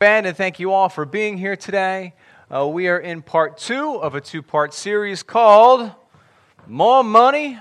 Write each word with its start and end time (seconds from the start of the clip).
band, 0.00 0.24
and 0.24 0.34
thank 0.34 0.58
you 0.58 0.72
all 0.72 0.88
for 0.88 1.04
being 1.04 1.36
here 1.36 1.54
today. 1.54 2.14
Uh, 2.50 2.66
we 2.66 2.88
are 2.88 2.96
in 2.96 3.20
part 3.20 3.58
two 3.58 3.96
of 4.00 4.14
a 4.14 4.20
two 4.22 4.40
part 4.40 4.72
series 4.72 5.22
called 5.22 5.92
More 6.66 7.04
Money, 7.04 7.58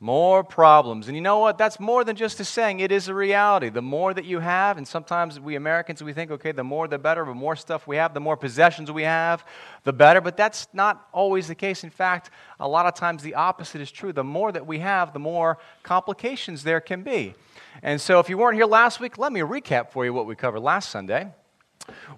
More 0.00 0.42
Problems. 0.42 1.06
And 1.06 1.14
you 1.14 1.20
know 1.20 1.38
what? 1.38 1.58
That's 1.58 1.78
more 1.78 2.02
than 2.02 2.16
just 2.16 2.40
a 2.40 2.44
saying, 2.44 2.80
it 2.80 2.90
is 2.90 3.06
a 3.06 3.14
reality. 3.14 3.68
The 3.68 3.82
more 3.82 4.12
that 4.12 4.24
you 4.24 4.40
have, 4.40 4.78
and 4.78 4.88
sometimes 4.88 5.38
we 5.38 5.54
Americans, 5.54 6.02
we 6.02 6.12
think, 6.12 6.32
okay, 6.32 6.50
the 6.50 6.64
more 6.64 6.88
the 6.88 6.98
better, 6.98 7.24
the 7.24 7.34
more 7.34 7.54
stuff 7.54 7.86
we 7.86 7.94
have, 7.94 8.14
the 8.14 8.20
more 8.20 8.36
possessions 8.36 8.90
we 8.90 9.04
have, 9.04 9.46
the 9.84 9.92
better. 9.92 10.20
But 10.20 10.36
that's 10.36 10.66
not 10.72 11.06
always 11.12 11.46
the 11.46 11.54
case. 11.54 11.84
In 11.84 11.90
fact, 11.90 12.30
a 12.58 12.66
lot 12.66 12.86
of 12.86 12.94
times 12.94 13.22
the 13.22 13.36
opposite 13.36 13.80
is 13.80 13.92
true. 13.92 14.12
The 14.12 14.24
more 14.24 14.50
that 14.50 14.66
we 14.66 14.80
have, 14.80 15.12
the 15.12 15.20
more 15.20 15.58
complications 15.84 16.64
there 16.64 16.80
can 16.80 17.04
be. 17.04 17.34
And 17.80 18.00
so, 18.00 18.18
if 18.18 18.28
you 18.28 18.38
weren't 18.38 18.56
here 18.56 18.66
last 18.66 18.98
week, 18.98 19.18
let 19.18 19.32
me 19.32 19.38
recap 19.38 19.92
for 19.92 20.04
you 20.04 20.12
what 20.12 20.26
we 20.26 20.34
covered 20.34 20.58
last 20.58 20.90
Sunday. 20.90 21.30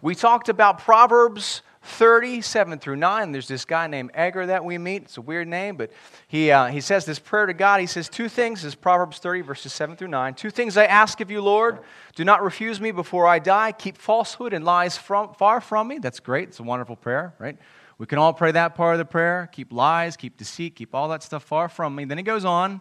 We 0.03 0.14
talked 0.14 0.48
about 0.48 0.79
Proverbs 0.79 1.62
37 1.82 2.79
through 2.79 2.96
9. 2.96 3.32
There's 3.32 3.49
this 3.49 3.64
guy 3.64 3.86
named 3.86 4.11
Agur 4.14 4.46
that 4.46 4.64
we 4.64 4.79
meet. 4.79 5.04
It's 5.04 5.17
a 5.17 5.22
weird 5.22 5.49
name, 5.49 5.77
but 5.77 5.91
he, 6.27 6.50
uh, 6.50 6.67
he 6.67 6.81
says 6.81 7.04
this 7.04 7.18
prayer 7.18 7.46
to 7.46 7.54
God. 7.54 7.81
He 7.81 7.86
says, 7.86 8.08
Two 8.08 8.29
things, 8.29 8.63
this 8.63 8.68
is 8.71 8.75
Proverbs 8.75 9.18
30, 9.18 9.43
verses 9.43 9.72
7 9.72 9.96
through 9.96 10.08
9. 10.08 10.35
Two 10.35 10.50
things 10.50 10.77
I 10.77 10.85
ask 10.85 11.21
of 11.21 11.31
you, 11.31 11.41
Lord. 11.41 11.81
Do 12.14 12.25
not 12.25 12.43
refuse 12.43 12.81
me 12.81 12.91
before 12.91 13.27
I 13.27 13.39
die. 13.39 13.72
Keep 13.72 13.96
falsehood 13.99 14.53
and 14.53 14.64
lies 14.64 14.96
from, 14.96 15.35
far 15.35 15.61
from 15.61 15.89
me. 15.89 15.99
That's 15.99 16.21
great. 16.21 16.49
It's 16.49 16.61
a 16.61 16.64
wonderful 16.64 16.96
prayer, 16.96 17.35
right? 17.39 17.57
We 17.96 18.07
can 18.07 18.19
all 18.19 18.32
pray 18.32 18.53
that 18.53 18.75
part 18.75 18.94
of 18.94 18.99
the 18.99 19.05
prayer. 19.05 19.49
Keep 19.53 19.72
lies, 19.72 20.16
keep 20.16 20.36
deceit, 20.36 20.77
keep 20.77 20.94
all 20.94 21.08
that 21.08 21.22
stuff 21.22 21.43
far 21.43 21.69
from 21.69 21.94
me. 21.94 22.05
Then 22.05 22.19
he 22.19 22.25
goes 22.25 22.44
on 22.44 22.80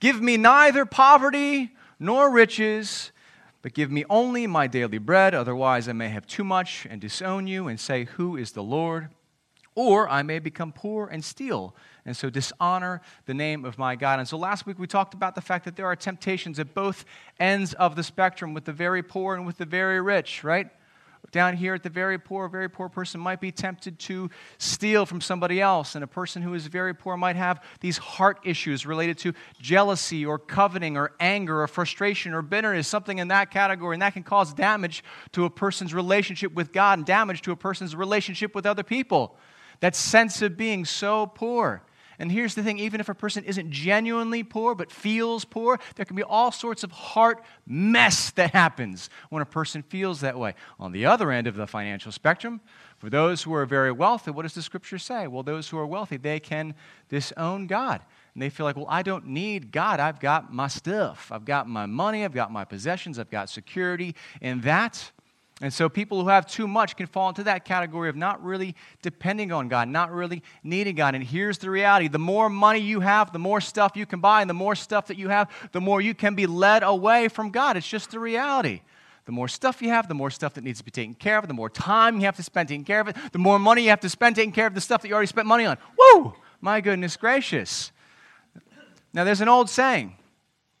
Give 0.00 0.20
me 0.20 0.36
neither 0.36 0.86
poverty 0.86 1.74
nor 1.98 2.30
riches 2.30 3.10
but 3.62 3.74
give 3.74 3.90
me 3.90 4.04
only 4.08 4.46
my 4.46 4.66
daily 4.66 4.98
bread, 4.98 5.34
otherwise 5.34 5.88
I 5.88 5.92
may 5.92 6.08
have 6.08 6.26
too 6.26 6.44
much 6.44 6.86
and 6.88 7.00
disown 7.00 7.46
you 7.46 7.68
and 7.68 7.78
say, 7.78 8.04
Who 8.04 8.36
is 8.36 8.52
the 8.52 8.62
Lord? 8.62 9.08
Or 9.74 10.08
I 10.08 10.22
may 10.22 10.40
become 10.40 10.72
poor 10.72 11.06
and 11.06 11.24
steal, 11.24 11.74
and 12.04 12.16
so 12.16 12.30
dishonor 12.30 13.00
the 13.26 13.34
name 13.34 13.64
of 13.64 13.78
my 13.78 13.94
God. 13.94 14.18
And 14.18 14.28
so 14.28 14.36
last 14.36 14.66
week 14.66 14.78
we 14.78 14.88
talked 14.88 15.14
about 15.14 15.34
the 15.34 15.40
fact 15.40 15.64
that 15.66 15.76
there 15.76 15.86
are 15.86 15.94
temptations 15.94 16.58
at 16.58 16.74
both 16.74 17.04
ends 17.38 17.74
of 17.74 17.94
the 17.94 18.02
spectrum, 18.02 18.54
with 18.54 18.64
the 18.64 18.72
very 18.72 19.02
poor 19.02 19.36
and 19.36 19.46
with 19.46 19.58
the 19.58 19.64
very 19.64 20.00
rich, 20.00 20.42
right? 20.42 20.68
Down 21.30 21.56
here 21.56 21.74
at 21.74 21.82
the 21.82 21.90
very 21.90 22.18
poor, 22.18 22.48
very 22.48 22.68
poor 22.70 22.88
person 22.88 23.20
might 23.20 23.40
be 23.40 23.52
tempted 23.52 23.98
to 23.98 24.30
steal 24.56 25.04
from 25.04 25.20
somebody 25.20 25.60
else. 25.60 25.94
And 25.94 26.02
a 26.02 26.06
person 26.06 26.42
who 26.42 26.54
is 26.54 26.66
very 26.66 26.94
poor 26.94 27.16
might 27.16 27.36
have 27.36 27.62
these 27.80 27.98
heart 27.98 28.40
issues 28.44 28.86
related 28.86 29.18
to 29.18 29.34
jealousy 29.60 30.24
or 30.24 30.38
coveting 30.38 30.96
or 30.96 31.12
anger 31.20 31.62
or 31.62 31.66
frustration 31.68 32.32
or 32.32 32.42
bitterness, 32.42 32.88
something 32.88 33.18
in 33.18 33.28
that 33.28 33.50
category. 33.50 33.94
And 33.94 34.02
that 34.02 34.14
can 34.14 34.22
cause 34.22 34.54
damage 34.54 35.04
to 35.32 35.44
a 35.44 35.50
person's 35.50 35.92
relationship 35.92 36.54
with 36.54 36.72
God 36.72 36.98
and 36.98 37.06
damage 37.06 37.42
to 37.42 37.52
a 37.52 37.56
person's 37.56 37.94
relationship 37.94 38.54
with 38.54 38.64
other 38.64 38.82
people. 38.82 39.36
That 39.80 39.94
sense 39.94 40.42
of 40.42 40.56
being 40.56 40.84
so 40.84 41.26
poor. 41.26 41.82
And 42.18 42.32
here's 42.32 42.54
the 42.54 42.62
thing 42.62 42.78
even 42.78 43.00
if 43.00 43.08
a 43.08 43.14
person 43.14 43.44
isn't 43.44 43.70
genuinely 43.70 44.42
poor 44.42 44.74
but 44.74 44.90
feels 44.90 45.44
poor, 45.44 45.78
there 45.96 46.04
can 46.04 46.16
be 46.16 46.22
all 46.22 46.50
sorts 46.50 46.82
of 46.82 46.90
heart 46.90 47.42
mess 47.66 48.30
that 48.32 48.52
happens 48.52 49.08
when 49.30 49.42
a 49.42 49.46
person 49.46 49.82
feels 49.82 50.20
that 50.20 50.38
way. 50.38 50.54
On 50.80 50.92
the 50.92 51.06
other 51.06 51.30
end 51.30 51.46
of 51.46 51.54
the 51.54 51.66
financial 51.66 52.10
spectrum, 52.10 52.60
for 52.98 53.08
those 53.08 53.44
who 53.44 53.54
are 53.54 53.64
very 53.64 53.92
wealthy, 53.92 54.32
what 54.32 54.42
does 54.42 54.54
the 54.54 54.62
scripture 54.62 54.98
say? 54.98 55.28
Well, 55.28 55.44
those 55.44 55.68
who 55.68 55.78
are 55.78 55.86
wealthy, 55.86 56.16
they 56.16 56.40
can 56.40 56.74
disown 57.08 57.68
God. 57.68 58.00
And 58.34 58.42
they 58.42 58.50
feel 58.50 58.66
like, 58.66 58.76
well, 58.76 58.86
I 58.88 59.02
don't 59.02 59.26
need 59.26 59.70
God. 59.70 60.00
I've 60.00 60.18
got 60.18 60.52
my 60.52 60.68
stuff. 60.68 61.30
I've 61.32 61.44
got 61.44 61.68
my 61.68 61.86
money. 61.86 62.24
I've 62.24 62.34
got 62.34 62.50
my 62.50 62.64
possessions. 62.64 63.18
I've 63.18 63.30
got 63.30 63.48
security. 63.48 64.16
And 64.40 64.62
that 64.62 65.12
and 65.60 65.72
so 65.72 65.88
people 65.88 66.22
who 66.22 66.28
have 66.28 66.46
too 66.46 66.68
much 66.68 66.96
can 66.96 67.06
fall 67.06 67.28
into 67.28 67.42
that 67.44 67.64
category 67.64 68.08
of 68.08 68.14
not 68.14 68.42
really 68.44 68.76
depending 69.02 69.50
on 69.50 69.68
God, 69.68 69.88
not 69.88 70.12
really 70.12 70.42
needing 70.62 70.94
God. 70.94 71.16
And 71.16 71.24
here's 71.24 71.58
the 71.58 71.68
reality 71.68 72.06
the 72.06 72.18
more 72.18 72.48
money 72.48 72.78
you 72.78 73.00
have, 73.00 73.32
the 73.32 73.40
more 73.40 73.60
stuff 73.60 73.96
you 73.96 74.06
can 74.06 74.20
buy, 74.20 74.40
and 74.40 74.48
the 74.48 74.54
more 74.54 74.76
stuff 74.76 75.08
that 75.08 75.18
you 75.18 75.28
have, 75.28 75.50
the 75.72 75.80
more 75.80 76.00
you 76.00 76.14
can 76.14 76.34
be 76.34 76.46
led 76.46 76.82
away 76.84 77.28
from 77.28 77.50
God. 77.50 77.76
It's 77.76 77.88
just 77.88 78.12
the 78.12 78.20
reality. 78.20 78.82
The 79.24 79.32
more 79.32 79.48
stuff 79.48 79.82
you 79.82 79.90
have, 79.90 80.08
the 80.08 80.14
more 80.14 80.30
stuff 80.30 80.54
that 80.54 80.64
needs 80.64 80.78
to 80.78 80.84
be 80.84 80.90
taken 80.90 81.14
care 81.14 81.38
of, 81.38 81.46
the 81.48 81.54
more 81.54 81.68
time 81.68 82.16
you 82.18 82.24
have 82.24 82.36
to 82.36 82.42
spend 82.42 82.68
taking 82.68 82.84
care 82.84 83.00
of 83.00 83.08
it, 83.08 83.16
the 83.32 83.38
more 83.38 83.58
money 83.58 83.82
you 83.82 83.90
have 83.90 84.00
to 84.00 84.08
spend 84.08 84.36
taking 84.36 84.52
care 84.52 84.66
of 84.66 84.74
the 84.74 84.80
stuff 84.80 85.02
that 85.02 85.08
you 85.08 85.14
already 85.14 85.26
spent 85.26 85.46
money 85.46 85.66
on. 85.66 85.76
Woo! 85.98 86.34
My 86.62 86.80
goodness 86.80 87.16
gracious. 87.16 87.92
Now, 89.12 89.24
there's 89.24 89.40
an 89.40 89.48
old 89.48 89.68
saying, 89.68 90.16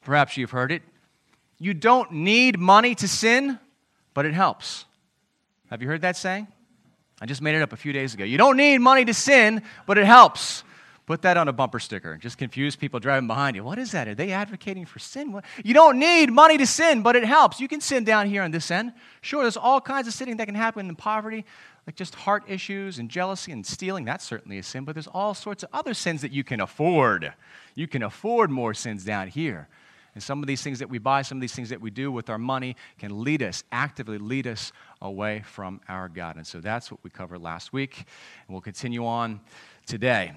perhaps 0.02 0.36
you've 0.36 0.50
heard 0.50 0.72
it 0.72 0.82
you 1.58 1.74
don't 1.74 2.12
need 2.12 2.58
money 2.58 2.94
to 2.94 3.08
sin 3.08 3.58
but 4.18 4.26
it 4.26 4.34
helps. 4.34 4.84
Have 5.70 5.80
you 5.80 5.86
heard 5.86 6.00
that 6.00 6.16
saying? 6.16 6.48
I 7.20 7.26
just 7.26 7.40
made 7.40 7.54
it 7.54 7.62
up 7.62 7.72
a 7.72 7.76
few 7.76 7.92
days 7.92 8.14
ago. 8.14 8.24
You 8.24 8.36
don't 8.36 8.56
need 8.56 8.78
money 8.78 9.04
to 9.04 9.14
sin, 9.14 9.62
but 9.86 9.96
it 9.96 10.06
helps. 10.06 10.64
Put 11.06 11.22
that 11.22 11.36
on 11.36 11.46
a 11.46 11.52
bumper 11.52 11.78
sticker. 11.78 12.16
Just 12.16 12.36
confuse 12.36 12.74
people 12.74 12.98
driving 12.98 13.28
behind 13.28 13.54
you. 13.54 13.62
What 13.62 13.78
is 13.78 13.92
that? 13.92 14.08
Are 14.08 14.16
they 14.16 14.32
advocating 14.32 14.86
for 14.86 14.98
sin? 14.98 15.30
What? 15.30 15.44
You 15.62 15.72
don't 15.72 16.00
need 16.00 16.32
money 16.32 16.58
to 16.58 16.66
sin, 16.66 17.02
but 17.02 17.14
it 17.14 17.24
helps. 17.24 17.60
You 17.60 17.68
can 17.68 17.80
sin 17.80 18.02
down 18.02 18.26
here 18.26 18.42
on 18.42 18.50
this 18.50 18.72
end. 18.72 18.92
Sure, 19.20 19.42
there's 19.42 19.56
all 19.56 19.80
kinds 19.80 20.08
of 20.08 20.14
sinning 20.14 20.38
that 20.38 20.46
can 20.46 20.56
happen 20.56 20.88
in 20.88 20.96
poverty, 20.96 21.44
like 21.86 21.94
just 21.94 22.16
heart 22.16 22.42
issues 22.48 22.98
and 22.98 23.08
jealousy 23.08 23.52
and 23.52 23.64
stealing. 23.64 24.04
That's 24.04 24.24
certainly 24.24 24.58
a 24.58 24.64
sin, 24.64 24.84
but 24.84 24.96
there's 24.96 25.06
all 25.06 25.32
sorts 25.32 25.62
of 25.62 25.68
other 25.72 25.94
sins 25.94 26.22
that 26.22 26.32
you 26.32 26.42
can 26.42 26.60
afford. 26.60 27.32
You 27.76 27.86
can 27.86 28.02
afford 28.02 28.50
more 28.50 28.74
sins 28.74 29.04
down 29.04 29.28
here. 29.28 29.68
And 30.18 30.22
some 30.24 30.42
of 30.42 30.48
these 30.48 30.62
things 30.62 30.80
that 30.80 30.90
we 30.90 30.98
buy, 30.98 31.22
some 31.22 31.38
of 31.38 31.42
these 31.42 31.54
things 31.54 31.68
that 31.68 31.80
we 31.80 31.90
do 31.90 32.10
with 32.10 32.28
our 32.28 32.38
money 32.38 32.74
can 32.98 33.22
lead 33.22 33.40
us, 33.40 33.62
actively 33.70 34.18
lead 34.18 34.48
us 34.48 34.72
away 35.00 35.44
from 35.46 35.80
our 35.88 36.08
God. 36.08 36.34
And 36.34 36.44
so 36.44 36.58
that's 36.58 36.90
what 36.90 36.98
we 37.04 37.10
covered 37.10 37.40
last 37.40 37.72
week. 37.72 37.98
And 37.98 38.52
we'll 38.52 38.60
continue 38.60 39.06
on 39.06 39.38
today. 39.86 40.32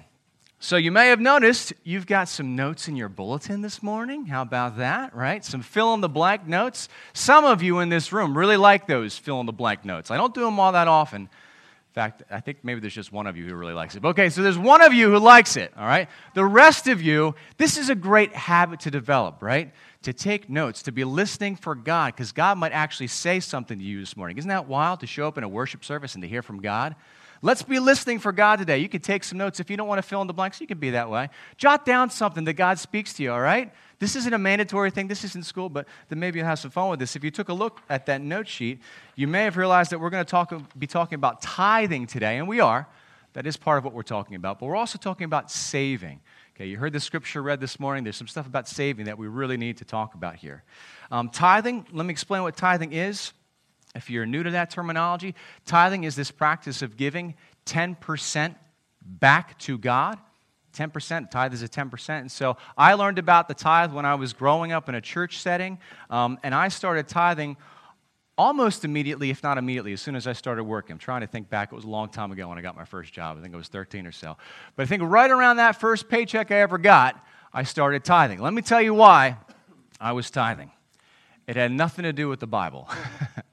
So 0.60 0.76
you 0.76 0.92
may 0.92 1.08
have 1.08 1.18
noticed 1.18 1.72
you've 1.82 2.06
got 2.06 2.28
some 2.28 2.54
notes 2.54 2.86
in 2.86 2.94
your 2.94 3.08
bulletin 3.08 3.60
this 3.60 3.82
morning. 3.82 4.26
How 4.26 4.42
about 4.42 4.76
that, 4.76 5.16
right? 5.16 5.44
Some 5.44 5.62
fill 5.62 5.94
in 5.94 6.00
the 6.00 6.08
blank 6.08 6.46
notes. 6.46 6.88
Some 7.12 7.44
of 7.44 7.60
you 7.60 7.80
in 7.80 7.88
this 7.88 8.12
room 8.12 8.38
really 8.38 8.56
like 8.56 8.86
those 8.86 9.18
fill 9.18 9.40
in 9.40 9.46
the 9.46 9.52
blank 9.52 9.84
notes. 9.84 10.12
I 10.12 10.16
don't 10.16 10.32
do 10.32 10.42
them 10.42 10.60
all 10.60 10.70
that 10.70 10.86
often. 10.86 11.28
In 11.92 11.94
fact, 11.94 12.22
I 12.30 12.40
think 12.40 12.60
maybe 12.62 12.80
there's 12.80 12.94
just 12.94 13.12
one 13.12 13.26
of 13.26 13.36
you 13.36 13.46
who 13.46 13.54
really 13.54 13.74
likes 13.74 13.94
it. 13.96 14.02
Okay, 14.02 14.30
so 14.30 14.42
there's 14.42 14.56
one 14.56 14.80
of 14.80 14.94
you 14.94 15.10
who 15.10 15.18
likes 15.18 15.58
it, 15.58 15.74
all 15.76 15.84
right? 15.84 16.08
The 16.32 16.42
rest 16.42 16.88
of 16.88 17.02
you, 17.02 17.34
this 17.58 17.76
is 17.76 17.90
a 17.90 17.94
great 17.94 18.34
habit 18.34 18.80
to 18.80 18.90
develop, 18.90 19.42
right? 19.42 19.74
To 20.04 20.14
take 20.14 20.48
notes, 20.48 20.84
to 20.84 20.92
be 20.92 21.04
listening 21.04 21.54
for 21.54 21.74
God, 21.74 22.14
because 22.14 22.32
God 22.32 22.56
might 22.56 22.72
actually 22.72 23.08
say 23.08 23.40
something 23.40 23.78
to 23.78 23.84
you 23.84 24.00
this 24.00 24.16
morning. 24.16 24.38
Isn't 24.38 24.48
that 24.48 24.66
wild 24.66 25.00
to 25.00 25.06
show 25.06 25.28
up 25.28 25.36
in 25.36 25.44
a 25.44 25.48
worship 25.48 25.84
service 25.84 26.14
and 26.14 26.22
to 26.22 26.28
hear 26.28 26.40
from 26.40 26.62
God? 26.62 26.96
Let's 27.44 27.64
be 27.64 27.80
listening 27.80 28.20
for 28.20 28.30
God 28.30 28.60
today. 28.60 28.78
You 28.78 28.88
can 28.88 29.00
take 29.00 29.24
some 29.24 29.36
notes. 29.36 29.58
If 29.58 29.68
you 29.68 29.76
don't 29.76 29.88
want 29.88 29.98
to 29.98 30.02
fill 30.02 30.20
in 30.20 30.28
the 30.28 30.32
blanks, 30.32 30.60
you 30.60 30.66
can 30.68 30.78
be 30.78 30.90
that 30.90 31.10
way. 31.10 31.28
Jot 31.56 31.84
down 31.84 32.08
something 32.08 32.44
that 32.44 32.52
God 32.52 32.78
speaks 32.78 33.12
to 33.14 33.22
you, 33.24 33.32
all 33.32 33.40
right? 33.40 33.72
This 33.98 34.14
isn't 34.14 34.32
a 34.32 34.38
mandatory 34.38 34.92
thing. 34.92 35.08
This 35.08 35.24
isn't 35.24 35.44
school, 35.44 35.68
but 35.68 35.88
then 36.08 36.20
maybe 36.20 36.38
you'll 36.38 36.46
have 36.46 36.60
some 36.60 36.70
fun 36.70 36.88
with 36.88 37.00
this. 37.00 37.16
If 37.16 37.24
you 37.24 37.32
took 37.32 37.48
a 37.48 37.52
look 37.52 37.80
at 37.90 38.06
that 38.06 38.20
note 38.20 38.46
sheet, 38.46 38.80
you 39.16 39.26
may 39.26 39.42
have 39.42 39.56
realized 39.56 39.90
that 39.90 39.98
we're 39.98 40.10
going 40.10 40.24
to 40.24 40.30
talk, 40.30 40.54
be 40.78 40.86
talking 40.86 41.16
about 41.16 41.42
tithing 41.42 42.06
today, 42.06 42.38
and 42.38 42.46
we 42.46 42.60
are. 42.60 42.86
That 43.32 43.44
is 43.44 43.56
part 43.56 43.78
of 43.78 43.84
what 43.84 43.92
we're 43.92 44.02
talking 44.02 44.36
about. 44.36 44.60
But 44.60 44.66
we're 44.66 44.76
also 44.76 44.98
talking 44.98 45.24
about 45.24 45.50
saving. 45.50 46.20
Okay, 46.54 46.66
you 46.66 46.76
heard 46.76 46.92
the 46.92 47.00
scripture 47.00 47.42
read 47.42 47.60
this 47.60 47.80
morning. 47.80 48.04
There's 48.04 48.16
some 48.16 48.28
stuff 48.28 48.46
about 48.46 48.68
saving 48.68 49.06
that 49.06 49.18
we 49.18 49.26
really 49.26 49.56
need 49.56 49.78
to 49.78 49.84
talk 49.84 50.14
about 50.14 50.36
here. 50.36 50.62
Um, 51.10 51.28
tithing, 51.28 51.86
let 51.90 52.06
me 52.06 52.12
explain 52.12 52.42
what 52.42 52.56
tithing 52.56 52.92
is. 52.92 53.32
If 53.94 54.08
you're 54.08 54.26
new 54.26 54.42
to 54.42 54.50
that 54.50 54.70
terminology, 54.70 55.34
tithing 55.66 56.04
is 56.04 56.16
this 56.16 56.30
practice 56.30 56.82
of 56.82 56.96
giving 56.96 57.34
10% 57.66 58.54
back 59.04 59.58
to 59.60 59.78
God. 59.78 60.18
10%, 60.72 61.30
tithe 61.30 61.52
is 61.52 61.62
a 61.62 61.68
10%. 61.68 62.08
And 62.20 62.32
so 62.32 62.56
I 62.78 62.94
learned 62.94 63.18
about 63.18 63.48
the 63.48 63.54
tithe 63.54 63.92
when 63.92 64.06
I 64.06 64.14
was 64.14 64.32
growing 64.32 64.72
up 64.72 64.88
in 64.88 64.94
a 64.94 65.00
church 65.00 65.38
setting, 65.38 65.78
um, 66.08 66.38
and 66.42 66.54
I 66.54 66.68
started 66.68 67.08
tithing 67.08 67.58
almost 68.38 68.84
immediately, 68.84 69.28
if 69.28 69.42
not 69.42 69.58
immediately, 69.58 69.92
as 69.92 70.00
soon 70.00 70.16
as 70.16 70.26
I 70.26 70.32
started 70.32 70.64
working. 70.64 70.94
I'm 70.94 70.98
trying 70.98 71.20
to 71.20 71.26
think 71.26 71.50
back. 71.50 71.72
It 71.72 71.76
was 71.76 71.84
a 71.84 71.88
long 71.88 72.08
time 72.08 72.32
ago 72.32 72.48
when 72.48 72.56
I 72.56 72.62
got 72.62 72.74
my 72.74 72.86
first 72.86 73.12
job. 73.12 73.36
I 73.38 73.42
think 73.42 73.52
I 73.52 73.58
was 73.58 73.68
13 73.68 74.06
or 74.06 74.12
so. 74.12 74.36
But 74.74 74.84
I 74.84 74.86
think 74.86 75.02
right 75.04 75.30
around 75.30 75.56
that 75.56 75.78
first 75.78 76.08
paycheck 76.08 76.50
I 76.50 76.56
ever 76.56 76.78
got, 76.78 77.22
I 77.52 77.64
started 77.64 78.04
tithing. 78.04 78.40
Let 78.40 78.54
me 78.54 78.62
tell 78.62 78.80
you 78.80 78.94
why 78.94 79.36
I 80.00 80.12
was 80.12 80.30
tithing. 80.30 80.70
It 81.46 81.56
had 81.56 81.70
nothing 81.70 82.04
to 82.04 82.12
do 82.12 82.28
with 82.28 82.40
the 82.40 82.46
Bible. 82.46 82.88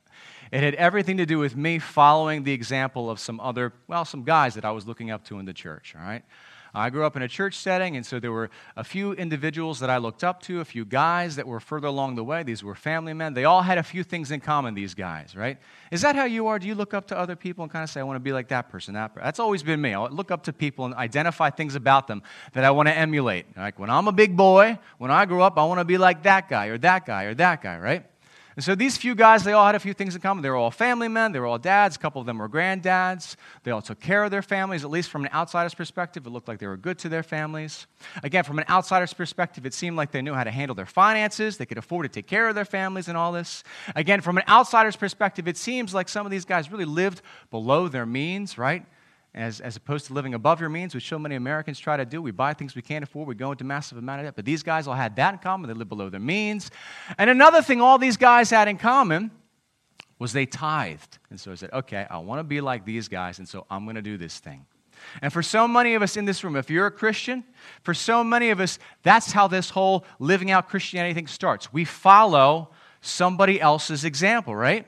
It 0.52 0.62
had 0.62 0.76
everything 0.76 1.18
to 1.18 1.26
do 1.26 1.38
with 1.38 1.56
me 1.56 1.80
following 1.80 2.44
the 2.44 2.54
example 2.54 3.10
of 3.10 3.20
some 3.20 3.40
other, 3.40 3.74
well, 3.88 4.06
some 4.06 4.24
guys 4.24 4.56
that 4.56 4.66
I 4.66 4.72
was 4.72 4.88
looking 4.88 5.12
up 5.12 5.24
to 5.26 5.40
in 5.40 5.46
the 5.46 5.54
church, 5.54 5.96
all 5.98 6.04
right? 6.04 6.24
I 6.74 6.90
grew 6.90 7.04
up 7.04 7.16
in 7.16 7.22
a 7.22 7.28
church 7.28 7.56
setting, 7.56 7.96
and 7.96 8.06
so 8.06 8.20
there 8.20 8.32
were 8.32 8.50
a 8.76 8.84
few 8.84 9.14
individuals 9.14 9.80
that 9.80 9.90
I 9.90 9.98
looked 9.98 10.24
up 10.24 10.42
to, 10.44 10.60
a 10.60 10.66
few 10.66 10.86
guys 10.86 11.36
that 11.36 11.48
were 11.48 11.60
further 11.60 11.88
along 11.88 12.16
the 12.16 12.24
way. 12.24 12.44
These 12.44 12.64
were 12.64 12.76
family 12.76 13.14
men. 13.14 13.34
They 13.34 13.46
all 13.46 13.62
had 13.62 13.78
a 13.78 13.84
few 13.84 14.04
things 14.04 14.30
in 14.32 14.40
common, 14.40 14.76
these 14.76 14.94
guys, 14.94 15.36
right? 15.36 15.58
Is 15.92 16.02
that 16.02 16.16
how 16.16 16.26
you 16.26 16.48
are? 16.48 16.60
Do 16.60 16.68
you 16.68 16.76
look 16.76 16.94
up 16.94 17.08
to 17.08 17.18
other 17.18 17.36
people 17.36 17.64
and 17.64 17.72
kind 17.72 17.84
of 17.84 17.90
say, 17.90 18.00
I 18.00 18.04
want 18.04 18.18
to 18.18 18.22
be 18.22 18.34
like 18.34 18.50
that 18.50 18.70
person, 18.70 18.94
that 18.94 19.14
person? 19.14 19.26
That's 19.26 19.40
always 19.40 19.64
been 19.64 19.82
me. 19.82 19.94
I 19.94 20.06
look 20.08 20.30
up 20.32 20.44
to 20.44 20.54
people 20.54 20.86
and 20.86 20.94
identify 20.94 21.50
things 21.50 21.76
about 21.76 22.08
them 22.08 22.22
that 22.54 22.64
I 22.64 22.72
want 22.72 22.88
to 22.88 22.96
emulate. 22.96 23.46
Like 23.58 23.80
when 23.80 23.90
I'm 23.90 24.08
a 24.08 24.12
big 24.12 24.38
boy, 24.38 24.78
when 25.00 25.12
I 25.12 25.26
grow 25.26 25.42
up, 25.42 25.58
I 25.58 25.66
want 25.66 25.80
to 25.80 25.86
be 25.86 25.98
like 25.98 26.24
that 26.24 26.50
guy 26.50 26.68
or 26.68 26.78
that 26.80 27.06
guy 27.06 27.24
or 27.24 27.34
that 27.34 27.64
guy, 27.64 27.80
right? 27.80 28.06
And 28.60 28.64
so 28.66 28.76
these 28.76 28.98
few 28.98 29.16
guys, 29.16 29.46
they 29.46 29.54
all 29.54 29.66
had 29.66 29.76
a 29.76 29.80
few 29.80 29.94
things 29.94 30.16
in 30.16 30.22
common. 30.22 30.44
They 30.44 30.50
were 30.50 30.58
all 30.58 30.70
family 30.70 31.08
men, 31.08 31.32
they 31.32 31.40
were 31.40 31.46
all 31.46 31.58
dads, 31.58 31.96
a 31.96 32.00
couple 32.00 32.20
of 32.20 32.28
them 32.28 32.40
were 32.40 32.50
granddads. 32.50 33.38
They 33.64 33.72
all 33.72 33.82
took 33.82 34.02
care 34.02 34.22
of 34.26 34.32
their 34.32 34.42
families, 34.42 34.84
at 34.84 34.90
least 34.90 35.10
from 35.10 35.24
an 35.24 35.32
outsider's 35.34 35.74
perspective. 35.74 36.28
It 36.28 36.32
looked 36.32 36.50
like 36.50 36.60
they 36.60 36.68
were 36.68 36.76
good 36.76 37.00
to 37.00 37.08
their 37.08 37.24
families. 37.24 37.88
Again, 38.22 38.44
from 38.44 38.60
an 38.60 38.66
outsider's 38.70 39.14
perspective, 39.14 39.66
it 39.66 39.74
seemed 39.74 39.96
like 39.96 40.12
they 40.12 40.22
knew 40.22 40.34
how 40.34 40.44
to 40.44 40.52
handle 40.52 40.76
their 40.76 40.86
finances, 40.86 41.56
they 41.56 41.66
could 41.66 41.78
afford 41.78 42.04
to 42.04 42.10
take 42.10 42.28
care 42.28 42.50
of 42.50 42.56
their 42.56 42.66
families 42.66 43.08
and 43.08 43.18
all 43.18 43.32
this. 43.32 43.64
Again, 43.96 44.20
from 44.20 44.38
an 44.38 44.44
outsider's 44.50 44.98
perspective, 44.98 45.48
it 45.48 45.56
seems 45.56 45.94
like 45.94 46.10
some 46.10 46.26
of 46.26 46.30
these 46.30 46.44
guys 46.44 46.70
really 46.70 46.84
lived 46.84 47.22
below 47.52 47.88
their 47.88 48.06
means, 48.06 48.58
right? 48.58 48.86
As, 49.34 49.62
as 49.62 49.76
opposed 49.76 50.08
to 50.08 50.14
living 50.14 50.34
above 50.34 50.60
your 50.60 50.70
means, 50.70 50.96
which 50.96 51.08
so 51.08 51.20
many 51.20 51.36
Americans 51.36 51.80
try 51.80 51.98
to 51.98 52.06
do. 52.06 52.22
We 52.22 52.32
buy 52.32 52.54
things 52.54 52.76
we 52.76 52.82
can't 52.82 53.04
afford, 53.04 53.28
we 53.28 53.36
go 53.36 53.52
into 53.52 53.64
massive 53.64 53.98
amount 53.98 54.22
of 54.22 54.28
debt. 54.28 54.36
But 54.36 54.46
these 54.46 54.64
guys 54.64 54.88
all 54.88 54.96
had 54.96 55.16
that 55.18 55.34
in 55.34 55.40
common. 55.40 55.68
They 55.68 55.74
lived 55.74 55.90
below 55.90 56.10
their 56.10 56.20
means. 56.20 56.72
And 57.18 57.30
another 57.30 57.62
thing 57.62 57.82
all 57.82 57.98
these 57.98 58.18
guys 58.18 58.50
had 58.50 58.68
in 58.68 58.78
common 58.78 59.32
was 60.18 60.34
they 60.34 60.46
tithed. 60.46 61.20
And 61.30 61.40
so 61.40 61.52
I 61.52 61.56
said, 61.56 61.72
okay, 61.72 62.06
I 62.10 62.18
want 62.18 62.40
to 62.40 62.44
be 62.44 62.60
like 62.60 62.86
these 62.86 63.08
guys, 63.08 63.40
and 63.40 63.48
so 63.48 63.66
I'm 63.70 63.86
going 63.86 63.96
to 63.96 64.02
do 64.02 64.18
this 64.18 64.40
thing. 64.40 64.66
And 65.22 65.32
for 65.32 65.42
so 65.42 65.66
many 65.68 65.94
of 65.94 66.02
us 66.02 66.18
in 66.18 66.26
this 66.26 66.44
room, 66.44 66.58
if 66.58 66.70
you're 66.70 66.88
a 66.88 66.92
Christian, 66.92 67.46
for 67.84 67.94
so 67.94 68.22
many 68.22 68.50
of 68.50 68.60
us, 68.60 68.80
that's 69.02 69.32
how 69.32 69.48
this 69.48 69.70
whole 69.70 70.04
living 70.20 70.52
out 70.52 70.68
Christianity 70.68 71.14
thing 71.14 71.28
starts. 71.28 71.72
We 71.72 71.86
follow 71.86 72.72
somebody 73.00 73.62
else's 73.62 74.04
example, 74.04 74.54
right? 74.54 74.86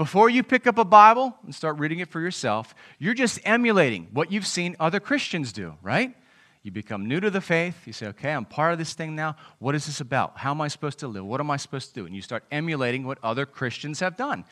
Before 0.00 0.30
you 0.30 0.42
pick 0.42 0.66
up 0.66 0.78
a 0.78 0.84
Bible 0.86 1.36
and 1.44 1.54
start 1.54 1.78
reading 1.78 1.98
it 1.98 2.08
for 2.08 2.20
yourself, 2.22 2.74
you're 2.98 3.12
just 3.12 3.38
emulating 3.44 4.08
what 4.12 4.32
you've 4.32 4.46
seen 4.46 4.74
other 4.80 4.98
Christians 4.98 5.52
do, 5.52 5.74
right? 5.82 6.16
You 6.62 6.70
become 6.70 7.06
new 7.06 7.20
to 7.20 7.28
the 7.28 7.42
faith. 7.42 7.86
You 7.86 7.92
say, 7.92 8.06
okay, 8.06 8.32
I'm 8.32 8.46
part 8.46 8.72
of 8.72 8.78
this 8.78 8.94
thing 8.94 9.14
now. 9.14 9.36
What 9.58 9.74
is 9.74 9.84
this 9.84 10.00
about? 10.00 10.38
How 10.38 10.52
am 10.52 10.62
I 10.62 10.68
supposed 10.68 11.00
to 11.00 11.06
live? 11.06 11.26
What 11.26 11.38
am 11.38 11.50
I 11.50 11.58
supposed 11.58 11.88
to 11.88 11.94
do? 12.00 12.06
And 12.06 12.16
you 12.16 12.22
start 12.22 12.44
emulating 12.50 13.06
what 13.06 13.18
other 13.22 13.44
Christians 13.44 14.00
have 14.00 14.16
done. 14.16 14.46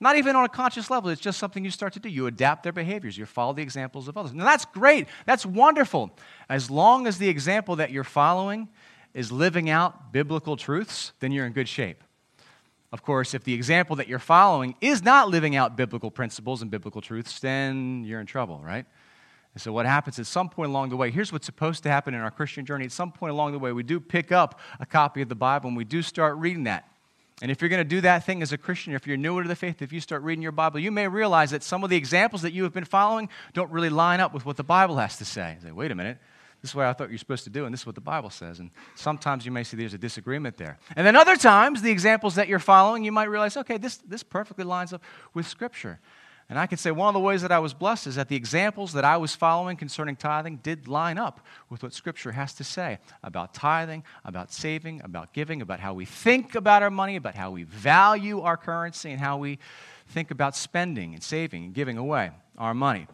Not 0.00 0.16
even 0.16 0.34
on 0.34 0.46
a 0.46 0.48
conscious 0.48 0.88
level, 0.88 1.10
it's 1.10 1.20
just 1.20 1.38
something 1.38 1.62
you 1.62 1.70
start 1.70 1.92
to 1.92 2.00
do. 2.00 2.08
You 2.08 2.26
adapt 2.26 2.62
their 2.62 2.72
behaviors, 2.72 3.18
you 3.18 3.26
follow 3.26 3.52
the 3.52 3.60
examples 3.60 4.08
of 4.08 4.16
others. 4.16 4.32
Now, 4.32 4.44
that's 4.44 4.64
great. 4.64 5.08
That's 5.26 5.44
wonderful. 5.44 6.10
As 6.48 6.70
long 6.70 7.06
as 7.06 7.18
the 7.18 7.28
example 7.28 7.76
that 7.76 7.90
you're 7.90 8.02
following 8.02 8.66
is 9.12 9.30
living 9.30 9.68
out 9.68 10.10
biblical 10.10 10.56
truths, 10.56 11.12
then 11.20 11.32
you're 11.32 11.44
in 11.44 11.52
good 11.52 11.68
shape. 11.68 12.02
Of 12.96 13.02
course, 13.02 13.34
if 13.34 13.44
the 13.44 13.52
example 13.52 13.94
that 13.96 14.08
you're 14.08 14.18
following 14.18 14.74
is 14.80 15.02
not 15.02 15.28
living 15.28 15.54
out 15.54 15.76
biblical 15.76 16.10
principles 16.10 16.62
and 16.62 16.70
biblical 16.70 17.02
truths, 17.02 17.38
then 17.40 18.04
you're 18.06 18.20
in 18.20 18.26
trouble, 18.26 18.58
right? 18.64 18.86
And 19.52 19.60
so, 19.60 19.70
what 19.70 19.84
happens 19.84 20.18
at 20.18 20.24
some 20.24 20.48
point 20.48 20.70
along 20.70 20.88
the 20.88 20.96
way, 20.96 21.10
here's 21.10 21.30
what's 21.30 21.44
supposed 21.44 21.82
to 21.82 21.90
happen 21.90 22.14
in 22.14 22.22
our 22.22 22.30
Christian 22.30 22.64
journey. 22.64 22.86
At 22.86 22.92
some 22.92 23.12
point 23.12 23.32
along 23.32 23.52
the 23.52 23.58
way, 23.58 23.70
we 23.70 23.82
do 23.82 24.00
pick 24.00 24.32
up 24.32 24.58
a 24.80 24.86
copy 24.86 25.20
of 25.20 25.28
the 25.28 25.34
Bible 25.34 25.68
and 25.68 25.76
we 25.76 25.84
do 25.84 26.00
start 26.00 26.38
reading 26.38 26.64
that. 26.64 26.88
And 27.42 27.50
if 27.50 27.60
you're 27.60 27.68
going 27.68 27.84
to 27.84 27.84
do 27.84 28.00
that 28.00 28.24
thing 28.24 28.40
as 28.40 28.54
a 28.54 28.56
Christian, 28.56 28.94
if 28.94 29.06
you're 29.06 29.18
newer 29.18 29.42
to 29.42 29.48
the 29.48 29.54
faith, 29.54 29.82
if 29.82 29.92
you 29.92 30.00
start 30.00 30.22
reading 30.22 30.40
your 30.40 30.52
Bible, 30.52 30.80
you 30.80 30.90
may 30.90 31.06
realize 31.06 31.50
that 31.50 31.62
some 31.62 31.84
of 31.84 31.90
the 31.90 31.96
examples 31.96 32.40
that 32.40 32.54
you 32.54 32.62
have 32.62 32.72
been 32.72 32.86
following 32.86 33.28
don't 33.52 33.70
really 33.70 33.90
line 33.90 34.20
up 34.20 34.32
with 34.32 34.46
what 34.46 34.56
the 34.56 34.64
Bible 34.64 34.96
has 34.96 35.18
to 35.18 35.26
say. 35.26 35.58
You 35.60 35.68
say, 35.68 35.72
wait 35.72 35.90
a 35.90 35.94
minute, 35.94 36.16
this 36.66 36.72
is 36.72 36.74
what 36.74 36.86
I 36.86 36.92
thought 36.94 37.10
you're 37.10 37.18
supposed 37.18 37.44
to 37.44 37.50
do, 37.50 37.64
and 37.64 37.72
this 37.72 37.82
is 37.82 37.86
what 37.86 37.94
the 37.94 38.00
Bible 38.00 38.28
says. 38.28 38.58
And 38.58 38.72
sometimes 38.96 39.46
you 39.46 39.52
may 39.52 39.62
see 39.62 39.76
there's 39.76 39.94
a 39.94 39.98
disagreement 39.98 40.56
there. 40.56 40.78
And 40.96 41.06
then 41.06 41.14
other 41.14 41.36
times, 41.36 41.80
the 41.80 41.92
examples 41.92 42.34
that 42.34 42.48
you're 42.48 42.58
following, 42.58 43.04
you 43.04 43.12
might 43.12 43.30
realize, 43.30 43.56
okay, 43.56 43.78
this, 43.78 43.98
this 43.98 44.24
perfectly 44.24 44.64
lines 44.64 44.92
up 44.92 45.00
with 45.32 45.46
Scripture. 45.46 46.00
And 46.48 46.58
I 46.58 46.66
can 46.66 46.76
say 46.76 46.90
one 46.90 47.06
of 47.06 47.14
the 47.14 47.20
ways 47.20 47.42
that 47.42 47.52
I 47.52 47.60
was 47.60 47.72
blessed 47.72 48.08
is 48.08 48.16
that 48.16 48.26
the 48.26 48.34
examples 48.34 48.92
that 48.94 49.04
I 49.04 49.16
was 49.16 49.36
following 49.36 49.76
concerning 49.76 50.16
tithing 50.16 50.56
did 50.58 50.88
line 50.88 51.18
up 51.18 51.46
with 51.70 51.84
what 51.84 51.92
Scripture 51.92 52.32
has 52.32 52.52
to 52.54 52.64
say 52.64 52.98
about 53.22 53.54
tithing, 53.54 54.02
about 54.24 54.52
saving, 54.52 55.02
about 55.04 55.32
giving, 55.32 55.62
about 55.62 55.78
how 55.78 55.94
we 55.94 56.04
think 56.04 56.56
about 56.56 56.82
our 56.82 56.90
money, 56.90 57.14
about 57.14 57.36
how 57.36 57.52
we 57.52 57.62
value 57.62 58.40
our 58.40 58.56
currency, 58.56 59.12
and 59.12 59.20
how 59.20 59.38
we 59.38 59.60
think 60.08 60.32
about 60.32 60.56
spending 60.56 61.14
and 61.14 61.22
saving 61.22 61.64
and 61.64 61.74
giving 61.74 61.96
away 61.96 62.32
our 62.58 62.74
money. 62.74 63.06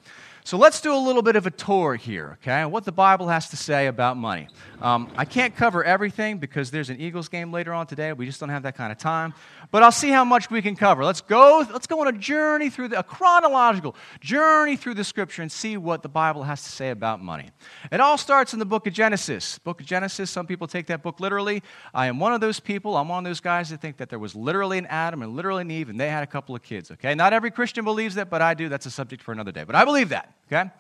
So 0.45 0.59
let's 0.59 0.81
do 0.81 0.93
a 0.93 0.99
little 0.99 1.23
bit 1.23 1.37
of 1.37 1.47
a 1.47 1.51
tour 1.53 1.95
here, 1.95 2.37
okay? 2.43 2.65
What 2.65 2.85
the 2.85 2.93
Bible 2.93 3.29
has 3.29 3.49
to 3.51 3.57
say 3.57 3.87
about 3.87 4.17
money. 4.17 4.49
Um, 4.81 5.09
I 5.17 5.25
can't 5.25 5.55
cover 5.55 5.85
everything 5.85 6.39
because 6.39 6.73
there's 6.73 6.91
an 6.91 7.01
Eagles 7.01 7.29
game 7.29 7.53
later 7.53 7.73
on 7.73 7.87
today. 7.87 8.13
We 8.13 8.27
just 8.27 8.41
don't 8.41 8.49
have 8.49 8.65
that 8.65 8.77
kind 8.77 8.91
of 8.91 8.99
time. 8.99 9.35
But 9.71 9.85
I'll 9.85 9.93
see 9.93 10.11
how 10.11 10.25
much 10.25 10.51
we 10.51 10.61
can 10.61 10.75
cover. 10.75 11.05
Let's 11.05 11.21
go. 11.21 11.65
Let's 11.73 11.87
go 11.87 12.01
on 12.01 12.09
a 12.09 12.13
journey 12.13 12.71
through 12.71 12.89
the, 12.89 12.99
a 12.99 13.03
chronological 13.05 13.95
journey 14.21 14.77
through 14.77 14.95
the 14.95 15.05
Scripture 15.05 15.43
and 15.43 15.51
see 15.51 15.77
what 15.77 16.03
the 16.03 16.09
Bible 16.09 16.43
has 16.43 16.65
to 16.65 16.69
say 16.69 16.91
about 16.91 17.23
money. 17.23 17.51
It 17.93 18.01
all 18.01 18.19
starts 18.19 18.53
in 18.53 18.59
the 18.59 18.67
book 18.67 18.89
of 18.89 18.93
Genesis. 18.93 19.61
Book 19.61 19.81
of 19.81 19.87
Genesis. 19.87 20.29
Some 20.29 20.49
people 20.49 20.67
take 20.67 20.89
that 20.89 21.05
book 21.05 21.21
literally. 21.21 21.63
I 21.95 22.09
am 22.09 22.19
one 22.19 22.33
of 22.33 22.41
those 22.41 22.59
people. 22.59 22.97
I'm 22.97 23.09
one 23.09 23.25
of 23.25 23.31
those 23.31 23.41
guys 23.41 23.71
that 23.71 23.81
think 23.81 23.99
that 23.99 24.11
there 24.11 24.19
was 24.19 24.35
literally 24.35 24.79
an 24.79 24.87
Adam 24.87 25.23
and 25.23 25.37
literally 25.37 25.63
an 25.63 25.71
Eve, 25.71 25.89
and 25.89 26.01
they 26.01 26.11
had 26.11 26.25
a 26.25 26.27
couple 26.27 26.57
of 26.57 26.63
kids. 26.63 26.91
Okay, 26.91 27.15
not 27.15 27.33
every 27.33 27.53
Christian 27.53 27.85
believes 27.85 28.17
that, 28.17 28.29
but 28.29 28.43
I 28.43 28.55
do. 28.55 28.69
That's 28.69 28.87
a 28.87 28.91
subject 28.91 29.23
for 29.23 29.31
another 29.31 29.53
day. 29.53 29.63
But 29.63 29.77
I 29.77 29.85
believe 29.85 30.09
that. 30.09 30.32
Okay? 30.47 30.71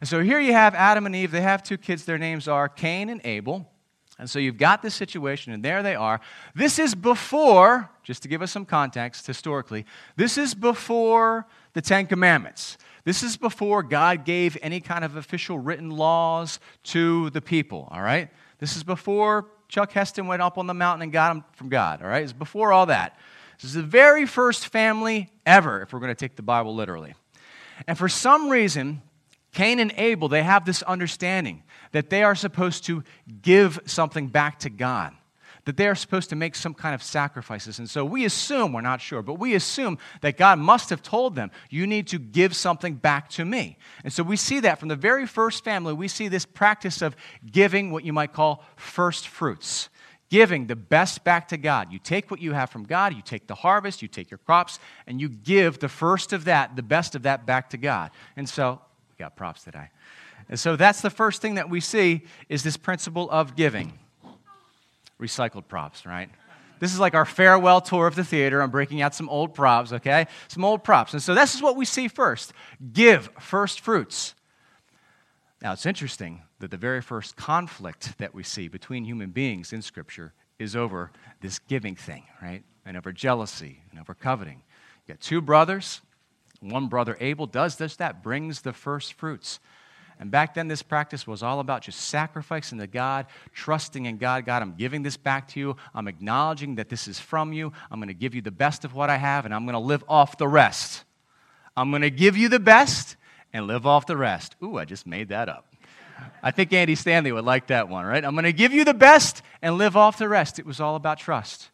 And 0.00 0.08
so 0.08 0.22
here 0.22 0.40
you 0.40 0.52
have 0.52 0.74
Adam 0.74 1.06
and 1.06 1.16
Eve. 1.16 1.30
They 1.30 1.40
have 1.40 1.62
two 1.62 1.78
kids. 1.78 2.04
Their 2.04 2.18
names 2.18 2.46
are 2.46 2.68
Cain 2.68 3.08
and 3.08 3.20
Abel. 3.24 3.68
And 4.18 4.28
so 4.28 4.38
you've 4.40 4.58
got 4.58 4.82
this 4.82 4.94
situation, 4.94 5.52
and 5.52 5.64
there 5.64 5.82
they 5.82 5.94
are. 5.94 6.20
This 6.54 6.80
is 6.80 6.94
before, 6.94 7.88
just 8.02 8.22
to 8.22 8.28
give 8.28 8.42
us 8.42 8.50
some 8.50 8.64
context 8.64 9.26
historically, 9.26 9.86
this 10.16 10.36
is 10.36 10.54
before 10.54 11.46
the 11.72 11.80
Ten 11.80 12.06
Commandments. 12.06 12.78
This 13.04 13.22
is 13.22 13.36
before 13.36 13.84
God 13.84 14.24
gave 14.24 14.58
any 14.60 14.80
kind 14.80 15.04
of 15.04 15.14
official 15.14 15.58
written 15.58 15.90
laws 15.90 16.58
to 16.84 17.30
the 17.30 17.40
people, 17.40 17.86
all 17.92 18.02
right? 18.02 18.28
This 18.58 18.76
is 18.76 18.82
before 18.82 19.46
Chuck 19.68 19.92
Heston 19.92 20.26
went 20.26 20.42
up 20.42 20.58
on 20.58 20.66
the 20.66 20.74
mountain 20.74 21.02
and 21.02 21.12
got 21.12 21.32
them 21.32 21.44
from 21.52 21.68
God, 21.68 22.02
all 22.02 22.08
right? 22.08 22.24
It's 22.24 22.32
before 22.32 22.72
all 22.72 22.86
that. 22.86 23.16
This 23.60 23.70
is 23.70 23.74
the 23.74 23.82
very 23.82 24.26
first 24.26 24.66
family 24.66 25.30
ever, 25.46 25.82
if 25.82 25.92
we're 25.92 26.00
going 26.00 26.10
to 26.10 26.16
take 26.16 26.34
the 26.34 26.42
Bible 26.42 26.74
literally. 26.74 27.14
And 27.86 27.96
for 27.96 28.08
some 28.08 28.48
reason, 28.48 29.02
Cain 29.52 29.78
and 29.78 29.92
Abel, 29.96 30.28
they 30.28 30.42
have 30.42 30.64
this 30.64 30.82
understanding 30.82 31.62
that 31.92 32.10
they 32.10 32.22
are 32.22 32.34
supposed 32.34 32.84
to 32.84 33.02
give 33.42 33.80
something 33.86 34.28
back 34.28 34.58
to 34.60 34.70
God, 34.70 35.14
that 35.64 35.76
they 35.76 35.86
are 35.86 35.94
supposed 35.94 36.30
to 36.30 36.36
make 36.36 36.54
some 36.54 36.74
kind 36.74 36.94
of 36.94 37.02
sacrifices. 37.02 37.78
And 37.78 37.88
so 37.88 38.04
we 38.04 38.24
assume, 38.24 38.72
we're 38.72 38.80
not 38.82 39.00
sure, 39.00 39.22
but 39.22 39.34
we 39.34 39.54
assume 39.54 39.98
that 40.20 40.36
God 40.36 40.58
must 40.58 40.90
have 40.90 41.02
told 41.02 41.34
them, 41.34 41.50
you 41.70 41.86
need 41.86 42.08
to 42.08 42.18
give 42.18 42.54
something 42.54 42.94
back 42.94 43.30
to 43.30 43.44
me. 43.44 43.78
And 44.04 44.12
so 44.12 44.22
we 44.22 44.36
see 44.36 44.60
that 44.60 44.78
from 44.78 44.88
the 44.88 44.96
very 44.96 45.26
first 45.26 45.64
family, 45.64 45.94
we 45.94 46.08
see 46.08 46.28
this 46.28 46.44
practice 46.44 47.00
of 47.00 47.16
giving 47.50 47.90
what 47.90 48.04
you 48.04 48.12
might 48.12 48.32
call 48.32 48.64
first 48.76 49.28
fruits 49.28 49.88
giving 50.30 50.66
the 50.66 50.76
best 50.76 51.24
back 51.24 51.48
to 51.48 51.56
God. 51.56 51.92
You 51.92 51.98
take 51.98 52.30
what 52.30 52.40
you 52.40 52.52
have 52.52 52.70
from 52.70 52.84
God, 52.84 53.14
you 53.14 53.22
take 53.22 53.46
the 53.46 53.54
harvest, 53.54 54.02
you 54.02 54.08
take 54.08 54.30
your 54.30 54.38
crops, 54.38 54.78
and 55.06 55.20
you 55.20 55.28
give 55.28 55.78
the 55.78 55.88
first 55.88 56.32
of 56.32 56.44
that, 56.44 56.76
the 56.76 56.82
best 56.82 57.14
of 57.14 57.22
that 57.22 57.46
back 57.46 57.70
to 57.70 57.76
God. 57.76 58.10
And 58.36 58.48
so, 58.48 58.80
we 59.10 59.22
got 59.22 59.36
props 59.36 59.64
today. 59.64 59.88
And 60.48 60.58
so 60.58 60.76
that's 60.76 61.02
the 61.02 61.10
first 61.10 61.42
thing 61.42 61.56
that 61.56 61.68
we 61.68 61.80
see 61.80 62.22
is 62.48 62.62
this 62.62 62.76
principle 62.76 63.28
of 63.30 63.56
giving. 63.56 63.98
Recycled 65.20 65.68
props, 65.68 66.06
right? 66.06 66.30
This 66.80 66.92
is 66.92 67.00
like 67.00 67.14
our 67.14 67.24
farewell 67.24 67.80
tour 67.80 68.06
of 68.06 68.14
the 68.14 68.24
theater. 68.24 68.62
I'm 68.62 68.70
breaking 68.70 69.02
out 69.02 69.14
some 69.14 69.28
old 69.28 69.52
props, 69.52 69.92
okay? 69.92 70.26
Some 70.46 70.64
old 70.64 70.84
props. 70.84 71.12
And 71.12 71.22
so 71.22 71.34
this 71.34 71.54
is 71.54 71.62
what 71.62 71.76
we 71.76 71.84
see 71.84 72.08
first. 72.08 72.52
Give 72.92 73.28
first 73.40 73.80
fruits. 73.80 74.34
Now, 75.60 75.72
it's 75.72 75.86
interesting 75.86 76.42
that 76.60 76.70
the 76.70 76.76
very 76.76 77.02
first 77.02 77.36
conflict 77.36 78.16
that 78.18 78.34
we 78.34 78.44
see 78.44 78.68
between 78.68 79.04
human 79.04 79.30
beings 79.30 79.72
in 79.72 79.82
Scripture 79.82 80.32
is 80.58 80.76
over 80.76 81.10
this 81.40 81.58
giving 81.58 81.96
thing, 81.96 82.24
right? 82.40 82.62
And 82.84 82.96
over 82.96 83.12
jealousy 83.12 83.82
and 83.90 83.98
over 83.98 84.14
coveting. 84.14 84.62
You 85.06 85.14
got 85.14 85.20
two 85.20 85.40
brothers. 85.40 86.00
One 86.60 86.88
brother, 86.88 87.16
Abel, 87.20 87.46
does 87.46 87.76
this, 87.76 87.96
that, 87.96 88.22
brings 88.22 88.62
the 88.62 88.72
first 88.72 89.14
fruits. 89.14 89.58
And 90.20 90.30
back 90.30 90.54
then, 90.54 90.66
this 90.66 90.82
practice 90.82 91.26
was 91.26 91.44
all 91.44 91.60
about 91.60 91.82
just 91.82 92.00
sacrificing 92.00 92.78
to 92.78 92.88
God, 92.88 93.26
trusting 93.52 94.06
in 94.06 94.16
God. 94.18 94.44
God, 94.44 94.62
I'm 94.62 94.74
giving 94.74 95.02
this 95.02 95.16
back 95.16 95.46
to 95.48 95.60
you. 95.60 95.76
I'm 95.94 96.08
acknowledging 96.08 96.74
that 96.76 96.88
this 96.88 97.06
is 97.06 97.20
from 97.20 97.52
you. 97.52 97.72
I'm 97.90 98.00
going 98.00 98.08
to 98.08 98.14
give 98.14 98.34
you 98.34 98.42
the 98.42 98.50
best 98.50 98.84
of 98.84 98.94
what 98.94 99.10
I 99.10 99.16
have, 99.16 99.44
and 99.44 99.54
I'm 99.54 99.64
going 99.64 99.74
to 99.74 99.78
live 99.78 100.02
off 100.08 100.36
the 100.36 100.48
rest. 100.48 101.04
I'm 101.76 101.90
going 101.90 102.02
to 102.02 102.10
give 102.10 102.36
you 102.36 102.48
the 102.48 102.58
best 102.58 103.16
and 103.52 103.66
live 103.66 103.86
off 103.86 104.06
the 104.06 104.16
rest. 104.16 104.56
Ooh, 104.62 104.76
I 104.78 104.84
just 104.84 105.06
made 105.06 105.28
that 105.28 105.48
up. 105.48 105.66
I 106.42 106.50
think 106.50 106.72
Andy 106.72 106.94
Stanley 106.94 107.32
would 107.32 107.44
like 107.44 107.68
that 107.68 107.88
one, 107.88 108.04
right? 108.04 108.24
I'm 108.24 108.34
going 108.34 108.44
to 108.44 108.52
give 108.52 108.72
you 108.72 108.84
the 108.84 108.94
best 108.94 109.42
and 109.62 109.78
live 109.78 109.96
off 109.96 110.18
the 110.18 110.28
rest. 110.28 110.58
It 110.58 110.66
was 110.66 110.80
all 110.80 110.96
about 110.96 111.18
trust. 111.18 111.70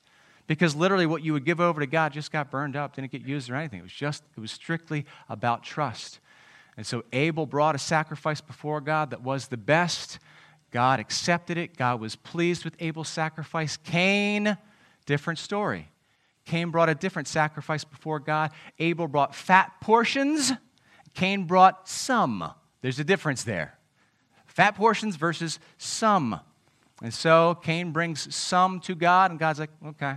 Because 0.47 0.77
literally 0.77 1.07
what 1.07 1.23
you 1.23 1.33
would 1.33 1.47
give 1.47 1.61
over 1.61 1.81
to 1.81 1.87
God 1.87 2.13
just 2.13 2.31
got 2.31 2.51
burned 2.51 2.77
up, 2.77 2.95
didn't 2.95 3.11
get 3.11 3.23
used 3.23 3.49
or 3.49 3.55
anything. 3.55 3.81
It 3.81 3.85
was 3.85 3.93
just, 3.93 4.23
it 4.37 4.41
was 4.41 4.53
strictly 4.53 5.07
about 5.29 5.63
trust. 5.63 6.21
And 6.77 6.87
so 6.87 7.05
Abel 7.13 7.47
brought 7.47 7.75
a 7.75 7.79
sacrifice 7.79 8.41
before 8.41 8.81
God 8.81 9.11
that 9.11 9.23
was 9.23 9.49
the 9.49 9.57
best. 9.57 10.19
God 10.71 11.01
accepted 11.01 11.57
it. 11.57 11.77
God 11.77 12.01
was 12.01 12.17
pleased 12.17 12.65
with 12.65 12.75
Abel's 12.81 13.09
sacrifice. 13.09 13.79
Cain, 13.79 14.59
different 15.07 15.39
story. 15.39 15.89
Cain 16.45 16.71
brought 16.71 16.91
a 16.91 16.95
different 16.95 17.29
sacrifice 17.29 17.85
before 17.85 18.19
God. 18.19 18.51
Abel 18.79 19.09
brought 19.09 19.35
fat 19.35 19.73
portions. 19.81 20.53
Cain 21.15 21.45
brought 21.45 21.89
some. 21.89 22.53
There's 22.83 22.99
a 22.99 23.05
difference 23.05 23.45
there. 23.45 23.79
Fat 24.47 24.77
portions 24.77 25.17
versus 25.17 25.59
some. 25.79 26.41
And 27.03 27.13
so 27.13 27.57
Cain 27.63 27.93
brings 27.93 28.35
some 28.35 28.81
to 28.81 28.95
God, 28.95 29.31
and 29.31 29.41
God's 29.41 29.59
like, 29.59 29.71
okay, 29.85 30.17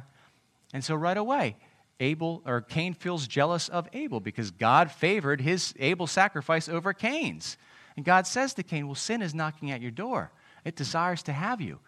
And 0.73 0.83
so 0.83 0.95
right 0.95 1.17
away, 1.17 1.55
Abel 1.99 2.43
or 2.45 2.61
Cain 2.61 2.93
feels 2.93 3.27
jealous 3.27 3.69
of 3.69 3.87
Abel 3.93 4.19
because 4.19 4.51
God 4.51 4.91
favored 4.91 5.41
his 5.41 5.73
Abel's 5.79 6.11
sacrifice 6.11 6.69
over 6.69 6.93
Cain's. 6.93 7.57
And 7.95 8.05
God 8.05 8.27
says 8.27 8.53
to 8.55 8.63
Cain, 8.63 8.85
Well, 8.85 8.95
sin 8.95 9.21
is 9.21 9.33
knocking 9.33 9.71
at 9.71 9.81
your 9.81 9.91
door. 9.91 10.31
It 10.63 10.75
desires 10.75 11.23
to 11.23 11.33
have 11.33 11.59
you. 11.59 11.79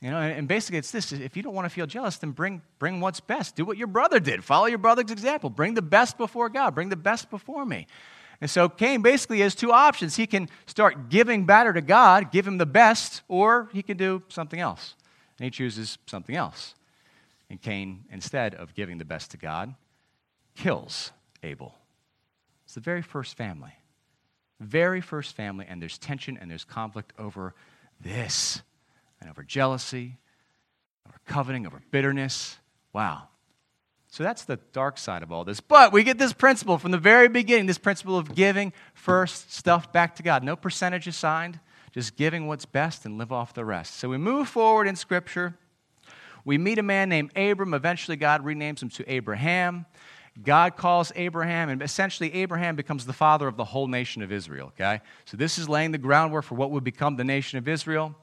You 0.00 0.10
know, 0.10 0.18
and 0.18 0.46
basically 0.46 0.78
it's 0.78 0.90
this 0.90 1.12
if 1.12 1.36
you 1.36 1.42
don't 1.42 1.54
want 1.54 1.66
to 1.66 1.70
feel 1.70 1.86
jealous, 1.86 2.16
then 2.18 2.30
bring, 2.30 2.62
bring 2.78 3.00
what's 3.00 3.20
best. 3.20 3.56
Do 3.56 3.64
what 3.64 3.76
your 3.76 3.86
brother 3.86 4.20
did. 4.20 4.44
Follow 4.44 4.66
your 4.66 4.78
brother's 4.78 5.10
example. 5.10 5.50
Bring 5.50 5.74
the 5.74 5.82
best 5.82 6.16
before 6.16 6.48
God. 6.48 6.74
Bring 6.74 6.88
the 6.88 6.96
best 6.96 7.30
before 7.30 7.64
me. 7.64 7.86
And 8.40 8.50
so 8.50 8.68
Cain 8.68 9.02
basically 9.02 9.40
has 9.40 9.54
two 9.54 9.72
options. 9.72 10.16
He 10.16 10.26
can 10.26 10.48
start 10.66 11.08
giving 11.08 11.46
better 11.46 11.72
to 11.72 11.80
God, 11.80 12.30
give 12.30 12.46
him 12.46 12.58
the 12.58 12.66
best, 12.66 13.22
or 13.28 13.68
he 13.72 13.82
can 13.82 13.96
do 13.96 14.22
something 14.28 14.60
else. 14.60 14.94
And 15.38 15.44
he 15.44 15.50
chooses 15.50 15.98
something 16.06 16.36
else. 16.36 16.74
And 17.48 17.60
Cain, 17.60 18.04
instead 18.10 18.54
of 18.54 18.74
giving 18.74 18.98
the 18.98 19.04
best 19.04 19.30
to 19.30 19.36
God, 19.36 19.74
kills 20.54 21.12
Abel. 21.42 21.74
It's 22.64 22.74
the 22.74 22.80
very 22.80 23.02
first 23.02 23.36
family. 23.36 23.72
Very 24.58 25.00
first 25.00 25.36
family, 25.36 25.66
and 25.68 25.80
there's 25.80 25.98
tension 25.98 26.38
and 26.40 26.50
there's 26.50 26.64
conflict 26.64 27.12
over 27.18 27.54
this 28.00 28.62
and 29.20 29.30
over 29.30 29.42
jealousy, 29.42 30.18
over 31.06 31.18
coveting, 31.26 31.66
over 31.66 31.82
bitterness. 31.90 32.56
Wow. 32.92 33.28
So 34.16 34.24
that's 34.24 34.44
the 34.44 34.58
dark 34.72 34.96
side 34.96 35.22
of 35.22 35.30
all 35.30 35.44
this. 35.44 35.60
But 35.60 35.92
we 35.92 36.02
get 36.02 36.16
this 36.16 36.32
principle 36.32 36.78
from 36.78 36.90
the 36.90 36.96
very 36.96 37.28
beginning 37.28 37.66
this 37.66 37.76
principle 37.76 38.16
of 38.16 38.34
giving 38.34 38.72
first 38.94 39.52
stuff 39.52 39.92
back 39.92 40.16
to 40.16 40.22
God. 40.22 40.42
No 40.42 40.56
percentage 40.56 41.06
assigned, 41.06 41.60
just 41.92 42.16
giving 42.16 42.46
what's 42.46 42.64
best 42.64 43.04
and 43.04 43.18
live 43.18 43.30
off 43.30 43.52
the 43.52 43.62
rest. 43.62 43.96
So 43.96 44.08
we 44.08 44.16
move 44.16 44.48
forward 44.48 44.88
in 44.88 44.96
Scripture. 44.96 45.58
We 46.46 46.56
meet 46.56 46.78
a 46.78 46.82
man 46.82 47.10
named 47.10 47.36
Abram. 47.36 47.74
Eventually, 47.74 48.16
God 48.16 48.42
renames 48.42 48.82
him 48.82 48.88
to 48.88 49.04
Abraham. 49.06 49.84
God 50.42 50.78
calls 50.78 51.12
Abraham, 51.14 51.68
and 51.68 51.82
essentially, 51.82 52.32
Abraham 52.36 52.74
becomes 52.74 53.04
the 53.04 53.12
father 53.12 53.46
of 53.46 53.58
the 53.58 53.64
whole 53.64 53.86
nation 53.86 54.22
of 54.22 54.32
Israel. 54.32 54.68
Okay? 54.68 55.02
So, 55.26 55.36
this 55.36 55.58
is 55.58 55.68
laying 55.68 55.92
the 55.92 55.98
groundwork 55.98 56.46
for 56.46 56.54
what 56.54 56.70
would 56.70 56.84
become 56.84 57.16
the 57.16 57.24
nation 57.24 57.58
of 57.58 57.68
Israel. 57.68 58.14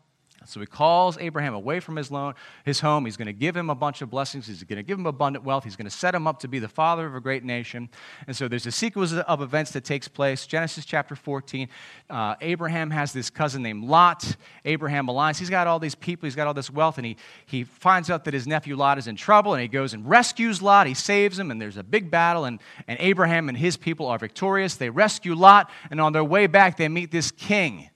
So 0.45 0.59
he 0.59 0.65
calls 0.65 1.17
Abraham 1.17 1.53
away 1.53 1.79
from 1.79 1.95
his, 1.95 2.11
loan, 2.11 2.33
his 2.65 2.79
home. 2.79 3.05
He's 3.05 3.17
going 3.17 3.27
to 3.27 3.33
give 3.33 3.55
him 3.55 3.69
a 3.69 3.75
bunch 3.75 4.01
of 4.01 4.09
blessings. 4.09 4.47
He's 4.47 4.63
going 4.63 4.77
to 4.77 4.83
give 4.83 4.99
him 4.99 5.05
abundant 5.05 5.45
wealth. 5.45 5.63
He's 5.63 5.75
going 5.75 5.89
to 5.89 5.95
set 5.95 6.13
him 6.13 6.27
up 6.27 6.39
to 6.39 6.47
be 6.47 6.59
the 6.59 6.67
father 6.67 7.05
of 7.05 7.15
a 7.15 7.21
great 7.21 7.43
nation. 7.43 7.89
And 8.27 8.35
so 8.35 8.47
there's 8.47 8.65
a 8.65 8.71
sequence 8.71 9.13
of 9.13 9.41
events 9.41 9.71
that 9.71 9.83
takes 9.83 10.07
place. 10.07 10.45
Genesis 10.45 10.85
chapter 10.85 11.15
14. 11.15 11.69
Uh, 12.09 12.35
Abraham 12.41 12.91
has 12.91 13.13
this 13.13 13.29
cousin 13.29 13.63
named 13.63 13.85
Lot. 13.85 14.35
Abraham 14.65 15.07
aligns. 15.07 15.39
He's 15.39 15.49
got 15.49 15.67
all 15.67 15.79
these 15.79 15.95
people. 15.95 16.27
He's 16.27 16.35
got 16.35 16.47
all 16.47 16.53
this 16.53 16.69
wealth. 16.69 16.97
And 16.97 17.05
he, 17.05 17.17
he 17.45 17.63
finds 17.63 18.09
out 18.09 18.25
that 18.25 18.33
his 18.33 18.47
nephew 18.47 18.75
Lot 18.75 18.97
is 18.97 19.07
in 19.07 19.15
trouble. 19.15 19.53
And 19.53 19.61
he 19.61 19.67
goes 19.67 19.93
and 19.93 20.07
rescues 20.07 20.61
Lot. 20.61 20.87
He 20.87 20.93
saves 20.93 21.39
him. 21.39 21.51
And 21.51 21.61
there's 21.61 21.77
a 21.77 21.83
big 21.83 22.11
battle. 22.11 22.45
And, 22.45 22.59
and 22.87 22.99
Abraham 22.99 23.49
and 23.49 23.57
his 23.57 23.77
people 23.77 24.07
are 24.07 24.17
victorious. 24.17 24.75
They 24.75 24.89
rescue 24.89 25.35
Lot. 25.35 25.69
And 25.89 26.01
on 26.01 26.13
their 26.13 26.23
way 26.23 26.47
back, 26.47 26.77
they 26.77 26.89
meet 26.89 27.11
this 27.11 27.31
king 27.31 27.89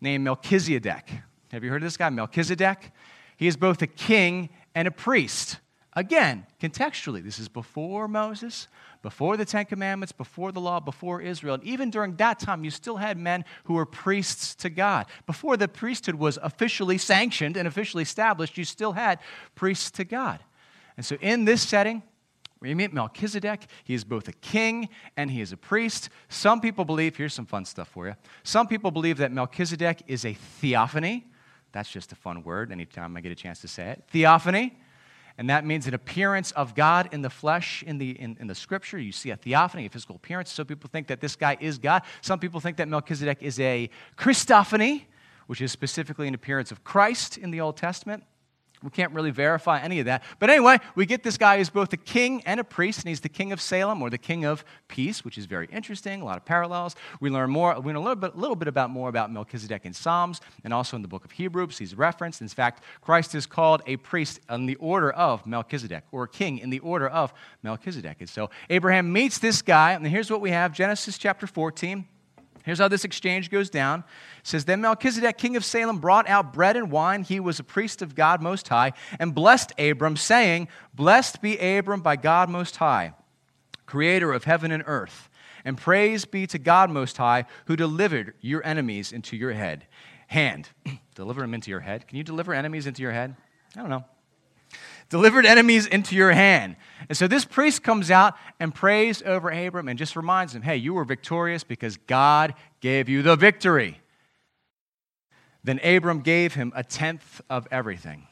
named 0.00 0.24
Melchizedek. 0.24 1.10
Have 1.52 1.64
you 1.64 1.70
heard 1.70 1.82
of 1.82 1.86
this 1.86 1.96
guy, 1.96 2.10
Melchizedek? 2.10 2.92
He 3.36 3.46
is 3.46 3.56
both 3.56 3.82
a 3.82 3.86
king 3.86 4.50
and 4.74 4.86
a 4.86 4.90
priest. 4.90 5.58
Again, 5.94 6.46
contextually, 6.60 7.24
this 7.24 7.40
is 7.40 7.48
before 7.48 8.06
Moses, 8.06 8.68
before 9.02 9.36
the 9.36 9.44
Ten 9.44 9.64
Commandments, 9.64 10.12
before 10.12 10.52
the 10.52 10.60
law, 10.60 10.78
before 10.78 11.20
Israel. 11.20 11.54
And 11.54 11.64
even 11.64 11.90
during 11.90 12.14
that 12.16 12.38
time, 12.38 12.62
you 12.62 12.70
still 12.70 12.98
had 12.98 13.18
men 13.18 13.44
who 13.64 13.74
were 13.74 13.86
priests 13.86 14.54
to 14.56 14.70
God. 14.70 15.06
Before 15.26 15.56
the 15.56 15.66
priesthood 15.66 16.14
was 16.14 16.38
officially 16.42 16.98
sanctioned 16.98 17.56
and 17.56 17.66
officially 17.66 18.04
established, 18.04 18.56
you 18.56 18.64
still 18.64 18.92
had 18.92 19.18
priests 19.56 19.90
to 19.92 20.04
God. 20.04 20.38
And 20.96 21.04
so, 21.04 21.16
in 21.20 21.44
this 21.44 21.62
setting, 21.62 22.04
we 22.60 22.74
meet 22.74 22.92
Melchizedek. 22.92 23.66
He 23.82 23.94
is 23.94 24.04
both 24.04 24.28
a 24.28 24.32
king 24.32 24.90
and 25.16 25.30
he 25.30 25.40
is 25.40 25.50
a 25.50 25.56
priest. 25.56 26.10
Some 26.28 26.60
people 26.60 26.84
believe, 26.84 27.16
here's 27.16 27.34
some 27.34 27.46
fun 27.46 27.64
stuff 27.64 27.88
for 27.88 28.06
you. 28.06 28.14
Some 28.44 28.68
people 28.68 28.90
believe 28.90 29.16
that 29.16 29.32
Melchizedek 29.32 30.02
is 30.06 30.24
a 30.24 30.34
theophany. 30.34 31.24
That's 31.72 31.90
just 31.90 32.12
a 32.12 32.14
fun 32.14 32.42
word 32.42 32.72
anytime 32.72 33.16
I 33.16 33.20
get 33.20 33.32
a 33.32 33.36
chance 33.36 33.60
to 33.60 33.68
say 33.68 33.90
it. 33.90 34.04
Theophany. 34.08 34.76
And 35.38 35.48
that 35.48 35.64
means 35.64 35.86
an 35.86 35.94
appearance 35.94 36.50
of 36.52 36.74
God 36.74 37.08
in 37.12 37.22
the 37.22 37.30
flesh 37.30 37.82
in 37.86 37.96
the, 37.96 38.10
in, 38.10 38.36
in, 38.40 38.46
the 38.46 38.54
scripture. 38.54 38.98
You 38.98 39.12
see 39.12 39.30
a 39.30 39.36
theophany, 39.36 39.86
a 39.86 39.88
physical 39.88 40.16
appearance. 40.16 40.52
Some 40.52 40.66
people 40.66 40.90
think 40.92 41.06
that 41.06 41.20
this 41.20 41.34
guy 41.34 41.56
is 41.60 41.78
God. 41.78 42.02
Some 42.20 42.38
people 42.38 42.60
think 42.60 42.76
that 42.76 42.88
Melchizedek 42.88 43.38
is 43.40 43.58
a 43.58 43.88
Christophany, 44.18 45.04
which 45.46 45.62
is 45.62 45.72
specifically 45.72 46.28
an 46.28 46.34
appearance 46.34 46.70
of 46.70 46.84
Christ 46.84 47.38
in 47.38 47.50
the 47.50 47.60
Old 47.60 47.78
Testament. 47.78 48.24
We 48.82 48.90
can't 48.90 49.12
really 49.12 49.30
verify 49.30 49.80
any 49.80 50.00
of 50.00 50.06
that. 50.06 50.22
But 50.38 50.48
anyway, 50.48 50.78
we 50.94 51.04
get 51.04 51.22
this 51.22 51.36
guy 51.36 51.58
who's 51.58 51.68
both 51.68 51.92
a 51.92 51.98
king 51.98 52.42
and 52.46 52.58
a 52.58 52.64
priest, 52.64 53.00
and 53.00 53.08
he's 53.08 53.20
the 53.20 53.28
king 53.28 53.52
of 53.52 53.60
Salem 53.60 54.00
or 54.00 54.08
the 54.08 54.18
king 54.18 54.44
of 54.44 54.64
peace, 54.88 55.24
which 55.24 55.36
is 55.36 55.46
very 55.46 55.68
interesting. 55.70 56.22
A 56.22 56.24
lot 56.24 56.38
of 56.38 56.44
parallels. 56.44 56.96
We 57.20 57.28
learn 57.28 57.50
more. 57.50 57.78
We 57.78 57.88
learn 57.88 57.96
a 57.96 58.00
little 58.00 58.16
bit, 58.16 58.36
little 58.36 58.56
bit 58.56 58.68
about 58.68 58.90
more 58.90 59.08
about 59.08 59.30
Melchizedek 59.30 59.84
in 59.84 59.92
Psalms 59.92 60.40
and 60.64 60.72
also 60.72 60.96
in 60.96 61.02
the 61.02 61.08
book 61.08 61.24
of 61.24 61.32
Hebrews. 61.32 61.78
He's 61.78 61.94
referenced. 61.94 62.40
In 62.40 62.48
fact, 62.48 62.82
Christ 63.02 63.34
is 63.34 63.46
called 63.46 63.82
a 63.86 63.96
priest 63.96 64.40
in 64.48 64.66
the 64.66 64.76
order 64.76 65.10
of 65.10 65.46
Melchizedek, 65.46 66.04
or 66.10 66.26
king 66.26 66.58
in 66.58 66.70
the 66.70 66.78
order 66.78 67.08
of 67.08 67.34
Melchizedek. 67.62 68.16
And 68.20 68.28
so 68.28 68.50
Abraham 68.70 69.12
meets 69.12 69.38
this 69.38 69.62
guy, 69.62 69.92
and 69.92 70.06
here's 70.06 70.30
what 70.30 70.40
we 70.40 70.50
have: 70.50 70.72
Genesis 70.72 71.18
chapter 71.18 71.46
14. 71.46 72.06
Here's 72.64 72.78
how 72.78 72.88
this 72.88 73.04
exchange 73.04 73.50
goes 73.50 73.70
down. 73.70 74.00
It 74.00 74.46
says, 74.46 74.64
Then 74.64 74.80
Melchizedek, 74.80 75.38
king 75.38 75.56
of 75.56 75.64
Salem, 75.64 75.98
brought 75.98 76.28
out 76.28 76.52
bread 76.52 76.76
and 76.76 76.90
wine. 76.90 77.22
He 77.22 77.40
was 77.40 77.58
a 77.58 77.64
priest 77.64 78.02
of 78.02 78.14
God 78.14 78.42
Most 78.42 78.68
High, 78.68 78.92
and 79.18 79.34
blessed 79.34 79.72
Abram, 79.78 80.16
saying, 80.16 80.68
Blessed 80.94 81.40
be 81.40 81.58
Abram 81.58 82.00
by 82.00 82.16
God 82.16 82.50
Most 82.50 82.76
High, 82.76 83.14
creator 83.86 84.32
of 84.32 84.44
heaven 84.44 84.72
and 84.72 84.84
earth. 84.86 85.28
And 85.64 85.76
praise 85.76 86.24
be 86.24 86.46
to 86.48 86.58
God 86.58 86.90
Most 86.90 87.16
High, 87.16 87.44
who 87.66 87.76
delivered 87.76 88.34
your 88.40 88.64
enemies 88.66 89.12
into 89.12 89.36
your 89.36 89.52
head. 89.52 89.86
Hand. 90.28 90.70
deliver 91.14 91.40
them 91.40 91.54
into 91.54 91.70
your 91.70 91.80
head. 91.80 92.06
Can 92.06 92.16
you 92.16 92.24
deliver 92.24 92.54
enemies 92.54 92.86
into 92.86 93.02
your 93.02 93.12
head? 93.12 93.36
I 93.76 93.80
don't 93.80 93.90
know 93.90 94.04
delivered 95.10 95.44
enemies 95.44 95.86
into 95.86 96.14
your 96.14 96.32
hand. 96.32 96.76
And 97.08 97.18
so 97.18 97.26
this 97.26 97.44
priest 97.44 97.82
comes 97.82 98.10
out 98.10 98.34
and 98.58 98.74
prays 98.74 99.22
over 99.26 99.50
Abram 99.50 99.88
and 99.88 99.98
just 99.98 100.16
reminds 100.16 100.54
him, 100.54 100.62
hey, 100.62 100.76
you 100.76 100.94
were 100.94 101.04
victorious 101.04 101.64
because 101.64 101.98
God 101.98 102.54
gave 102.80 103.08
you 103.08 103.20
the 103.20 103.36
victory. 103.36 104.00
Then 105.62 105.78
Abram 105.80 106.20
gave 106.20 106.54
him 106.54 106.72
a 106.74 106.82
tenth 106.82 107.42
of 107.50 107.68
everything. 107.70 108.26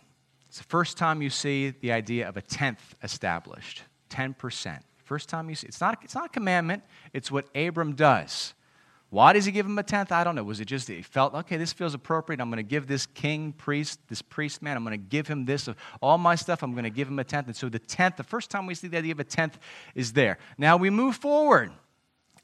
It's 0.49 0.59
the 0.59 0.65
first 0.65 0.97
time 0.97 1.21
you 1.21 1.29
see 1.29 1.71
the 1.71 1.93
idea 1.93 2.27
of 2.27 2.39
a 2.39 2.43
tenth 2.43 2.95
established 3.03 3.83
10%. 4.09 4.81
First 5.05 5.29
time 5.29 5.51
you 5.51 5.55
see 5.55 5.67
it's 5.67 5.81
not, 5.81 5.99
it's 6.03 6.15
not 6.15 6.27
a 6.27 6.31
commandment, 6.31 6.85
it's 7.13 7.31
what 7.31 7.47
Abram 7.55 7.95
does. 7.95 8.55
Why 9.11 9.33
does 9.33 9.47
he 9.47 9.53
give 9.53 9.65
him 9.65 9.79
a 9.79 9.83
tenth? 9.83 10.13
I 10.13 10.23
don't 10.23 10.35
know. 10.35 10.45
Was 10.45 10.61
it 10.61 10.67
just 10.67 10.87
that 10.89 10.93
he 10.93 11.03
felt, 11.03 11.33
okay, 11.35 11.57
this 11.57 11.73
feels 11.73 11.95
appropriate. 11.95 12.41
I'm 12.41 12.51
going 12.51 12.59
to 12.59 12.63
give 12.63 12.87
this 12.87 13.07
king, 13.07 13.53
priest, 13.53 14.01
this 14.09 14.21
priest 14.21 14.61
man, 14.61 14.77
I'm 14.77 14.85
going 14.85 15.01
to 15.01 15.07
give 15.09 15.27
him 15.27 15.47
this 15.47 15.67
of 15.67 15.77
all 16.03 16.19
my 16.19 16.35
stuff. 16.35 16.63
I'm 16.63 16.73
going 16.73 16.85
to 16.85 16.91
give 16.91 17.09
him 17.09 17.19
a 17.19 17.25
tenth. 17.25 17.47
And 17.47 17.57
so 17.57 17.71
the 17.71 17.79
tenth, 17.79 18.17
the 18.17 18.23
first 18.23 18.51
time 18.51 18.67
we 18.67 18.75
see 18.75 18.87
the 18.89 18.99
idea 18.99 19.13
of 19.13 19.21
a 19.21 19.25
tenth 19.25 19.59
is 19.95 20.13
there. 20.13 20.37
Now 20.59 20.77
we 20.77 20.91
move 20.91 21.17
forward 21.17 21.73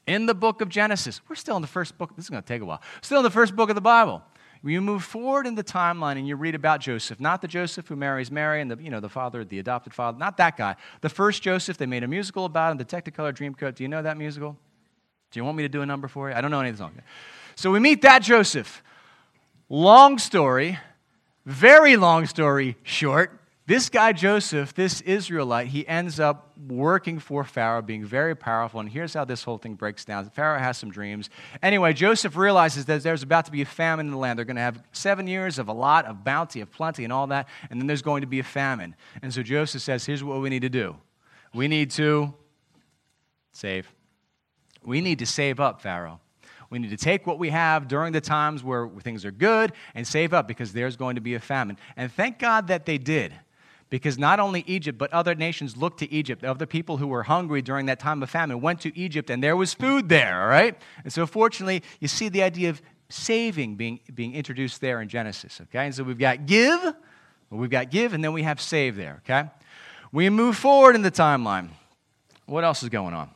in 0.07 0.25
the 0.25 0.33
book 0.33 0.61
of 0.61 0.69
Genesis. 0.69 1.21
We're 1.29 1.35
still 1.35 1.55
in 1.55 1.61
the 1.61 1.67
first 1.67 1.99
book. 1.99 2.15
This 2.15 2.25
is 2.25 2.29
going 2.29 2.41
to 2.41 2.47
take 2.47 2.63
a 2.63 2.65
while. 2.65 2.81
Still 3.01 3.19
in 3.19 3.23
the 3.23 3.29
first 3.29 3.55
book 3.55 3.69
of 3.69 3.75
the 3.75 3.81
Bible. 3.81 4.23
You 4.63 4.81
move 4.81 5.03
forward 5.03 5.45
in 5.45 5.53
the 5.53 5.63
timeline 5.63 6.17
and 6.17 6.27
you 6.27 6.35
read 6.35 6.55
about 6.55 6.79
Joseph, 6.79 7.19
not 7.19 7.43
the 7.43 7.47
Joseph 7.47 7.87
who 7.87 7.95
marries 7.95 8.31
Mary 8.31 8.61
and 8.61 8.71
the, 8.71 8.81
you 8.81 8.89
know, 8.89 8.99
the 8.99 9.09
father, 9.09 9.45
the 9.45 9.59
adopted 9.59 9.93
father, 9.93 10.17
not 10.17 10.37
that 10.37 10.57
guy. 10.57 10.75
The 11.01 11.09
first 11.09 11.43
Joseph, 11.43 11.77
they 11.77 11.85
made 11.85 12.03
a 12.03 12.07
musical 12.07 12.45
about 12.45 12.71
him, 12.71 12.77
the 12.79 12.85
Technicolor 12.85 13.31
Dreamcoat. 13.31 13.75
Do 13.75 13.83
you 13.83 13.87
know 13.87 14.01
that 14.01 14.17
musical? 14.17 14.57
Do 15.31 15.39
you 15.39 15.43
want 15.43 15.57
me 15.57 15.63
to 15.63 15.69
do 15.69 15.81
a 15.81 15.85
number 15.85 16.07
for 16.07 16.29
you? 16.29 16.35
I 16.35 16.41
don't 16.41 16.51
know 16.51 16.61
any 16.61 16.69
of 16.69 16.77
the. 16.77 16.89
So 17.55 17.71
we 17.71 17.79
meet 17.79 18.01
that 18.03 18.21
Joseph. 18.21 18.83
Long 19.69 20.19
story, 20.19 20.77
very 21.45 21.95
long 21.97 22.25
story 22.25 22.77
short. 22.83 23.39
This 23.67 23.89
guy 23.89 24.13
Joseph, 24.13 24.75
this 24.75 25.01
Israelite, 25.01 25.67
he 25.67 25.87
ends 25.87 26.19
up 26.19 26.55
working 26.67 27.17
for 27.17 27.43
Pharaoh, 27.43 27.81
being 27.81 28.05
very 28.05 28.35
powerful. 28.35 28.79
And 28.79 28.87
here's 28.87 29.15
how 29.15 29.25
this 29.25 29.43
whole 29.43 29.57
thing 29.57 29.73
breaks 29.73 30.05
down. 30.05 30.29
Pharaoh 30.29 30.59
has 30.59 30.77
some 30.77 30.91
dreams. 30.91 31.31
Anyway, 31.63 31.93
Joseph 31.93 32.35
realizes 32.35 32.85
that 32.85 33.01
there's 33.01 33.23
about 33.23 33.45
to 33.45 33.51
be 33.51 33.63
a 33.63 33.65
famine 33.65 34.05
in 34.05 34.11
the 34.11 34.19
land. 34.19 34.37
They're 34.37 34.45
going 34.45 34.57
to 34.57 34.61
have 34.61 34.83
seven 34.91 35.25
years 35.25 35.57
of 35.57 35.67
a 35.67 35.73
lot 35.73 36.05
of 36.05 36.23
bounty, 36.23 36.61
of 36.61 36.71
plenty, 36.71 37.05
and 37.05 37.11
all 37.11 37.25
that. 37.27 37.47
And 37.71 37.81
then 37.81 37.87
there's 37.87 38.03
going 38.03 38.21
to 38.21 38.27
be 38.27 38.37
a 38.37 38.43
famine. 38.43 38.95
And 39.23 39.33
so 39.33 39.41
Joseph 39.41 39.81
says, 39.81 40.05
here's 40.05 40.23
what 40.23 40.41
we 40.41 40.49
need 40.49 40.61
to 40.61 40.69
do 40.69 40.97
we 41.51 41.67
need 41.67 41.89
to 41.91 42.35
save. 43.51 43.94
We 44.85 45.01
need 45.01 45.19
to 45.19 45.25
save 45.25 45.59
up, 45.59 45.81
Pharaoh. 45.81 46.19
We 46.69 46.79
need 46.79 46.89
to 46.91 46.97
take 46.97 47.27
what 47.27 47.39
we 47.39 47.49
have 47.49 47.87
during 47.87 48.11
the 48.13 48.21
times 48.21 48.63
where 48.63 48.89
things 49.01 49.23
are 49.25 49.31
good 49.31 49.73
and 49.93 50.05
save 50.07 50.33
up 50.33 50.47
because 50.47 50.73
there's 50.73 50.95
going 50.95 51.15
to 51.15 51.21
be 51.21 51.35
a 51.35 51.39
famine. 51.39 51.77
And 51.95 52.11
thank 52.11 52.39
God 52.39 52.67
that 52.67 52.85
they 52.85 52.97
did. 52.97 53.33
Because 53.89 54.17
not 54.17 54.39
only 54.39 54.63
Egypt, 54.65 54.97
but 54.97 55.13
other 55.13 55.35
nations 55.35 55.77
looked 55.77 55.99
to 55.99 56.11
Egypt. 56.11 56.43
Other 56.43 56.65
people 56.65 56.97
who 56.97 57.07
were 57.07 57.23
hungry 57.23 57.61
during 57.61 57.85
that 57.85 57.99
time 57.99 58.21
of 58.23 58.29
famine 58.29 58.59
went 58.59 58.81
to 58.81 58.97
Egypt 58.97 59.29
and 59.29 59.43
there 59.43 59.55
was 59.55 59.73
food 59.73 60.09
there, 60.09 60.41
all 60.41 60.47
right? 60.47 60.75
And 61.03 61.13
so, 61.13 61.27
fortunately, 61.27 61.83
you 61.99 62.07
see 62.07 62.27
the 62.27 62.41
idea 62.41 62.71
of 62.71 62.81
saving 63.09 63.75
being, 63.75 63.99
being 64.13 64.33
introduced 64.33 64.81
there 64.81 65.01
in 65.01 65.07
Genesis, 65.07 65.61
okay? 65.61 65.85
And 65.85 65.93
so 65.93 66.03
we've 66.03 66.17
got 66.17 66.47
give, 66.47 66.95
we've 67.51 67.69
got 67.69 67.91
give, 67.91 68.13
and 68.13 68.23
then 68.23 68.33
we 68.33 68.43
have 68.43 68.59
save 68.59 68.95
there, 68.95 69.21
okay? 69.23 69.49
We 70.11 70.29
move 70.29 70.57
forward 70.57 70.95
in 70.95 71.03
the 71.03 71.11
timeline. 71.11 71.69
What 72.47 72.63
else 72.63 72.81
is 72.83 72.89
going 72.89 73.13
on? 73.13 73.29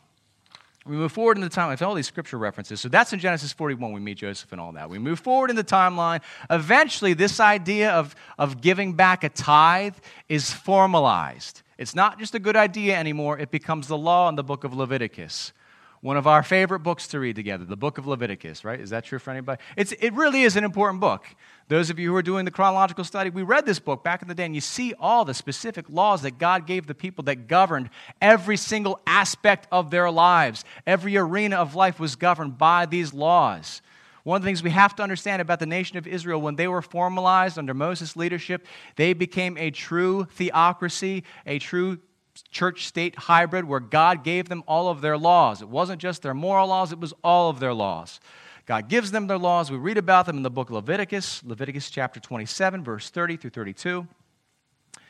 We 0.90 0.96
move 0.96 1.12
forward 1.12 1.38
in 1.38 1.42
the 1.42 1.50
timeline. 1.50 1.74
It's 1.74 1.84
all 1.84 1.94
these 1.94 2.08
scripture 2.08 2.40
references. 2.40 2.82
So 2.82 2.90
that's 2.90 3.14
in 3.14 3.20
Genesis 3.20 3.54
41. 3.54 3.94
We 3.94 4.00
meet 4.00 4.18
Joseph 4.18 4.52
and 4.52 4.60
all 4.60 4.72
that. 4.72 4.90
We 4.90 4.98
move 4.98 5.20
forward 5.20 5.52
in 5.52 5.56
the 5.56 5.64
timeline. 5.64 6.22
Eventually, 6.50 7.14
this 7.14 7.40
idea 7.40 7.92
of, 7.92 8.16
of 8.40 8.60
giving 8.60 8.94
back 8.94 9.24
a 9.24 9.30
tithe 9.30 9.96
is 10.30 10.52
formalized. 10.52 11.62
It's 11.78 11.94
not 11.94 12.18
just 12.18 12.34
a 12.34 12.40
good 12.40 12.56
idea 12.56 12.98
anymore, 12.98 13.38
it 13.38 13.52
becomes 13.52 13.88
the 13.88 13.98
law 13.98 14.30
in 14.30 14.36
the 14.36 14.44
book 14.44 14.64
of 14.64 14.74
Leviticus 14.74 15.54
one 16.02 16.16
of 16.16 16.28
our 16.28 16.44
favorite 16.44 16.80
books 16.80 17.08
to 17.10 17.20
read 17.20 17.36
together, 17.36 17.66
the 17.66 17.76
book 17.76 17.98
of 17.98 18.08
Leviticus, 18.08 18.64
right? 18.64 18.80
Is 18.80 18.90
that 18.92 19.04
true 19.04 19.20
for 19.20 19.32
anybody? 19.32 19.62
It's, 19.76 19.92
it 19.92 20.14
really 20.14 20.44
is 20.44 20.56
an 20.56 20.64
important 20.64 21.02
book. 21.02 21.26
Those 21.68 21.90
of 21.90 22.00
you 22.00 22.10
who 22.10 22.16
are 22.16 22.22
doing 22.22 22.46
the 22.46 22.52
chronological 22.52 23.04
study, 23.04 23.30
we 23.30 23.44
read 23.44 23.66
this 23.66 23.80
book 23.80 24.04
back 24.04 24.22
in 24.22 24.28
the 24.28 24.34
day, 24.34 24.46
and 24.46 24.56
you 24.56 24.62
see 24.62 24.94
all 25.00 25.26
the 25.26 25.34
specific 25.34 25.86
laws 25.90 26.22
that 26.22 26.38
God 26.38 26.66
gave 26.66 26.88
the 26.88 26.96
people 26.96 27.26
that 27.26 27.48
governed 27.48 27.90
every 28.22 28.58
single 28.58 29.00
aspect 29.06 29.68
of 29.72 29.92
their 29.92 30.10
lives. 30.10 30.64
Every 30.88 31.18
arena 31.18 31.58
of 31.58 31.76
life 31.76 32.00
was 32.00 32.16
governed 32.16 32.58
by 32.58 32.86
these 32.86 33.14
laws. 33.14 33.82
One 34.24 34.38
of 34.38 34.42
the 34.42 34.48
things 34.48 34.64
we 34.64 34.70
have 34.72 34.96
to 34.96 35.04
understand 35.04 35.42
about 35.42 35.60
the 35.60 35.66
nation 35.66 35.98
of 35.98 36.08
Israel, 36.08 36.42
when 36.42 36.56
they 36.56 36.68
were 36.68 36.82
formalized 36.82 37.58
under 37.58 37.74
Moses' 37.74 38.16
leadership, 38.16 38.66
they 38.96 39.14
became 39.14 39.58
a 39.58 39.72
true 39.72 40.28
theocracy, 40.32 41.24
a 41.46 41.60
true 41.60 42.00
church 42.44 42.88
state 42.88 43.16
hybrid 43.16 43.66
where 43.66 43.80
God 43.80 44.24
gave 44.24 44.50
them 44.50 44.64
all 44.68 44.90
of 44.90 45.02
their 45.02 45.18
laws. 45.18 45.62
It 45.62 45.70
wasn't 45.70 46.02
just 46.02 46.22
their 46.22 46.34
moral 46.34 46.68
laws, 46.68 46.92
it 46.92 47.00
was 47.00 47.14
all 47.24 47.50
of 47.50 47.60
their 47.60 47.74
laws. 47.74 48.20
God 48.66 48.88
gives 48.88 49.12
them 49.12 49.28
their 49.28 49.38
laws. 49.38 49.72
We 49.72 49.78
read 49.78 49.98
about 49.98 50.28
them 50.28 50.38
in 50.38 50.44
the 50.44 50.52
book 50.52 50.70
of 50.70 50.76
Leviticus, 50.76 51.44
Leviticus 51.44 51.90
chapter 51.90 52.20
27, 52.20 52.84
verse 52.84 53.10
30 53.10 53.38
through 53.38 53.50
32. 53.50 54.08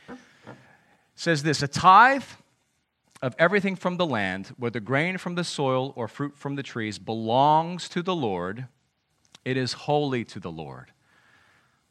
It 0.08 0.16
says 1.16 1.44
this 1.44 1.62
A 1.62 1.68
tithe 1.68 2.24
of 3.22 3.36
everything 3.38 3.76
from 3.76 3.98
the 3.98 4.06
land, 4.06 4.54
whether 4.58 4.80
grain 4.80 5.18
from 5.18 5.36
the 5.36 5.44
soil 5.44 5.92
or 5.98 6.08
fruit 6.08 6.38
from 6.38 6.56
the 6.56 6.64
trees, 6.64 7.00
belongs 7.00 7.90
to 7.90 8.02
the 8.02 8.16
Lord. 8.16 8.68
It 9.44 9.58
is 9.58 9.74
holy 9.74 10.24
to 10.26 10.40
the 10.40 10.52
Lord. 10.52 10.92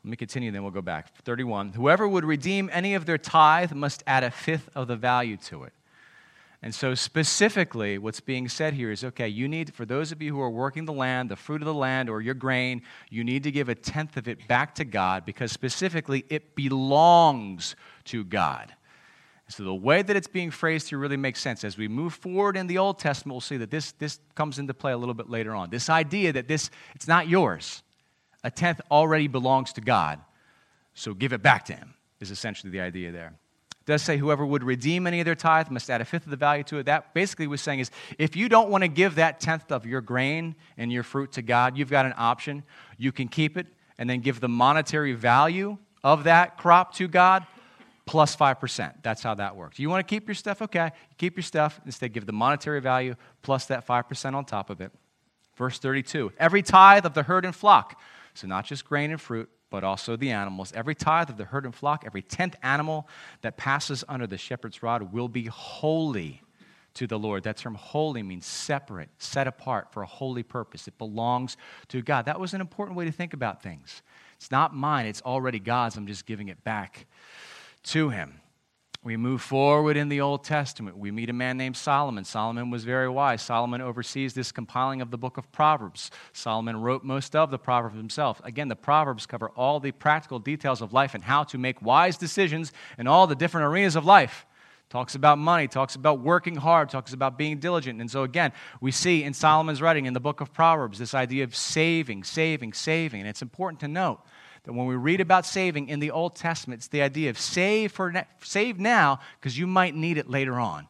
Let 0.05 0.11
me 0.11 0.17
continue, 0.17 0.51
then 0.53 0.63
we'll 0.63 0.71
go 0.71 0.83
back. 0.83 1.15
31. 1.25 1.73
Whoever 1.73 2.07
would 2.07 2.25
redeem 2.25 2.71
any 2.73 2.95
of 2.95 3.05
their 3.05 3.19
tithe 3.19 3.73
must 3.73 4.05
add 4.07 4.23
a 4.23 4.31
fifth 4.31 4.71
of 4.75 4.87
the 4.87 4.97
value 4.97 5.37
to 5.39 5.65
it. 5.65 5.73
And 6.63 6.75
so, 6.75 6.95
specifically, 6.95 7.99
what's 7.99 8.21
being 8.21 8.49
said 8.49 8.75
here 8.75 8.91
is 8.91 9.05
okay, 9.05 9.29
you 9.29 9.47
need, 9.47 9.73
for 9.75 9.85
those 9.85 10.11
of 10.11 10.21
you 10.21 10.35
who 10.35 10.41
are 10.41 10.51
working 10.51 10.87
the 10.87 10.93
land, 10.93 11.31
the 11.31 11.37
fruit 11.37 11.63
of 11.63 11.67
the 11.67 11.75
land, 11.75 12.09
or 12.09 12.21
your 12.21 12.35
grain, 12.35 12.83
you 13.11 13.23
need 13.23 13.45
to 13.45 13.53
give 13.53 13.69
a 13.69 13.77
tenth 13.77 14.17
of 14.17 14.27
it 14.27 14.49
back 14.49 14.75
to 14.77 14.85
God 14.85 15.25
because 15.25 15.53
specifically 15.53 16.25
it 16.29 16.57
belongs 16.57 17.77
to 18.07 18.25
God. 18.25 18.75
So, 19.49 19.63
the 19.63 19.75
way 19.75 20.03
that 20.03 20.17
it's 20.17 20.27
being 20.27 20.51
phrased 20.51 20.89
here 20.89 20.99
really 20.99 21.17
makes 21.17 21.41
sense. 21.41 21.63
As 21.63 21.79
we 21.79 21.87
move 21.87 22.15
forward 22.15 22.57
in 22.57 22.67
the 22.67 22.79
Old 22.79 22.99
Testament, 22.99 23.35
we'll 23.35 23.41
see 23.41 23.57
that 23.59 23.71
this, 23.71 23.93
this 23.93 24.19
comes 24.35 24.59
into 24.59 24.75
play 24.75 24.93
a 24.93 24.99
little 24.99 25.15
bit 25.15 25.31
later 25.31 25.55
on. 25.55 25.71
This 25.71 25.89
idea 25.89 26.33
that 26.33 26.49
this, 26.49 26.71
it's 26.95 27.07
not 27.07 27.29
yours 27.29 27.83
a 28.49 28.51
tenth 28.51 28.81
already 28.91 29.29
belongs 29.29 29.75
to 29.75 29.83
God, 29.83 30.19
so 30.95 31.13
give 31.13 31.35
it 31.35 31.43
back 31.43 31.67
to 31.67 31.75
him, 31.75 31.93
is 32.19 32.31
essentially 32.31 32.71
the 32.71 32.81
idea 32.81 33.13
there. 33.13 33.35
It 33.73 33.85
does 33.85 34.01
say 34.01 34.17
whoever 34.17 34.47
would 34.47 34.65
redeem 34.65 35.07
any 35.07 35.21
of 35.21 35.27
their 35.27 35.35
tithe 35.35 35.69
must 35.69 35.91
add 35.91 36.01
a 36.01 36.05
fifth 36.07 36.25
of 36.25 36.31
the 36.31 36.37
value 36.37 36.65
to 36.65 36.79
it. 36.79 36.87
That 36.87 37.13
basically 37.13 37.47
was 37.47 37.61
saying 37.61 37.81
is 37.81 37.91
if 38.17 38.37
you 38.37 38.49
don't 38.49 38.71
want 38.71 38.85
to 38.85 38.89
give 38.89 39.17
that 39.17 39.39
tenth 39.39 39.71
of 39.71 39.85
your 39.85 40.01
grain 40.01 40.57
and 40.79 40.91
your 40.91 41.03
fruit 41.03 41.33
to 41.33 41.43
God, 41.43 41.77
you've 41.77 41.91
got 41.91 42.07
an 42.07 42.15
option. 42.17 42.63
You 42.97 43.13
can 43.13 43.29
keep 43.29 43.59
it 43.59 43.67
and 43.99 44.09
then 44.09 44.21
give 44.21 44.41
the 44.41 44.49
monetary 44.49 45.13
value 45.13 45.77
of 46.03 46.25
that 46.25 46.57
crop 46.57 46.95
to 46.95 47.07
God 47.07 47.47
plus 48.07 48.35
5%. 48.35 48.95
That's 49.03 49.23
how 49.23 49.35
that 49.35 49.57
works. 49.57 49.79
You 49.79 49.91
want 49.91 50.09
to 50.09 50.11
keep 50.11 50.27
your 50.27 50.35
stuff? 50.35 50.63
Okay. 50.63 50.91
Keep 51.19 51.37
your 51.37 51.43
stuff. 51.43 51.83
Instead, 51.85 52.15
give 52.15 52.25
the 52.25 52.33
monetary 52.33 52.81
value 52.81 53.15
plus 53.43 53.67
that 53.67 53.87
5% 53.87 54.33
on 54.33 54.47
top 54.47 54.71
of 54.71 54.81
it. 54.81 54.91
Verse 55.55 55.79
32 55.79 56.33
Every 56.39 56.63
tithe 56.63 57.05
of 57.05 57.13
the 57.13 57.25
herd 57.25 57.45
and 57.45 57.55
flock 57.55 58.01
so, 58.39 58.47
not 58.47 58.65
just 58.65 58.85
grain 58.85 59.11
and 59.11 59.21
fruit, 59.21 59.51
but 59.69 59.83
also 59.83 60.15
the 60.17 60.31
animals. 60.31 60.73
Every 60.73 60.95
tithe 60.95 61.29
of 61.29 61.39
the 61.39 61.45
herd 61.45 61.65
and 61.65 61.75
flock, 61.75 62.05
every 62.07 62.23
tenth 62.23 62.55
animal 62.63 63.09
that 63.41 63.57
passes 63.57 64.05
under 64.09 64.29
the 64.29 64.39
shepherd's 64.39 64.81
rod 64.81 65.13
will 65.13 65.27
be 65.27 65.47
holy 65.47 66.43
to 66.95 67.09
the 67.09 67.19
Lord. 67.19 67.43
That 67.43 67.57
term 67.57 67.75
holy 67.75 68.23
means 68.23 68.47
separate, 68.47 69.09
set 69.19 69.49
apart 69.49 69.93
for 69.93 70.05
a 70.05 70.07
holy 70.07 70.45
purpose. 70.45 70.87
It 70.87 70.97
belongs 70.99 71.57
to 71.89 72.01
God. 72.01 72.27
That 72.27 72.39
was 72.39 72.55
an 72.55 72.61
important 72.61 72.97
way 72.97 73.07
to 73.07 73.13
think 73.13 73.35
about 73.35 73.61
things. 73.61 74.03
It's 74.37 74.53
not 74.53 74.73
mine, 74.73 75.07
it's 75.07 75.23
already 75.23 75.59
God's. 75.59 75.97
I'm 75.97 76.07
just 76.07 76.25
giving 76.25 76.47
it 76.47 76.63
back 76.63 77.07
to 77.87 78.11
Him. 78.11 78.41
We 79.05 79.17
move 79.17 79.41
forward 79.43 79.97
in 79.97 80.09
the 80.09 80.21
Old 80.21 80.43
Testament. 80.43 80.99
We 80.99 81.13
meet 81.13 81.31
a 81.31 81.33
man 81.33 81.57
named 81.57 81.77
Solomon. 81.77 82.25
Solomon 82.25 82.69
was 82.69 82.83
very 82.83 83.09
wise. 83.09 83.41
Solomon 83.43 83.81
oversees 83.81 84.35
this 84.35 84.51
compiling 84.51 85.01
of 85.01 85.13
the 85.13 85.19
book 85.19 85.37
of 85.37 85.51
Proverbs. 85.53 86.11
Solomon 86.33 86.81
wrote 86.81 87.05
most 87.05 87.37
of 87.37 87.53
the 87.53 87.59
Proverbs 87.59 87.97
himself. 87.97 88.41
Again, 88.45 88.67
the 88.67 88.75
Proverbs 88.75 89.25
cover 89.25 89.51
all 89.51 89.79
the 89.79 89.93
practical 89.93 90.41
details 90.41 90.83
of 90.83 90.93
life 90.93 91.15
and 91.15 91.23
how 91.23 91.45
to 91.45 91.59
make 91.59 91.81
wise 91.81 92.19
decisions 92.19 92.73
in 92.99 93.07
all 93.07 93.29
the 93.29 93.37
different 93.37 93.67
arenas 93.67 93.95
of 93.95 94.05
life. 94.05 94.47
Talks 94.91 95.15
about 95.15 95.39
money, 95.39 95.69
talks 95.69 95.95
about 95.95 96.21
working 96.21 96.57
hard, 96.57 96.89
talks 96.89 97.13
about 97.13 97.39
being 97.39 97.59
diligent. 97.59 98.01
And 98.01 98.11
so, 98.11 98.25
again, 98.25 98.53
we 98.81 98.91
see 98.91 99.23
in 99.23 99.33
Solomon's 99.33 99.81
writing 99.81 100.07
in 100.07 100.15
the 100.15 100.21
book 100.21 100.41
of 100.41 100.53
Proverbs 100.53 100.99
this 100.99 101.15
idea 101.15 101.45
of 101.45 101.55
saving, 101.55 102.25
saving, 102.25 102.73
saving. 102.73 103.21
And 103.21 103.29
it's 103.29 103.43
important 103.43 103.81
to 103.81 103.89
note 103.89 104.21
that 104.65 104.73
when 104.73 104.87
we 104.87 104.97
read 104.97 105.21
about 105.21 105.47
saving 105.47 105.89
in 105.89 106.01
the 106.01 106.11
Old 106.11 106.37
Testament, 106.37 106.81
it's 106.81 106.89
the 106.89 107.03
idea 107.03 107.31
of 107.31 107.39
save, 107.39 107.93
for 107.93 108.13
ne- 108.13 108.27
save 108.43 108.79
now 108.79 109.21
because 109.41 109.59
you 109.59 109.67
might 109.67 109.95
need 109.95 110.19
it 110.19 110.29
later 110.29 110.55
on. 110.61 110.89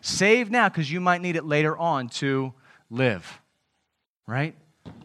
Save 0.00 0.50
now 0.50 0.68
because 0.68 0.90
you 0.90 1.00
might 1.00 1.20
need 1.20 1.36
it 1.36 1.44
later 1.44 1.76
on 1.76 2.08
to 2.10 2.52
live, 2.90 3.40
right? 4.26 4.54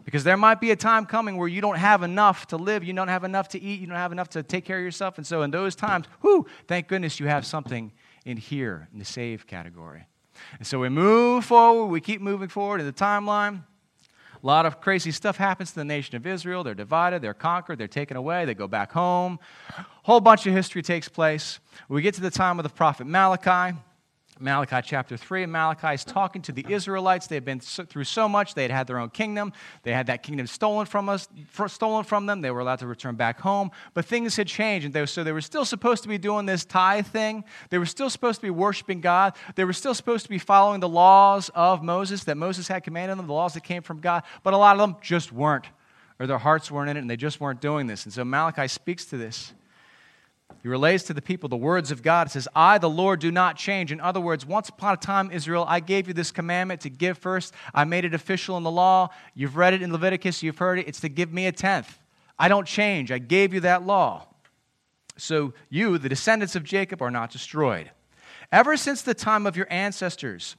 Because 0.04 0.24
there 0.24 0.36
might 0.36 0.60
be 0.60 0.72
a 0.72 0.76
time 0.76 1.06
coming 1.06 1.36
where 1.36 1.48
you 1.48 1.60
don't 1.60 1.78
have 1.78 2.02
enough 2.02 2.48
to 2.48 2.56
live, 2.56 2.84
you 2.84 2.92
don't 2.92 3.08
have 3.08 3.24
enough 3.24 3.48
to 3.48 3.60
eat, 3.60 3.80
you 3.80 3.86
don't 3.86 3.96
have 3.96 4.12
enough 4.12 4.28
to 4.30 4.42
take 4.42 4.64
care 4.64 4.78
of 4.78 4.84
yourself. 4.84 5.16
And 5.16 5.26
so, 5.26 5.42
in 5.42 5.50
those 5.50 5.74
times, 5.74 6.06
whoo, 6.22 6.46
thank 6.68 6.88
goodness 6.88 7.18
you 7.18 7.26
have 7.26 7.46
something 7.46 7.92
in 8.24 8.36
here 8.36 8.88
in 8.92 8.98
the 8.98 9.04
save 9.04 9.46
category. 9.46 10.06
And 10.58 10.66
so 10.66 10.78
we 10.78 10.88
move 10.88 11.44
forward, 11.44 11.86
we 11.86 12.00
keep 12.00 12.20
moving 12.20 12.48
forward 12.48 12.80
in 12.80 12.86
the 12.86 12.92
timeline. 12.92 13.62
A 14.42 14.46
lot 14.46 14.64
of 14.64 14.80
crazy 14.80 15.10
stuff 15.10 15.36
happens 15.36 15.70
to 15.70 15.76
the 15.76 15.84
nation 15.84 16.16
of 16.16 16.26
Israel. 16.26 16.64
They're 16.64 16.74
divided, 16.74 17.20
they're 17.20 17.34
conquered, 17.34 17.78
they're 17.78 17.88
taken 17.88 18.16
away, 18.16 18.46
they 18.46 18.54
go 18.54 18.66
back 18.66 18.90
home. 18.90 19.38
A 19.76 19.84
whole 20.02 20.20
bunch 20.20 20.46
of 20.46 20.54
history 20.54 20.82
takes 20.82 21.08
place. 21.08 21.60
We 21.88 22.00
get 22.00 22.14
to 22.14 22.22
the 22.22 22.30
time 22.30 22.58
of 22.58 22.62
the 22.62 22.70
prophet 22.70 23.06
Malachi. 23.06 23.76
Malachi 24.40 24.80
chapter 24.82 25.16
3. 25.16 25.44
Malachi 25.46 25.94
is 25.94 26.04
talking 26.04 26.40
to 26.42 26.52
the 26.52 26.64
Israelites. 26.68 27.26
They 27.26 27.36
had 27.36 27.44
been 27.44 27.60
through 27.60 28.04
so 28.04 28.28
much. 28.28 28.54
They 28.54 28.62
had 28.62 28.70
had 28.70 28.86
their 28.86 28.98
own 28.98 29.10
kingdom. 29.10 29.52
They 29.82 29.92
had 29.92 30.06
that 30.06 30.22
kingdom 30.22 30.46
stolen 30.46 30.86
from 30.86 31.10
us, 31.10 31.28
stolen 31.66 32.04
from 32.04 32.26
them. 32.26 32.40
They 32.40 32.50
were 32.50 32.60
allowed 32.60 32.78
to 32.78 32.86
return 32.86 33.16
back 33.16 33.38
home. 33.40 33.70
But 33.92 34.06
things 34.06 34.36
had 34.36 34.46
changed. 34.46 34.86
And 34.86 34.94
they, 34.94 35.04
so 35.04 35.22
they 35.22 35.32
were 35.32 35.42
still 35.42 35.66
supposed 35.66 36.02
to 36.04 36.08
be 36.08 36.16
doing 36.16 36.46
this 36.46 36.64
tithe 36.64 37.06
thing. 37.06 37.44
They 37.68 37.78
were 37.78 37.86
still 37.86 38.08
supposed 38.08 38.40
to 38.40 38.46
be 38.46 38.50
worshiping 38.50 39.00
God. 39.00 39.34
They 39.56 39.64
were 39.64 39.74
still 39.74 39.94
supposed 39.94 40.24
to 40.24 40.30
be 40.30 40.38
following 40.38 40.80
the 40.80 40.88
laws 40.88 41.50
of 41.54 41.82
Moses 41.82 42.24
that 42.24 42.36
Moses 42.36 42.66
had 42.66 42.82
commanded 42.82 43.18
them, 43.18 43.26
the 43.26 43.32
laws 43.34 43.54
that 43.54 43.64
came 43.64 43.82
from 43.82 44.00
God. 44.00 44.22
But 44.42 44.54
a 44.54 44.56
lot 44.56 44.74
of 44.74 44.80
them 44.80 44.96
just 45.02 45.32
weren't, 45.32 45.66
or 46.18 46.26
their 46.26 46.38
hearts 46.38 46.70
weren't 46.70 46.88
in 46.88 46.96
it, 46.96 47.00
and 47.00 47.10
they 47.10 47.16
just 47.16 47.40
weren't 47.40 47.60
doing 47.60 47.86
this. 47.86 48.04
And 48.04 48.12
so 48.12 48.24
Malachi 48.24 48.68
speaks 48.68 49.04
to 49.06 49.16
this. 49.16 49.52
He 50.62 50.68
relays 50.68 51.04
to 51.04 51.14
the 51.14 51.22
people 51.22 51.48
the 51.48 51.56
words 51.56 51.90
of 51.90 52.02
God. 52.02 52.26
It 52.26 52.30
says, 52.30 52.46
I, 52.54 52.78
the 52.78 52.90
Lord, 52.90 53.20
do 53.20 53.30
not 53.30 53.56
change. 53.56 53.92
In 53.92 54.00
other 54.00 54.20
words, 54.20 54.44
once 54.44 54.68
upon 54.68 54.94
a 54.94 54.96
time, 54.96 55.30
Israel, 55.30 55.64
I 55.66 55.80
gave 55.80 56.06
you 56.06 56.14
this 56.14 56.30
commandment 56.30 56.82
to 56.82 56.90
give 56.90 57.16
first. 57.16 57.54
I 57.74 57.84
made 57.84 58.04
it 58.04 58.12
official 58.12 58.56
in 58.56 58.62
the 58.62 58.70
law. 58.70 59.08
You've 59.34 59.56
read 59.56 59.72
it 59.72 59.82
in 59.82 59.92
Leviticus, 59.92 60.42
you've 60.42 60.58
heard 60.58 60.78
it. 60.78 60.86
It's 60.86 61.00
to 61.00 61.08
give 61.08 61.32
me 61.32 61.46
a 61.46 61.52
tenth. 61.52 61.98
I 62.38 62.48
don't 62.48 62.66
change. 62.66 63.10
I 63.10 63.18
gave 63.18 63.54
you 63.54 63.60
that 63.60 63.86
law. 63.86 64.26
So 65.16 65.52
you, 65.68 65.98
the 65.98 66.08
descendants 66.08 66.56
of 66.56 66.64
Jacob, 66.64 67.02
are 67.02 67.10
not 67.10 67.30
destroyed. 67.30 67.90
Ever 68.52 68.76
since 68.76 69.02
the 69.02 69.14
time 69.14 69.46
of 69.46 69.56
your 69.56 69.66
ancestors, 69.70 70.56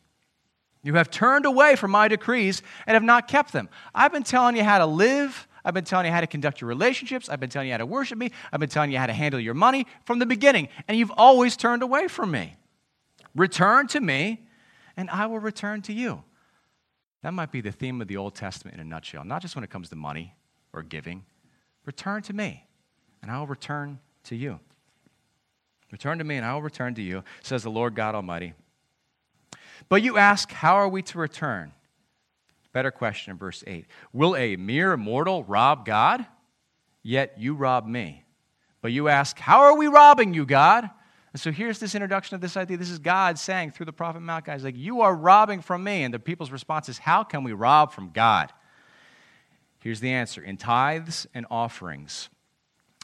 you 0.84 0.96
have 0.96 1.12
turned 1.12 1.46
away 1.46 1.76
from 1.76 1.92
my 1.92 2.08
decrees 2.08 2.62
and 2.88 2.94
have 2.96 3.04
not 3.04 3.28
kept 3.28 3.54
them. 3.54 3.70
I've 3.94 4.12
been 4.12 4.24
telling 4.24 4.56
you 4.56 4.64
how 4.64 4.80
to 4.80 4.86
live 4.86 5.48
I've 5.63 5.74
been 5.74 5.84
telling 5.84 6.06
you 6.06 6.12
how 6.12 6.21
to 6.21 6.28
conduct 6.28 6.62
your 6.62 6.67
relationships. 6.67 7.30
I've 7.30 7.39
been 7.39 7.50
telling 7.50 7.67
you 7.67 7.74
how 7.74 7.80
to 7.80 7.86
worship 7.86 8.17
me. 8.17 8.32
I've 8.52 8.60
been 8.60 8.69
telling 8.69 8.91
you 8.91 8.97
how 8.97 9.06
to 9.06 9.13
handle 9.13 9.39
your 9.39 9.54
money 9.54 9.86
from 10.06 10.19
the 10.19 10.26
beginning, 10.26 10.69
and 10.88 10.97
you've 10.97 11.12
always 11.12 11.56
turned 11.56 11.84
away 11.84 12.08
from 12.08 12.32
me. 12.32 12.56
Return 13.36 13.88
to 13.88 14.02
me, 14.02 14.41
and 14.97 15.10
I 15.10 15.28
will 15.28 15.39
return 15.39 15.82
to 15.84 15.93
you. 15.93 16.24
That 17.21 17.34
might 17.34 17.52
be 17.52 17.62
the 17.62 17.71
theme 17.71 18.02
of 18.02 18.08
the 18.08 18.17
Old 18.17 18.36
Testament 18.36 18.76
in 18.76 18.82
a 18.82 18.84
nutshell, 18.84 19.24
not 19.24 19.41
just 19.41 19.56
when 19.56 19.63
it 19.63 19.69
comes 19.69 19.89
to 19.89 19.95
money 19.95 20.36
or 20.74 20.82
giving. 20.82 21.24
Return 21.86 22.21
to 22.24 22.34
me, 22.34 22.65
and 23.21 23.30
I 23.30 23.39
will 23.39 23.47
return 23.47 24.00
to 24.26 24.36
you. 24.36 24.60
Return 25.91 26.17
to 26.17 26.24
me, 26.24 26.38
and 26.38 26.45
I 26.45 26.54
will 26.54 26.62
return 26.62 26.95
to 26.95 27.02
you, 27.02 27.24
says 27.41 27.63
the 27.63 27.69
Lord 27.69 27.95
God 27.95 28.15
Almighty. 28.15 28.54
But 29.89 30.02
you 30.02 30.17
ask, 30.17 30.52
How 30.52 30.76
are 30.76 30.88
we 30.88 31.02
to 31.04 31.17
return? 31.17 31.74
Better 32.74 32.92
question 32.92 33.32
in 33.32 33.38
verse 33.38 33.64
8 33.68 33.86
Will 34.14 34.36
a 34.36 34.56
mere 34.56 34.98
mortal 34.98 35.44
rob 35.44 35.86
God? 35.86 36.26
Yet 37.04 37.34
you 37.38 37.56
rob 37.56 37.88
me. 37.88 38.24
But 38.82 38.92
you 38.92 39.08
ask, 39.08 39.38
How 39.40 39.62
are 39.62 39.76
we 39.76 39.88
robbing 39.88 40.34
you, 40.34 40.46
God? 40.46 40.90
And 41.34 41.40
so 41.40 41.52
here's 41.52 41.80
this 41.80 41.96
introduction 41.96 42.36
of 42.36 42.42
this 42.42 42.58
idea. 42.58 42.78
This 42.78 42.90
is 42.90 43.00
God 43.00 43.40
saying 43.40 43.72
through 43.72 43.86
the 43.86 43.94
prophet 43.94 44.20
Malachi, 44.20 44.52
He's 44.52 44.64
like, 44.64 44.78
You 44.78 45.02
are 45.02 45.16
robbing 45.16 45.62
from 45.62 45.84
me. 45.84 46.04
And 46.04 46.14
the 46.14 46.20
people's 46.20 46.52
response 46.52 46.90
is, 46.90 46.98
How 46.98 47.24
can 47.24 47.44
we 47.44 47.54
rob 47.54 47.94
from 47.94 48.12
God? 48.12 48.52
Here's 49.80 50.00
the 50.00 50.12
answer 50.12 50.42
in 50.42 50.58
tithes 50.58 51.28
and 51.34 51.46
offerings. 51.50 52.30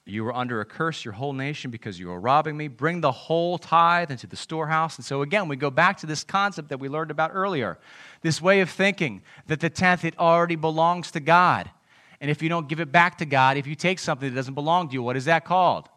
You 0.10 0.24
were 0.24 0.34
under 0.34 0.62
a 0.62 0.66
curse, 0.66 1.04
your 1.04 1.14
whole 1.14 1.34
nation, 1.34 1.70
because 1.70 2.00
you 2.00 2.08
were 2.08 2.20
robbing 2.20 2.56
me. 2.56 2.70
Bring 2.70 3.02
the 3.02 3.12
whole 3.12 3.58
tithe 3.58 4.10
into 4.10 4.26
the 4.26 4.38
storehouse. 4.38 4.96
And 4.96 5.04
so, 5.04 5.22
again, 5.22 5.50
we 5.50 5.58
go 5.58 5.70
back 5.70 5.98
to 5.98 6.06
this 6.06 6.24
concept 6.24 6.70
that 6.70 6.80
we 6.80 6.88
learned 6.88 7.12
about 7.12 7.32
earlier 7.34 7.78
this 8.22 8.42
way 8.42 8.62
of 8.62 8.70
thinking 8.70 9.22
that 9.48 9.60
the 9.60 9.70
tenth, 9.70 10.06
it 10.06 10.18
already 10.18 10.56
belongs 10.56 11.12
to 11.12 11.20
God. 11.20 11.70
And 12.22 12.32
if 12.32 12.42
you 12.42 12.48
don't 12.48 12.70
give 12.70 12.80
it 12.80 12.92
back 12.92 13.18
to 13.18 13.26
God, 13.26 13.58
if 13.58 13.68
you 13.68 13.76
take 13.76 14.00
something 14.00 14.30
that 14.30 14.36
doesn't 14.36 14.54
belong 14.54 14.88
to 14.88 14.94
you, 14.94 15.04
what 15.04 15.18
is 15.18 15.26
that 15.26 15.44
called? 15.44 15.90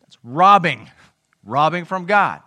That's 0.00 0.16
robbing, 0.22 0.88
robbing 1.42 1.84
from 1.84 2.06
God. 2.06 2.40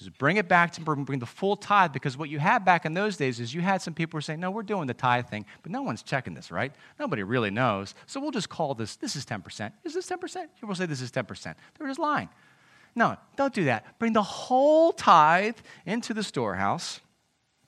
Just 0.00 0.16
bring 0.16 0.38
it 0.38 0.48
back 0.48 0.72
to 0.72 0.80
bring 0.80 1.18
the 1.18 1.26
full 1.26 1.56
tithe 1.56 1.92
because 1.92 2.16
what 2.16 2.30
you 2.30 2.38
had 2.38 2.64
back 2.64 2.86
in 2.86 2.94
those 2.94 3.18
days 3.18 3.38
is 3.38 3.52
you 3.52 3.60
had 3.60 3.82
some 3.82 3.92
people 3.92 4.12
who 4.12 4.16
were 4.16 4.22
saying, 4.22 4.40
no, 4.40 4.50
we're 4.50 4.62
doing 4.62 4.86
the 4.86 4.94
tithe 4.94 5.26
thing, 5.26 5.44
but 5.62 5.70
no 5.70 5.82
one's 5.82 6.02
checking 6.02 6.32
this, 6.32 6.50
right? 6.50 6.72
Nobody 6.98 7.22
really 7.22 7.50
knows. 7.50 7.94
So 8.06 8.18
we'll 8.18 8.30
just 8.30 8.48
call 8.48 8.74
this, 8.74 8.96
this 8.96 9.14
is 9.14 9.26
10%. 9.26 9.72
Is 9.84 9.92
this 9.92 10.08
10%? 10.08 10.46
People 10.58 10.74
say 10.74 10.86
this 10.86 11.02
is 11.02 11.10
10%. 11.10 11.54
They're 11.78 11.86
just 11.86 11.98
lying. 12.00 12.30
No, 12.94 13.18
don't 13.36 13.52
do 13.52 13.64
that. 13.64 13.98
Bring 13.98 14.14
the 14.14 14.22
whole 14.22 14.92
tithe 14.92 15.56
into 15.84 16.14
the 16.14 16.22
storehouse, 16.22 17.00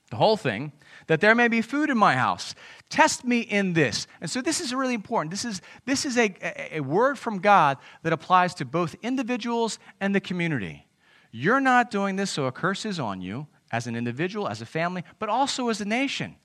the 0.09 0.17
whole 0.17 0.39
thing, 0.39 0.73
that 1.09 1.21
there 1.21 1.35
may 1.35 1.49
be 1.49 1.61
food 1.61 1.91
in 1.91 1.99
my 1.99 2.15
house. 2.15 2.55
Test 2.89 3.27
me 3.27 3.41
in 3.41 3.75
this. 3.75 4.07
And 4.23 4.31
so 4.31 4.41
this 4.41 4.59
is 4.59 4.73
really 4.73 4.95
important. 4.95 5.33
This 5.33 5.45
is, 5.45 5.61
this 5.85 6.07
is 6.07 6.17
a, 6.17 6.35
a 6.79 6.81
word 6.81 7.19
from 7.19 7.41
God 7.41 7.77
that 8.05 8.15
applies 8.15 8.55
to 8.55 8.65
both 8.65 8.97
individuals 9.03 9.79
and 10.01 10.15
the 10.15 10.21
community. 10.21 10.87
You're 11.33 11.61
not 11.61 11.91
doing 11.91 12.17
this 12.17 12.31
so 12.31 12.45
a 12.45 12.53
curse 12.53 12.85
is 12.85 13.01
on 13.01 13.23
you 13.23 13.47
as 13.73 13.87
an 13.87 13.97
individual, 13.97 14.49
as 14.49 14.61
a 14.61 14.67
family, 14.67 15.03
but 15.19 15.29
also 15.31 15.71
as 15.71 15.81
a 15.81 15.85
nation. 15.85 16.37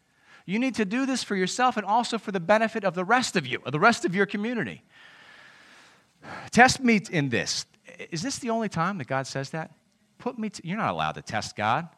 You 0.45 0.60
need 0.60 0.76
to 0.76 0.86
do 0.86 1.06
this 1.06 1.23
for 1.23 1.36
yourself 1.36 1.76
and 1.76 1.86
also 1.86 2.17
for 2.17 2.32
the 2.32 2.39
benefit 2.39 2.86
of 2.86 2.95
the 2.95 3.04
rest 3.04 3.36
of 3.36 3.45
you, 3.45 3.62
of 3.65 3.73
the 3.73 3.80
rest 3.80 4.06
of 4.06 4.15
your 4.15 4.26
community. 4.26 4.82
Test 6.52 6.80
me 6.80 7.02
in 7.12 7.28
this. 7.28 7.65
Is 8.12 8.21
this 8.21 8.39
the 8.39 8.50
only 8.50 8.69
time 8.69 8.97
that 9.00 9.08
God 9.08 9.28
says 9.28 9.50
that? 9.50 9.71
Put 10.17 10.39
me 10.39 10.50
to, 10.50 10.65
you're 10.65 10.78
not 10.78 10.91
allowed 10.91 11.13
to 11.13 11.21
test 11.21 11.58
God. 11.58 11.89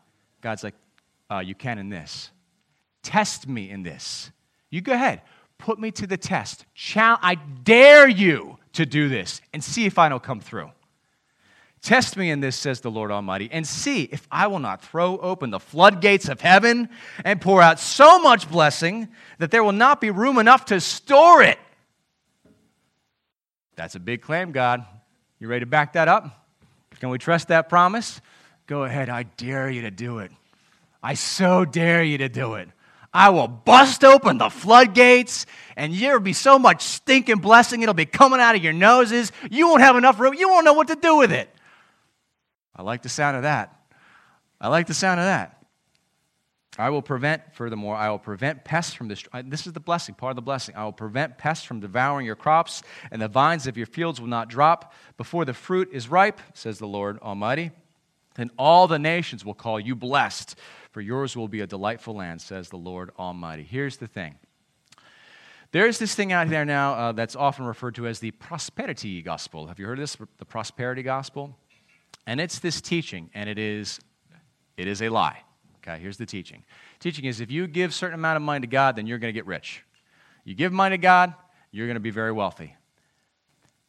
God's 0.42 0.64
like, 0.64 0.74
uh, 1.32 1.40
you 1.40 1.54
can 1.54 1.78
in 1.78 1.90
this. 1.90 2.32
Test 3.04 3.48
me 3.48 3.70
in 3.70 3.84
this. 3.84 4.32
You 4.72 4.82
go 4.82 4.94
ahead. 4.94 5.22
Put 5.60 5.80
me 5.80 5.92
to 5.92 6.08
the 6.08 6.18
test. 6.18 6.66
I 6.96 7.36
dare 7.64 8.08
you 8.08 8.58
to 8.74 8.86
do 8.86 9.10
this 9.10 9.42
and 9.54 9.64
see 9.64 9.86
if 9.86 10.00
I 10.00 10.10
don't 10.10 10.24
come 10.24 10.40
through. 10.40 10.72
Test 11.82 12.18
me 12.18 12.30
in 12.30 12.42
this, 12.42 12.58
says 12.58 12.82
the 12.82 12.92
Lord 12.92 13.10
Almighty, 13.10 13.50
and 13.52 13.66
see 13.66 14.04
if 14.04 14.28
I 14.30 14.48
will 14.48 14.60
not 14.60 14.82
throw 14.82 15.18
open 15.18 15.50
the 15.50 15.60
floodgates 15.60 16.28
of 16.28 16.42
heaven 16.42 16.90
and 17.24 17.40
pour 17.40 17.62
out 17.62 17.80
so 17.80 18.20
much 18.20 18.50
blessing 18.50 19.08
that 19.38 19.50
there 19.52 19.64
will 19.64 19.72
not 19.72 20.02
be 20.02 20.12
room 20.12 20.40
enough 20.40 20.66
to 20.66 20.82
store 20.82 21.42
it. 21.42 21.58
That's 23.76 23.96
a 23.96 24.00
big 24.00 24.22
claim, 24.22 24.52
God. 24.52 24.86
You 25.40 25.48
ready 25.48 25.62
to 25.62 25.66
back 25.66 25.94
that 25.94 26.10
up? 26.10 26.48
Can 27.00 27.10
we 27.10 27.18
trust 27.18 27.48
that 27.48 27.70
promise? 27.70 28.20
Go 28.68 28.84
ahead. 28.84 29.08
I 29.08 29.24
dare 29.24 29.70
you 29.70 29.84
to 29.84 29.92
do 29.92 30.20
it. 30.20 30.32
I 31.02 31.14
so 31.14 31.64
dare 31.64 32.04
you 32.04 32.18
to 32.18 32.28
do 32.28 32.56
it. 32.56 32.68
I 33.14 33.30
will 33.30 33.48
bust 33.48 34.04
open 34.04 34.38
the 34.38 34.50
floodgates, 34.50 35.46
and 35.76 35.96
there'll 35.96 36.20
be 36.20 36.34
so 36.34 36.60
much 36.60 36.84
stinking 36.84 37.38
blessing, 37.38 37.82
it'll 37.82 37.96
be 37.96 38.06
coming 38.06 38.40
out 38.40 38.56
of 38.56 38.64
your 38.64 38.74
noses. 38.74 39.32
You 39.50 39.68
won't 39.70 39.82
have 39.82 39.96
enough 39.96 40.20
room. 40.20 40.36
You 40.36 40.50
won't 40.50 40.66
know 40.66 40.74
what 40.74 40.90
to 40.90 40.96
do 40.96 41.18
with 41.18 41.32
it. 41.32 41.50
I 42.76 42.82
like 42.82 43.02
the 43.02 43.10
sound 43.10 43.38
of 43.38 43.44
that. 43.44 43.76
I 44.62 44.68
like 44.68 44.88
the 44.88 44.94
sound 44.94 45.20
of 45.20 45.26
that. 45.26 45.60
I 46.78 46.90
will 46.90 47.02
prevent, 47.02 47.42
furthermore, 47.54 47.96
I 47.96 48.10
will 48.10 48.20
prevent 48.20 48.64
pests 48.64 48.94
from 48.94 49.10
this. 49.10 49.24
This 49.46 49.68
is 49.68 49.74
the 49.74 49.82
blessing, 49.82 50.16
part 50.16 50.32
of 50.32 50.36
the 50.38 50.42
blessing. 50.42 50.76
I 50.78 50.86
will 50.86 50.94
prevent 50.94 51.38
pests 51.38 51.66
from 51.66 51.82
devouring 51.82 52.26
your 52.26 52.38
crops, 52.38 52.84
and 53.12 53.22
the 53.22 53.28
vines 53.28 53.68
of 53.68 53.76
your 53.76 53.86
fields 53.86 54.22
will 54.22 54.30
not 54.30 54.48
drop 54.48 54.94
before 55.18 55.44
the 55.44 55.54
fruit 55.54 55.90
is 55.92 56.08
ripe, 56.08 56.40
says 56.54 56.80
the 56.80 56.88
Lord 56.88 57.20
Almighty. 57.20 57.72
Then 58.36 58.50
all 58.58 58.88
the 58.88 59.00
nations 59.00 59.44
will 59.44 59.54
call 59.54 59.78
you 59.80 59.94
blessed, 59.94 60.56
for 60.92 61.02
yours 61.02 61.36
will 61.36 61.50
be 61.50 61.60
a 61.60 61.68
delightful 61.68 62.16
land, 62.16 62.42
says 62.42 62.70
the 62.70 62.78
Lord 62.78 63.12
Almighty. 63.20 63.64
Here's 63.64 63.98
the 63.98 64.08
thing 64.08 64.36
there's 65.72 66.00
this 66.00 66.16
thing 66.16 66.32
out 66.32 66.50
there 66.50 66.66
now 66.66 66.94
uh, 66.94 67.12
that's 67.12 67.36
often 67.36 67.66
referred 67.66 67.96
to 67.96 68.08
as 68.08 68.20
the 68.20 68.32
prosperity 68.32 69.22
gospel. 69.22 69.68
Have 69.68 69.80
you 69.80 69.86
heard 69.86 70.00
of 70.00 70.04
this? 70.04 70.18
The 70.38 70.46
prosperity 70.46 71.04
gospel? 71.04 71.58
And 72.28 72.40
it's 72.40 72.60
this 72.60 72.82
teaching, 72.82 73.30
and 73.34 73.50
it 73.50 73.58
is, 73.58 74.00
it 74.78 74.88
is 74.88 75.02
a 75.02 75.10
lie. 75.10 75.42
Okay, 75.78 76.00
here's 76.00 76.18
the 76.18 76.26
teaching. 76.26 76.64
Teaching 77.00 77.26
is 77.26 77.40
if 77.40 77.50
you 77.50 77.68
give 77.68 77.92
a 77.92 77.94
certain 77.94 78.16
amount 78.16 78.38
of 78.38 78.42
money 78.42 78.62
to 78.62 78.68
God, 78.68 78.96
then 78.96 79.08
you're 79.08 79.18
going 79.18 79.34
to 79.34 79.38
get 79.38 79.46
rich. 79.46 79.84
You 80.44 80.54
give 80.54 80.72
money 80.72 80.98
to 80.98 81.02
God, 81.02 81.34
you're 81.72 81.88
going 81.88 81.96
to 81.96 82.02
be 82.02 82.12
very 82.12 82.32
wealthy. 82.32 82.76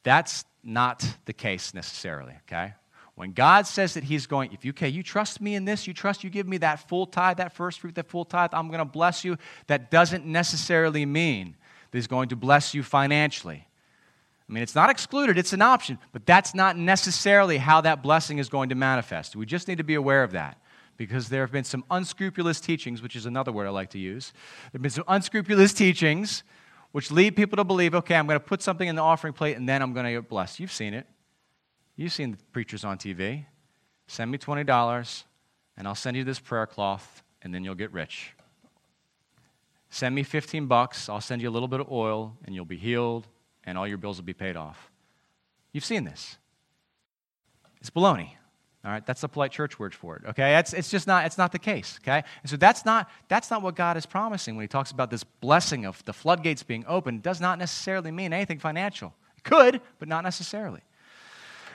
That's 0.02 0.44
not 0.62 1.06
the 1.24 1.32
case 1.32 1.74
necessarily, 1.74 2.34
okay? 2.48 2.74
When 3.14 3.32
God 3.32 3.66
says 3.66 3.94
that 3.94 4.04
He's 4.04 4.26
going, 4.26 4.52
if 4.52 4.64
you, 4.64 4.70
okay, 4.70 4.88
you 4.88 5.02
trust 5.02 5.40
me 5.40 5.54
in 5.54 5.64
this, 5.64 5.86
you 5.86 5.92
trust 5.92 6.24
you 6.24 6.30
give 6.30 6.48
me 6.48 6.58
that 6.58 6.88
full 6.88 7.06
tithe, 7.06 7.36
that 7.36 7.52
first 7.52 7.80
fruit, 7.80 7.94
that 7.96 8.08
full 8.08 8.24
tithe, 8.24 8.50
I'm 8.52 8.68
going 8.68 8.78
to 8.78 8.84
bless 8.84 9.24
you, 9.24 9.36
that 9.66 9.90
doesn't 9.90 10.24
necessarily 10.24 11.04
mean 11.04 11.56
that 11.90 11.98
He's 11.98 12.06
going 12.06 12.30
to 12.30 12.36
bless 12.36 12.72
you 12.72 12.82
financially. 12.82 13.66
I 14.50 14.52
mean, 14.52 14.64
it's 14.64 14.74
not 14.74 14.90
excluded, 14.90 15.38
it's 15.38 15.52
an 15.52 15.62
option, 15.62 15.96
but 16.10 16.26
that's 16.26 16.56
not 16.56 16.76
necessarily 16.76 17.58
how 17.58 17.80
that 17.82 18.02
blessing 18.02 18.38
is 18.38 18.48
going 18.48 18.70
to 18.70 18.74
manifest. 18.74 19.36
We 19.36 19.46
just 19.46 19.68
need 19.68 19.78
to 19.78 19.84
be 19.84 19.94
aware 19.94 20.24
of 20.24 20.32
that 20.32 20.60
because 20.96 21.28
there 21.28 21.42
have 21.42 21.52
been 21.52 21.62
some 21.62 21.84
unscrupulous 21.88 22.60
teachings, 22.60 23.00
which 23.00 23.14
is 23.14 23.26
another 23.26 23.52
word 23.52 23.68
I 23.68 23.70
like 23.70 23.90
to 23.90 23.98
use. 24.00 24.32
There 24.64 24.70
have 24.78 24.82
been 24.82 24.90
some 24.90 25.04
unscrupulous 25.06 25.72
teachings 25.72 26.42
which 26.90 27.12
lead 27.12 27.36
people 27.36 27.58
to 27.58 27.64
believe, 27.64 27.94
okay, 27.94 28.16
I'm 28.16 28.26
going 28.26 28.40
to 28.40 28.44
put 28.44 28.60
something 28.60 28.88
in 28.88 28.96
the 28.96 29.02
offering 29.02 29.32
plate 29.32 29.56
and 29.56 29.68
then 29.68 29.82
I'm 29.82 29.92
going 29.92 30.06
to 30.06 30.12
get 30.12 30.28
blessed. 30.28 30.58
You've 30.58 30.72
seen 30.72 30.94
it. 30.94 31.06
You've 31.94 32.12
seen 32.12 32.32
the 32.32 32.38
preachers 32.50 32.84
on 32.84 32.98
TV. 32.98 33.44
Send 34.08 34.32
me 34.32 34.38
$20 34.38 35.24
and 35.76 35.86
I'll 35.86 35.94
send 35.94 36.16
you 36.16 36.24
this 36.24 36.40
prayer 36.40 36.66
cloth 36.66 37.22
and 37.40 37.54
then 37.54 37.62
you'll 37.62 37.76
get 37.76 37.92
rich. 37.92 38.32
Send 39.90 40.12
me 40.12 40.24
15 40.24 40.66
bucks, 40.66 41.08
I'll 41.08 41.20
send 41.20 41.40
you 41.40 41.48
a 41.48 41.52
little 41.52 41.68
bit 41.68 41.78
of 41.78 41.92
oil 41.92 42.36
and 42.44 42.52
you'll 42.52 42.64
be 42.64 42.76
healed 42.76 43.28
and 43.64 43.76
all 43.76 43.86
your 43.86 43.98
bills 43.98 44.18
will 44.18 44.24
be 44.24 44.32
paid 44.32 44.56
off. 44.56 44.90
You've 45.72 45.84
seen 45.84 46.04
this. 46.04 46.36
It's 47.80 47.90
baloney. 47.90 48.30
All 48.82 48.90
right, 48.90 49.04
that's 49.04 49.20
the 49.20 49.28
polite 49.28 49.52
church 49.52 49.78
word 49.78 49.94
for 49.94 50.16
it. 50.16 50.22
Okay, 50.30 50.56
it's, 50.56 50.72
it's 50.72 50.90
just 50.90 51.06
not 51.06 51.26
it's 51.26 51.36
not 51.36 51.52
the 51.52 51.58
case. 51.58 51.98
Okay, 52.02 52.24
and 52.42 52.50
so 52.50 52.56
that's 52.56 52.86
not 52.86 53.10
that's 53.28 53.50
not 53.50 53.60
what 53.60 53.76
God 53.76 53.98
is 53.98 54.06
promising 54.06 54.56
when 54.56 54.62
He 54.62 54.68
talks 54.68 54.90
about 54.90 55.10
this 55.10 55.22
blessing 55.22 55.84
of 55.84 56.02
the 56.06 56.14
floodgates 56.14 56.62
being 56.62 56.84
open. 56.88 57.16
It 57.16 57.22
does 57.22 57.42
not 57.42 57.58
necessarily 57.58 58.10
mean 58.10 58.32
anything 58.32 58.58
financial. 58.58 59.12
It 59.36 59.44
could, 59.44 59.82
but 59.98 60.08
not 60.08 60.24
necessarily. 60.24 60.80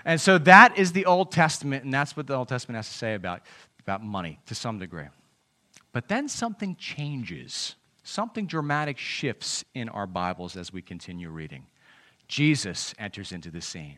And 0.04 0.20
so 0.20 0.40
that 0.40 0.80
is 0.80 0.94
the 0.94 1.06
Old 1.06 1.32
Testament, 1.32 1.84
and 1.84 1.94
that's 1.94 2.18
what 2.18 2.26
the 2.26 2.36
Old 2.36 2.48
Testament 2.48 2.78
has 2.78 2.88
to 2.88 2.98
say 2.98 3.14
about 3.14 3.42
about 3.80 4.04
money 4.04 4.40
to 4.48 4.56
some 4.56 4.80
degree. 4.80 5.06
But 5.92 6.08
then 6.08 6.28
something 6.28 6.76
changes. 6.76 7.76
Something 8.04 8.46
dramatic 8.46 8.98
shifts 9.00 9.64
in 9.74 9.90
our 9.90 10.06
Bibles 10.06 10.56
as 10.56 10.72
we 10.72 10.82
continue 10.82 11.30
reading. 11.30 11.66
Jesus 12.28 12.94
enters 12.98 13.32
into 13.32 13.52
the 13.52 13.62
scene. 13.62 13.98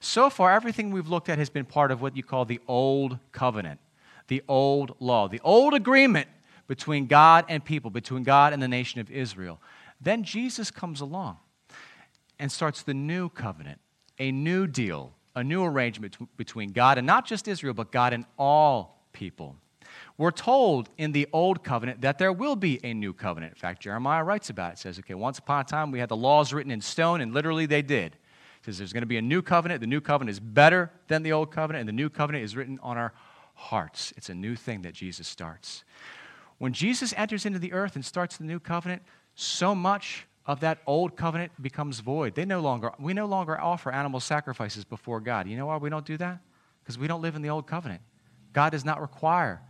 So 0.00 0.30
far, 0.30 0.52
everything 0.52 0.90
we've 0.90 1.08
looked 1.08 1.28
at 1.28 1.38
has 1.38 1.50
been 1.50 1.64
part 1.64 1.90
of 1.90 2.00
what 2.00 2.16
you 2.16 2.22
call 2.22 2.44
the 2.44 2.60
Old 2.68 3.18
Covenant, 3.32 3.80
the 4.28 4.42
Old 4.48 4.94
Law, 5.00 5.28
the 5.28 5.40
Old 5.42 5.74
Agreement 5.74 6.28
between 6.66 7.06
God 7.06 7.44
and 7.48 7.64
people, 7.64 7.90
between 7.90 8.22
God 8.22 8.52
and 8.52 8.62
the 8.62 8.68
nation 8.68 9.00
of 9.00 9.10
Israel. 9.10 9.60
Then 10.00 10.22
Jesus 10.22 10.70
comes 10.70 11.00
along 11.00 11.38
and 12.38 12.52
starts 12.52 12.82
the 12.82 12.94
new 12.94 13.28
covenant, 13.28 13.80
a 14.18 14.30
new 14.30 14.66
deal, 14.66 15.14
a 15.34 15.42
new 15.42 15.64
arrangement 15.64 16.16
between 16.36 16.72
God 16.72 16.98
and 16.98 17.06
not 17.06 17.26
just 17.26 17.48
Israel, 17.48 17.74
but 17.74 17.90
God 17.90 18.12
and 18.12 18.24
all 18.38 19.04
people. 19.12 19.56
We're 20.18 20.32
told 20.32 20.90
in 20.98 21.12
the 21.12 21.28
Old 21.32 21.62
Covenant 21.62 22.00
that 22.00 22.18
there 22.18 22.32
will 22.32 22.56
be 22.56 22.80
a 22.84 22.92
new 22.92 23.12
covenant. 23.12 23.52
In 23.52 23.58
fact, 23.58 23.80
Jeremiah 23.80 24.24
writes 24.24 24.50
about 24.50 24.72
it. 24.72 24.78
says, 24.80 24.98
okay, 24.98 25.14
once 25.14 25.38
upon 25.38 25.60
a 25.60 25.64
time 25.64 25.92
we 25.92 26.00
had 26.00 26.08
the 26.08 26.16
laws 26.16 26.52
written 26.52 26.72
in 26.72 26.80
stone, 26.80 27.20
and 27.20 27.32
literally 27.32 27.66
they 27.66 27.82
did. 27.82 28.14
It 28.14 28.64
says 28.64 28.78
there's 28.78 28.92
going 28.92 29.02
to 29.02 29.06
be 29.06 29.16
a 29.16 29.22
new 29.22 29.42
covenant. 29.42 29.80
The 29.80 29.86
new 29.86 30.00
covenant 30.00 30.32
is 30.32 30.40
better 30.40 30.90
than 31.06 31.22
the 31.22 31.30
old 31.30 31.52
covenant, 31.52 31.82
and 31.82 31.88
the 31.88 31.92
new 31.92 32.10
covenant 32.10 32.44
is 32.44 32.56
written 32.56 32.80
on 32.82 32.98
our 32.98 33.14
hearts. 33.54 34.12
It's 34.16 34.28
a 34.28 34.34
new 34.34 34.56
thing 34.56 34.82
that 34.82 34.92
Jesus 34.92 35.28
starts. 35.28 35.84
When 36.58 36.72
Jesus 36.72 37.14
enters 37.16 37.46
into 37.46 37.60
the 37.60 37.72
earth 37.72 37.94
and 37.94 38.04
starts 38.04 38.38
the 38.38 38.44
new 38.44 38.58
covenant, 38.58 39.02
so 39.36 39.72
much 39.72 40.26
of 40.46 40.58
that 40.60 40.78
old 40.84 41.16
covenant 41.16 41.52
becomes 41.62 42.00
void. 42.00 42.34
They 42.34 42.44
no 42.44 42.58
longer, 42.60 42.90
we 42.98 43.14
no 43.14 43.26
longer 43.26 43.60
offer 43.60 43.92
animal 43.92 44.18
sacrifices 44.18 44.84
before 44.84 45.20
God. 45.20 45.46
You 45.46 45.56
know 45.56 45.66
why 45.66 45.76
we 45.76 45.90
don't 45.90 46.06
do 46.06 46.16
that? 46.16 46.40
Because 46.82 46.98
we 46.98 47.06
don't 47.06 47.22
live 47.22 47.36
in 47.36 47.42
the 47.42 47.50
old 47.50 47.68
covenant. 47.68 48.00
God 48.52 48.70
does 48.70 48.84
not 48.84 49.00
require 49.00 49.60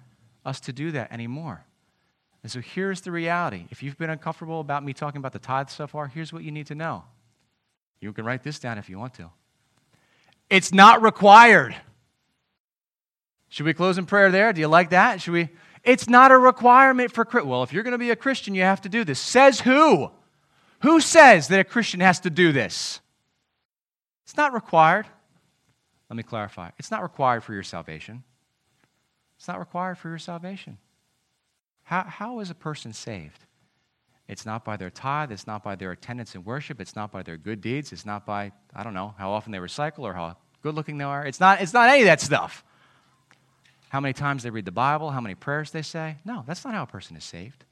us 0.48 0.60
to 0.60 0.72
do 0.72 0.90
that 0.92 1.12
anymore. 1.12 1.64
And 2.42 2.50
so 2.50 2.60
here's 2.60 3.02
the 3.02 3.12
reality. 3.12 3.66
If 3.70 3.82
you've 3.82 3.98
been 3.98 4.10
uncomfortable 4.10 4.60
about 4.60 4.84
me 4.84 4.92
talking 4.92 5.18
about 5.18 5.32
the 5.32 5.38
tithe 5.38 5.68
so 5.68 5.86
far, 5.86 6.08
here's 6.08 6.32
what 6.32 6.42
you 6.42 6.50
need 6.50 6.66
to 6.68 6.74
know. 6.74 7.04
You 8.00 8.12
can 8.12 8.24
write 8.24 8.42
this 8.42 8.58
down 8.58 8.78
if 8.78 8.88
you 8.88 8.98
want 8.98 9.14
to. 9.14 9.30
It's 10.48 10.72
not 10.72 11.02
required. 11.02 11.76
Should 13.48 13.66
we 13.66 13.74
close 13.74 13.98
in 13.98 14.06
prayer 14.06 14.30
there? 14.30 14.52
Do 14.52 14.60
you 14.60 14.68
like 14.68 14.90
that? 14.90 15.20
Should 15.20 15.32
we? 15.32 15.48
It's 15.84 16.08
not 16.08 16.32
a 16.32 16.38
requirement 16.38 17.12
for 17.12 17.26
well, 17.44 17.62
if 17.62 17.72
you're 17.72 17.82
going 17.82 17.92
to 17.92 17.98
be 17.98 18.10
a 18.10 18.16
Christian, 18.16 18.54
you 18.54 18.62
have 18.62 18.82
to 18.82 18.88
do 18.88 19.04
this. 19.04 19.18
Says 19.18 19.60
who? 19.60 20.10
Who 20.80 21.00
says 21.00 21.48
that 21.48 21.60
a 21.60 21.64
Christian 21.64 22.00
has 22.00 22.20
to 22.20 22.30
do 22.30 22.52
this? 22.52 23.00
It's 24.24 24.36
not 24.36 24.52
required. 24.52 25.06
Let 26.08 26.16
me 26.16 26.22
clarify. 26.22 26.70
It's 26.78 26.90
not 26.90 27.02
required 27.02 27.42
for 27.42 27.52
your 27.52 27.62
salvation. 27.62 28.22
It's 29.38 29.48
not 29.48 29.58
required 29.58 29.98
for 29.98 30.08
your 30.08 30.18
salvation. 30.18 30.78
How, 31.84 32.02
how 32.02 32.40
is 32.40 32.50
a 32.50 32.54
person 32.54 32.92
saved? 32.92 33.46
It's 34.26 34.44
not 34.44 34.64
by 34.64 34.76
their 34.76 34.90
tithe. 34.90 35.32
It's 35.32 35.46
not 35.46 35.62
by 35.62 35.74
their 35.74 35.92
attendance 35.92 36.34
in 36.34 36.44
worship. 36.44 36.80
It's 36.80 36.94
not 36.94 37.10
by 37.10 37.22
their 37.22 37.38
good 37.38 37.60
deeds. 37.62 37.92
It's 37.92 38.04
not 38.04 38.26
by, 38.26 38.52
I 38.74 38.82
don't 38.82 38.94
know, 38.94 39.14
how 39.16 39.30
often 39.30 39.52
they 39.52 39.58
recycle 39.58 40.00
or 40.00 40.12
how 40.12 40.36
good 40.62 40.74
looking 40.74 40.98
they 40.98 41.04
are. 41.04 41.24
It's 41.24 41.40
not, 41.40 41.62
it's 41.62 41.72
not 41.72 41.88
any 41.88 42.02
of 42.02 42.06
that 42.06 42.20
stuff. 42.20 42.62
How 43.88 44.00
many 44.00 44.12
times 44.12 44.42
they 44.42 44.50
read 44.50 44.66
the 44.66 44.72
Bible, 44.72 45.10
how 45.10 45.20
many 45.22 45.34
prayers 45.34 45.70
they 45.70 45.80
say. 45.80 46.18
No, 46.26 46.44
that's 46.46 46.62
not 46.64 46.74
how 46.74 46.82
a 46.82 46.86
person 46.86 47.16
is 47.16 47.24
saved. 47.24 47.64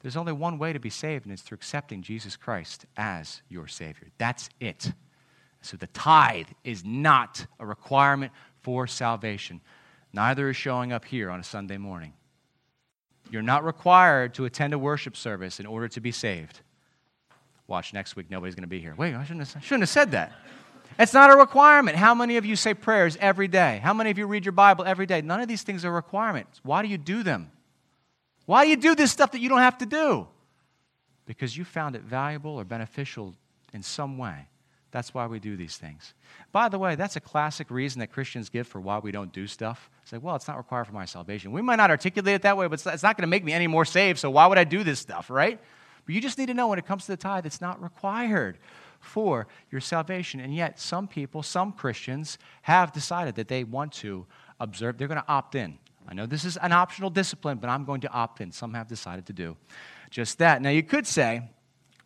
There's 0.00 0.16
only 0.16 0.32
one 0.32 0.58
way 0.58 0.72
to 0.72 0.80
be 0.80 0.90
saved, 0.90 1.24
and 1.24 1.32
it's 1.32 1.42
through 1.42 1.56
accepting 1.56 2.02
Jesus 2.02 2.36
Christ 2.36 2.84
as 2.96 3.40
your 3.48 3.68
Savior. 3.68 4.08
That's 4.18 4.50
it. 4.60 4.92
So 5.62 5.76
the 5.76 5.86
tithe 5.86 6.48
is 6.64 6.84
not 6.84 7.46
a 7.58 7.64
requirement 7.64 8.32
for 8.60 8.86
salvation. 8.86 9.60
Neither 10.12 10.50
is 10.50 10.56
showing 10.56 10.92
up 10.92 11.04
here 11.04 11.30
on 11.30 11.40
a 11.40 11.44
Sunday 11.44 11.78
morning. 11.78 12.12
You're 13.30 13.42
not 13.42 13.64
required 13.64 14.34
to 14.34 14.44
attend 14.44 14.74
a 14.74 14.78
worship 14.78 15.16
service 15.16 15.58
in 15.58 15.66
order 15.66 15.88
to 15.88 16.00
be 16.00 16.12
saved. 16.12 16.60
Watch 17.66 17.94
next 17.94 18.16
week, 18.16 18.30
nobody's 18.30 18.54
going 18.54 18.64
to 18.64 18.68
be 18.68 18.80
here. 18.80 18.94
Wait, 18.96 19.14
I 19.14 19.24
shouldn't 19.24 19.48
have, 19.48 19.64
shouldn't 19.64 19.82
have 19.82 19.88
said 19.88 20.10
that. 20.10 20.32
It's 20.98 21.14
not 21.14 21.30
a 21.30 21.36
requirement. 21.36 21.96
How 21.96 22.14
many 22.14 22.36
of 22.36 22.44
you 22.44 22.56
say 22.56 22.74
prayers 22.74 23.16
every 23.18 23.48
day? 23.48 23.80
How 23.82 23.94
many 23.94 24.10
of 24.10 24.18
you 24.18 24.26
read 24.26 24.44
your 24.44 24.52
Bible 24.52 24.84
every 24.84 25.06
day? 25.06 25.22
None 25.22 25.40
of 25.40 25.48
these 25.48 25.62
things 25.62 25.84
are 25.84 25.90
requirements. 25.90 26.60
Why 26.62 26.82
do 26.82 26.88
you 26.88 26.98
do 26.98 27.22
them? 27.22 27.50
Why 28.44 28.64
do 28.64 28.70
you 28.70 28.76
do 28.76 28.94
this 28.94 29.10
stuff 29.10 29.32
that 29.32 29.40
you 29.40 29.48
don't 29.48 29.60
have 29.60 29.78
to 29.78 29.86
do? 29.86 30.26
Because 31.24 31.56
you 31.56 31.64
found 31.64 31.96
it 31.96 32.02
valuable 32.02 32.56
or 32.56 32.64
beneficial 32.64 33.34
in 33.72 33.82
some 33.82 34.18
way. 34.18 34.48
That's 34.92 35.14
why 35.14 35.26
we 35.26 35.40
do 35.40 35.56
these 35.56 35.76
things. 35.78 36.14
By 36.52 36.68
the 36.68 36.78
way, 36.78 36.94
that's 36.94 37.16
a 37.16 37.20
classic 37.20 37.70
reason 37.70 38.00
that 38.00 38.12
Christians 38.12 38.50
give 38.50 38.66
for 38.66 38.80
why 38.80 38.98
we 38.98 39.10
don't 39.10 39.32
do 39.32 39.46
stuff. 39.46 39.90
It's 40.02 40.12
like, 40.12 40.22
well, 40.22 40.36
it's 40.36 40.46
not 40.46 40.58
required 40.58 40.86
for 40.86 40.92
my 40.92 41.06
salvation. 41.06 41.50
We 41.50 41.62
might 41.62 41.76
not 41.76 41.90
articulate 41.90 42.34
it 42.34 42.42
that 42.42 42.56
way, 42.56 42.68
but 42.68 42.84
it's 42.86 43.02
not 43.02 43.16
going 43.16 43.22
to 43.22 43.26
make 43.26 43.42
me 43.42 43.52
any 43.52 43.66
more 43.66 43.86
saved, 43.86 44.18
so 44.18 44.30
why 44.30 44.46
would 44.46 44.58
I 44.58 44.64
do 44.64 44.84
this 44.84 45.00
stuff, 45.00 45.30
right? 45.30 45.58
But 46.04 46.14
you 46.14 46.20
just 46.20 46.36
need 46.36 46.46
to 46.46 46.54
know 46.54 46.68
when 46.68 46.78
it 46.78 46.86
comes 46.86 47.06
to 47.06 47.12
the 47.12 47.16
tithe, 47.16 47.46
it's 47.46 47.60
not 47.60 47.82
required 47.82 48.58
for 49.00 49.46
your 49.70 49.80
salvation. 49.80 50.40
And 50.40 50.54
yet, 50.54 50.78
some 50.78 51.08
people, 51.08 51.42
some 51.42 51.72
Christians, 51.72 52.38
have 52.62 52.92
decided 52.92 53.36
that 53.36 53.48
they 53.48 53.64
want 53.64 53.92
to 53.94 54.26
observe, 54.60 54.98
they're 54.98 55.08
going 55.08 55.20
to 55.20 55.28
opt 55.28 55.54
in. 55.54 55.78
I 56.06 56.14
know 56.14 56.26
this 56.26 56.44
is 56.44 56.56
an 56.58 56.72
optional 56.72 57.10
discipline, 57.10 57.58
but 57.58 57.70
I'm 57.70 57.84
going 57.84 58.02
to 58.02 58.10
opt 58.10 58.40
in. 58.40 58.52
Some 58.52 58.74
have 58.74 58.88
decided 58.88 59.26
to 59.26 59.32
do 59.32 59.56
just 60.10 60.38
that. 60.38 60.60
Now, 60.60 60.70
you 60.70 60.82
could 60.82 61.06
say, 61.06 61.42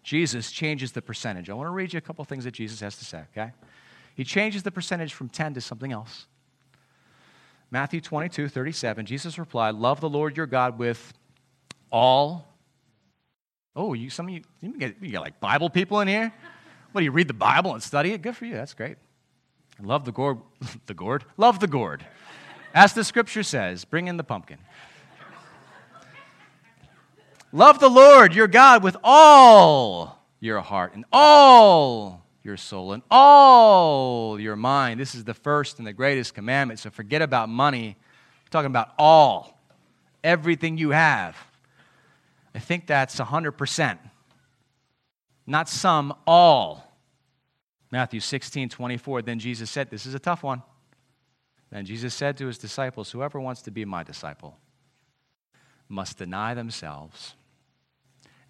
Jesus 0.07 0.53
changes 0.53 0.92
the 0.92 1.03
percentage. 1.03 1.51
I 1.51 1.55
want 1.55 1.66
to 1.66 1.73
read 1.73 1.92
you 1.92 1.99
a 1.99 2.01
couple 2.01 2.25
things 2.25 2.45
that 2.45 2.53
Jesus 2.53 2.79
has 2.79 2.97
to 2.99 3.05
say, 3.05 3.25
okay? 3.33 3.51
He 4.14 4.23
changes 4.23 4.62
the 4.62 4.71
percentage 4.71 5.12
from 5.12 5.29
10 5.29 5.55
to 5.55 5.61
something 5.61 5.90
else. 5.90 6.27
Matthew 7.73 8.01
22, 8.01 8.49
37, 8.49 9.05
Jesus 9.05 9.37
replied, 9.37 9.75
Love 9.75 10.01
the 10.01 10.09
Lord 10.09 10.37
your 10.37 10.47
God 10.47 10.79
with 10.79 11.12
all. 11.90 12.47
Oh, 13.75 13.95
you, 13.95 14.09
some 14.09 14.29
of 14.29 14.35
you, 14.35 14.42
you 14.61 14.79
get, 14.79 14.95
you 15.03 15.19
like 15.19 15.40
Bible 15.40 15.71
people 15.71 15.99
in 15.99 16.07
here? 16.07 16.33
What 16.92 17.01
do 17.01 17.05
you 17.05 17.11
read 17.11 17.27
the 17.27 17.35
Bible 17.35 17.75
and 17.75 17.83
study 17.83 18.12
it? 18.12 18.23
Good 18.23 18.37
for 18.37 18.45
you. 18.45 18.55
That's 18.55 18.75
great. 18.75 18.99
Love 19.83 20.05
the 20.05 20.12
gourd. 20.12 20.38
the 20.87 20.95
gourd? 20.95 21.25
Love 21.37 21.59
the 21.59 21.66
gourd. 21.66 22.07
As 22.73 22.92
the 22.92 23.03
scripture 23.03 23.42
says, 23.42 23.85
bring 23.85 24.07
in 24.07 24.19
the 24.19 24.25
pumpkin. 24.25 24.59
Love 27.53 27.79
the 27.79 27.89
Lord 27.89 28.35
your 28.35 28.49
God 28.49 28.83
with 28.83 28.97
all 29.05 30.19
your 30.41 30.61
heart 30.61 30.95
and 30.95 31.05
all 31.13 32.25
your 32.43 32.57
soul 32.57 32.93
and 32.93 33.03
all 33.11 34.39
your 34.39 34.57
mind. 34.57 35.01
This 35.01 35.15
is 35.15 35.25
the 35.25 35.35
first 35.35 35.79
and 35.79 35.87
the 35.87 35.93
greatest 35.93 36.35
commandment. 36.35 36.81
So 36.81 36.91
forget 36.91 37.23
about 37.23 37.49
money. 37.49 37.97
We're 38.45 38.51
talking 38.51 38.67
about 38.67 38.93
all, 38.99 39.59
everything 40.23 40.79
you 40.79 40.91
have. 40.91 41.37
I 42.55 42.59
think 42.59 42.87
that's 42.87 43.17
100%. 43.17 43.99
Not 45.47 45.69
some, 45.69 46.15
all. 46.27 46.83
Matthew 47.93 48.21
16, 48.21 48.69
24. 48.69 49.23
Then 49.23 49.39
Jesus 49.39 49.71
said, 49.71 49.91
This 49.91 50.07
is 50.07 50.15
a 50.15 50.19
tough 50.19 50.43
one. 50.43 50.63
Then 51.71 51.85
Jesus 51.85 52.15
said 52.15 52.37
to 52.39 52.47
his 52.47 52.59
disciples, 52.59 53.11
Whoever 53.11 53.41
wants 53.41 53.63
to 53.63 53.71
be 53.71 53.85
my 53.85 54.03
disciple 54.03 54.59
must 55.88 56.18
deny 56.18 56.55
themselves 56.55 57.35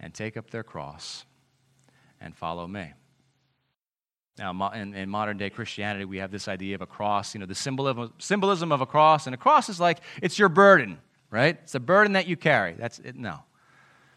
and 0.00 0.12
take 0.14 0.36
up 0.36 0.50
their 0.50 0.62
cross 0.62 1.24
and 2.20 2.34
follow 2.36 2.66
me. 2.66 2.92
Now, 4.38 4.70
in, 4.72 4.94
in, 4.94 5.08
modern 5.08 5.38
day 5.38 5.48
Christianity, 5.48 6.04
we 6.04 6.18
have 6.18 6.30
this 6.30 6.46
idea 6.46 6.74
of 6.74 6.82
a 6.82 6.86
cross, 6.86 7.34
you 7.34 7.40
know, 7.40 7.46
the 7.46 7.54
symbolism, 7.54 8.12
symbolism 8.18 8.70
of 8.70 8.82
a 8.82 8.86
cross. 8.86 9.26
And 9.26 9.34
a 9.34 9.38
cross 9.38 9.70
is 9.70 9.80
like, 9.80 10.00
it's 10.20 10.38
your 10.38 10.50
burden, 10.50 10.98
right? 11.30 11.58
It's 11.62 11.74
a 11.74 11.80
burden 11.80 12.12
that 12.12 12.26
you 12.26 12.36
carry. 12.36 12.74
That's 12.74 12.98
it. 12.98 13.16
No. 13.16 13.40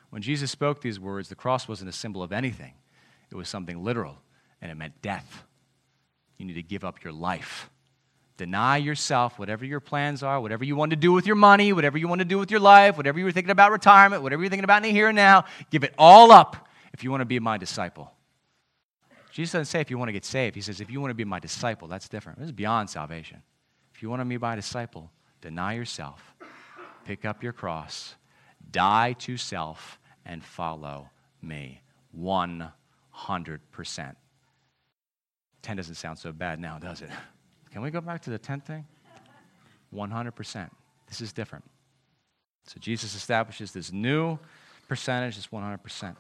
When 0.10 0.22
Jesus 0.22 0.52
spoke 0.52 0.82
these 0.82 1.00
words, 1.00 1.30
the 1.30 1.36
cross 1.36 1.68
wasn't 1.68 1.90
a 1.90 1.94
symbol 1.94 2.22
of 2.22 2.32
anything, 2.32 2.74
it 3.32 3.36
was 3.36 3.48
something 3.48 3.84
literal, 3.84 4.18
and 4.62 4.72
it 4.72 4.76
meant 4.76 5.02
death. 5.02 5.46
You 6.38 6.46
need 6.46 6.56
to 6.56 6.64
give 6.64 6.84
up 6.84 7.04
your 7.04 7.14
life. 7.14 7.70
Deny 8.40 8.78
yourself, 8.78 9.38
whatever 9.38 9.66
your 9.66 9.82
plans 9.82 10.24
are, 10.24 10.40
whatever 10.40 10.64
you 10.64 10.74
want 10.78 10.92
to 10.92 10.96
do 10.96 11.12
with 11.12 11.28
your 11.28 11.36
money, 11.36 11.74
whatever 11.74 11.98
you 11.98 12.08
want 12.08 12.20
to 12.20 12.26
do 12.26 12.40
with 12.40 12.50
your 12.50 12.62
life, 12.62 12.96
whatever 12.96 13.20
you're 13.20 13.34
thinking 13.34 13.52
about 13.52 13.70
retirement, 13.70 14.24
whatever 14.24 14.42
you're 14.42 14.50
thinking 14.50 14.64
about 14.64 14.78
in 14.78 14.84
the 14.84 14.92
here 14.92 15.10
and 15.10 15.16
now, 15.18 15.44
give 15.72 15.84
it 15.84 15.94
all 15.98 16.32
up 16.32 16.70
if 16.94 17.04
you 17.04 17.12
want 17.12 17.20
to 17.20 17.26
be 17.26 17.38
my 17.42 17.58
disciple. 17.58 18.14
Jesus 19.34 19.52
doesn't 19.52 19.66
say 19.66 19.82
if 19.82 19.92
you 19.92 19.98
want 19.98 20.08
to 20.08 20.14
get 20.14 20.24
saved. 20.24 20.56
He 20.56 20.62
says 20.62 20.80
if 20.80 20.90
you 20.90 21.02
want 21.02 21.12
to 21.12 21.16
be 21.16 21.26
my 21.26 21.40
disciple, 21.40 21.90
that's 21.90 22.08
different. 22.08 22.40
This 22.40 22.46
is 22.46 22.54
beyond 22.54 22.90
salvation. 22.90 23.44
If 23.94 24.02
you 24.02 24.10
want 24.10 24.22
to 24.22 24.26
be 24.26 24.38
my 24.38 24.56
disciple, 24.56 25.12
deny 25.42 25.74
yourself, 25.74 26.24
pick 27.04 27.26
up 27.26 27.44
your 27.44 27.52
cross, 27.52 28.16
die 28.72 29.18
to 29.20 29.36
self, 29.36 30.00
and 30.26 30.42
follow 30.42 31.10
me. 31.42 31.82
100%. 32.18 32.72
10 35.62 35.76
doesn't 35.76 35.96
sound 35.96 36.18
so 36.18 36.32
bad 36.32 36.62
now, 36.62 36.80
does 36.80 37.02
it? 37.02 37.10
Can 37.72 37.82
we 37.82 37.92
go 37.92 38.02
back 38.02 38.22
to 38.24 38.30
the 38.30 38.40
10th 38.40 38.66
thing? 38.66 38.86
100%. 39.94 40.70
This 41.08 41.22
is 41.22 41.34
different. 41.34 41.66
So 42.66 42.78
Jesus 42.80 43.16
establishes 43.16 43.72
this 43.72 43.92
new 43.92 44.38
percentage, 44.88 45.36
this 45.36 45.48
100%. 45.48 46.16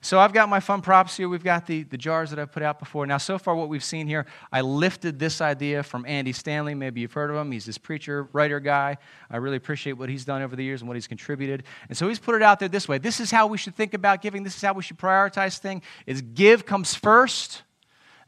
So 0.00 0.18
I've 0.18 0.32
got 0.32 0.48
my 0.48 0.60
fun 0.60 0.80
props 0.80 1.16
here. 1.16 1.28
We've 1.28 1.42
got 1.42 1.66
the, 1.66 1.82
the 1.82 1.96
jars 1.96 2.30
that 2.30 2.38
I've 2.38 2.52
put 2.52 2.62
out 2.62 2.78
before. 2.78 3.06
Now, 3.06 3.18
so 3.18 3.38
far, 3.38 3.54
what 3.54 3.68
we've 3.68 3.84
seen 3.84 4.06
here, 4.06 4.26
I 4.52 4.60
lifted 4.60 5.18
this 5.18 5.40
idea 5.40 5.82
from 5.82 6.06
Andy 6.06 6.32
Stanley. 6.32 6.74
Maybe 6.74 7.00
you've 7.00 7.12
heard 7.12 7.30
of 7.30 7.36
him. 7.36 7.50
He's 7.50 7.66
this 7.66 7.78
preacher, 7.78 8.28
writer 8.32 8.60
guy. 8.60 8.98
I 9.30 9.38
really 9.38 9.56
appreciate 9.56 9.94
what 9.94 10.08
he's 10.08 10.24
done 10.24 10.42
over 10.42 10.54
the 10.54 10.62
years 10.62 10.82
and 10.82 10.88
what 10.88 10.96
he's 10.96 11.08
contributed. 11.08 11.64
And 11.88 11.98
so 11.98 12.08
he's 12.08 12.18
put 12.18 12.36
it 12.36 12.42
out 12.42 12.60
there 12.60 12.68
this 12.68 12.88
way. 12.88 12.98
This 12.98 13.20
is 13.20 13.30
how 13.30 13.46
we 13.46 13.58
should 13.58 13.74
think 13.74 13.94
about 13.94 14.22
giving. 14.22 14.44
This 14.44 14.56
is 14.56 14.62
how 14.62 14.74
we 14.74 14.82
should 14.82 14.98
prioritize 14.98 15.58
things. 15.58 15.82
Is 16.06 16.22
give 16.22 16.64
comes 16.64 16.94
first, 16.94 17.62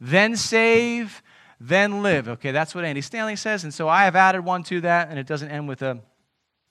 then 0.00 0.36
save, 0.36 1.22
then 1.60 2.02
live. 2.02 2.28
Okay, 2.28 2.52
that's 2.52 2.74
what 2.74 2.84
Andy 2.84 3.00
Stanley 3.00 3.36
says. 3.36 3.64
And 3.64 3.74
so 3.74 3.88
I 3.88 4.04
have 4.04 4.16
added 4.16 4.44
one 4.44 4.62
to 4.64 4.80
that, 4.82 5.08
and 5.10 5.18
it 5.18 5.26
doesn't 5.26 5.50
end 5.50 5.68
with 5.68 5.82
a 5.82 6.00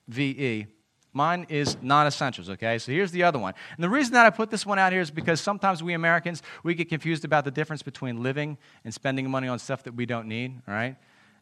VE. 0.08 0.68
Mine 1.14 1.48
is 1.50 1.78
non 1.82 2.06
essentials, 2.06 2.50
okay? 2.50 2.78
So 2.78 2.92
here's 2.92 3.12
the 3.12 3.24
other 3.24 3.40
one. 3.40 3.54
And 3.76 3.84
the 3.84 3.90
reason 3.90 4.14
that 4.14 4.26
I 4.26 4.30
put 4.30 4.52
this 4.52 4.66
one 4.66 4.78
out 4.78 4.92
here 4.92 5.02
is 5.02 5.10
because 5.10 5.42
sometimes 5.42 5.82
we 5.82 5.94
Americans, 5.94 6.44
we 6.64 6.76
get 6.76 6.90
confused 6.90 7.26
about 7.26 7.44
the 7.44 7.52
difference 7.52 7.82
between 7.82 8.22
living 8.22 8.58
and 8.86 8.94
spending 8.94 9.30
money 9.30 9.48
on 9.48 9.58
stuff 9.58 9.84
that 9.84 9.96
we 9.96 10.06
don't 10.06 10.28
need, 10.28 10.62
all 10.68 10.74
right? 10.74 10.96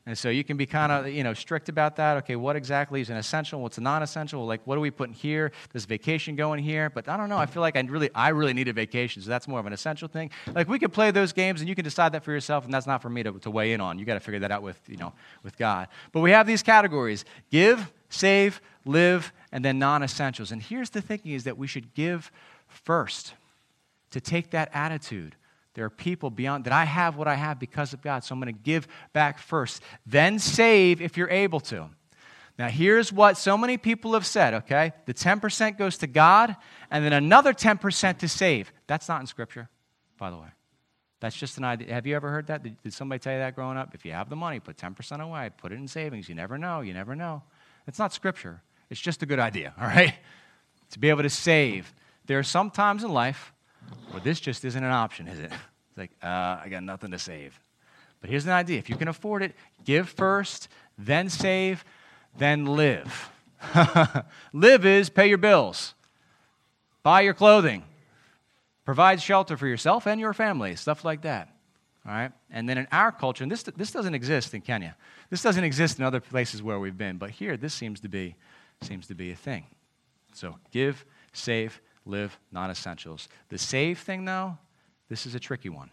And 0.07 0.15
so 0.15 0.29
you 0.29 0.43
can 0.43 0.55
be 0.55 0.67
kind 0.67 0.91
of, 0.91 1.07
you 1.07 1.23
know, 1.23 1.33
strict 1.33 1.67
about 1.67 1.95
that. 1.95 2.17
Okay, 2.17 2.35
what 2.35 2.55
exactly 2.55 3.01
is 3.01 3.09
an 3.09 3.17
essential? 3.17 3.59
What's 3.61 3.79
a 3.79 3.81
non-essential? 3.81 4.45
Like, 4.45 4.61
what 4.65 4.77
are 4.77 4.81
we 4.81 4.91
putting 4.91 5.15
here? 5.15 5.51
Does 5.73 5.85
vacation 5.85 6.35
go 6.35 6.53
in 6.53 6.59
here? 6.59 6.91
But 6.91 7.09
I 7.09 7.17
don't 7.17 7.27
know. 7.27 7.39
I 7.39 7.47
feel 7.47 7.61
like 7.61 7.75
I 7.75 7.79
really, 7.79 8.11
I 8.13 8.29
really 8.29 8.53
need 8.53 8.67
a 8.67 8.73
vacation, 8.73 9.23
so 9.23 9.29
that's 9.29 9.47
more 9.47 9.59
of 9.59 9.65
an 9.65 9.73
essential 9.73 10.07
thing. 10.07 10.29
Like, 10.53 10.69
we 10.69 10.77
could 10.77 10.93
play 10.93 11.09
those 11.09 11.33
games, 11.33 11.59
and 11.59 11.67
you 11.67 11.73
can 11.73 11.83
decide 11.83 12.11
that 12.11 12.23
for 12.23 12.31
yourself, 12.31 12.65
and 12.65 12.73
that's 12.73 12.85
not 12.85 13.01
for 13.01 13.09
me 13.09 13.23
to, 13.23 13.31
to 13.31 13.49
weigh 13.49 13.73
in 13.73 13.81
on. 13.81 13.97
You 13.97 14.05
got 14.05 14.13
to 14.13 14.19
figure 14.19 14.41
that 14.41 14.51
out 14.51 14.61
with, 14.61 14.79
you 14.87 14.97
know, 14.97 15.13
with 15.41 15.57
God. 15.57 15.87
But 16.11 16.19
we 16.19 16.29
have 16.31 16.45
these 16.45 16.61
categories: 16.61 17.25
give, 17.49 17.91
save, 18.09 18.61
live, 18.85 19.33
and 19.51 19.65
then 19.65 19.79
non-essentials. 19.79 20.51
And 20.51 20.61
here's 20.61 20.91
the 20.91 21.01
thinking: 21.01 21.31
is 21.31 21.45
that 21.45 21.57
we 21.57 21.65
should 21.65 21.95
give 21.95 22.31
first. 22.67 23.33
To 24.11 24.21
take 24.21 24.51
that 24.51 24.69
attitude 24.71 25.35
there 25.75 25.85
are 25.85 25.89
people 25.89 26.29
beyond 26.29 26.63
that 26.65 26.73
I 26.73 26.85
have 26.85 27.17
what 27.17 27.27
I 27.27 27.35
have 27.35 27.59
because 27.59 27.93
of 27.93 28.01
God, 28.01 28.23
so 28.23 28.33
I'm 28.33 28.41
going 28.41 28.53
to 28.53 28.59
give 28.59 28.87
back 29.13 29.37
first. 29.37 29.83
Then 30.05 30.39
save 30.39 31.01
if 31.01 31.17
you're 31.17 31.29
able 31.29 31.59
to. 31.61 31.89
Now, 32.57 32.69
here's 32.69 33.11
what 33.11 33.37
so 33.37 33.57
many 33.57 33.77
people 33.77 34.13
have 34.13 34.25
said, 34.25 34.53
okay? 34.53 34.93
The 35.05 35.13
10% 35.13 35.77
goes 35.77 35.97
to 35.97 36.07
God, 36.07 36.55
and 36.89 37.03
then 37.03 37.11
another 37.11 37.53
10% 37.53 38.17
to 38.19 38.27
save. 38.29 38.71
That's 38.87 39.09
not 39.09 39.19
in 39.19 39.27
Scripture, 39.27 39.69
by 40.17 40.31
the 40.31 40.37
way. 40.37 40.47
That's 41.19 41.35
just 41.35 41.57
an 41.57 41.65
idea. 41.65 41.93
Have 41.93 42.07
you 42.07 42.15
ever 42.15 42.29
heard 42.29 42.47
that? 42.47 42.63
Did, 42.63 42.81
did 42.81 42.93
somebody 42.93 43.19
tell 43.19 43.33
you 43.33 43.39
that 43.39 43.55
growing 43.55 43.77
up? 43.77 43.93
If 43.93 44.05
you 44.05 44.13
have 44.13 44.29
the 44.29 44.35
money, 44.35 44.59
put 44.61 44.77
10% 44.77 45.19
away, 45.19 45.49
put 45.57 45.73
it 45.73 45.75
in 45.75 45.87
savings. 45.87 46.29
You 46.29 46.35
never 46.35 46.57
know. 46.57 46.81
You 46.81 46.93
never 46.93 47.15
know. 47.15 47.43
It's 47.87 47.99
not 47.99 48.13
scripture, 48.13 48.61
it's 48.89 49.01
just 49.01 49.21
a 49.23 49.25
good 49.25 49.39
idea, 49.39 49.73
all 49.79 49.87
right? 49.87 50.13
To 50.91 50.99
be 50.99 51.09
able 51.09 51.23
to 51.23 51.31
save. 51.31 51.91
There 52.27 52.37
are 52.37 52.43
some 52.43 52.69
times 52.69 53.03
in 53.03 53.11
life 53.11 53.54
where 54.11 54.21
this 54.21 54.39
just 54.39 54.63
isn't 54.65 54.83
an 54.83 54.91
option, 54.91 55.27
is 55.27 55.39
it? 55.39 55.51
It's 55.89 55.97
like, 55.97 56.11
uh, 56.21 56.59
I 56.61 56.67
got 56.69 56.83
nothing 56.83 57.11
to 57.11 57.19
save. 57.19 57.57
But 58.19 58.29
here's 58.29 58.45
an 58.45 58.51
idea 58.51 58.79
if 58.79 58.89
you 58.89 58.97
can 58.97 59.07
afford 59.07 59.43
it, 59.43 59.55
give 59.85 60.09
first, 60.09 60.67
then 60.97 61.29
save, 61.29 61.85
then 62.37 62.65
live. 62.65 63.29
live 64.53 64.85
is 64.85 65.09
pay 65.09 65.27
your 65.27 65.37
bills, 65.37 65.93
buy 67.01 67.21
your 67.21 67.33
clothing, 67.33 67.83
provide 68.83 69.21
shelter 69.21 69.55
for 69.55 69.67
yourself 69.67 70.05
and 70.05 70.19
your 70.19 70.33
family, 70.33 70.75
stuff 70.75 71.05
like 71.05 71.21
that. 71.21 71.49
All 72.05 72.11
right? 72.11 72.31
And 72.51 72.69
then 72.69 72.77
in 72.77 72.87
our 72.91 73.11
culture, 73.11 73.43
and 73.43 73.51
this, 73.51 73.63
this 73.63 73.91
doesn't 73.91 74.13
exist 74.13 74.53
in 74.53 74.61
Kenya. 74.61 74.95
This 75.29 75.41
doesn't 75.41 75.63
exist 75.63 75.97
in 75.97 76.05
other 76.05 76.19
places 76.19 76.61
where 76.61 76.79
we've 76.79 76.97
been, 76.97 77.17
but 77.17 77.31
here 77.31 77.57
this 77.57 77.73
seems 77.73 77.99
to 78.01 78.09
be, 78.09 78.35
seems 78.81 79.07
to 79.07 79.15
be 79.15 79.31
a 79.31 79.35
thing. 79.35 79.65
So 80.33 80.55
give, 80.71 81.05
save, 81.33 81.81
live, 82.05 82.37
non 82.51 82.69
essentials. 82.69 83.27
The 83.49 83.57
save 83.57 83.99
thing, 83.99 84.25
though, 84.25 84.57
this 85.09 85.25
is 85.25 85.35
a 85.35 85.39
tricky 85.39 85.69
one. 85.69 85.89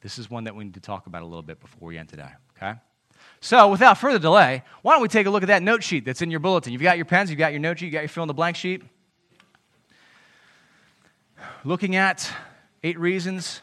This 0.00 0.18
is 0.18 0.30
one 0.30 0.44
that 0.44 0.54
we 0.54 0.64
need 0.64 0.74
to 0.74 0.80
talk 0.80 1.06
about 1.06 1.22
a 1.22 1.26
little 1.26 1.42
bit 1.42 1.60
before 1.60 1.88
we 1.88 1.98
end 1.98 2.08
today, 2.08 2.30
okay? 2.56 2.78
So, 3.40 3.68
without 3.68 3.98
further 3.98 4.18
delay, 4.18 4.62
why 4.82 4.92
don't 4.92 5.02
we 5.02 5.08
take 5.08 5.26
a 5.26 5.30
look 5.30 5.42
at 5.42 5.48
that 5.48 5.62
note 5.62 5.82
sheet 5.82 6.04
that's 6.04 6.22
in 6.22 6.30
your 6.30 6.40
bulletin? 6.40 6.72
You've 6.72 6.82
got 6.82 6.96
your 6.96 7.04
pens, 7.04 7.30
you've 7.30 7.38
got 7.38 7.52
your 7.52 7.60
note 7.60 7.78
sheet, 7.78 7.86
you've 7.86 7.94
got 7.94 8.00
your 8.00 8.08
fill 8.08 8.24
in 8.24 8.28
the 8.28 8.34
blank 8.34 8.56
sheet. 8.56 8.82
Looking 11.64 11.96
at 11.96 12.30
eight 12.82 12.98
reasons, 12.98 13.60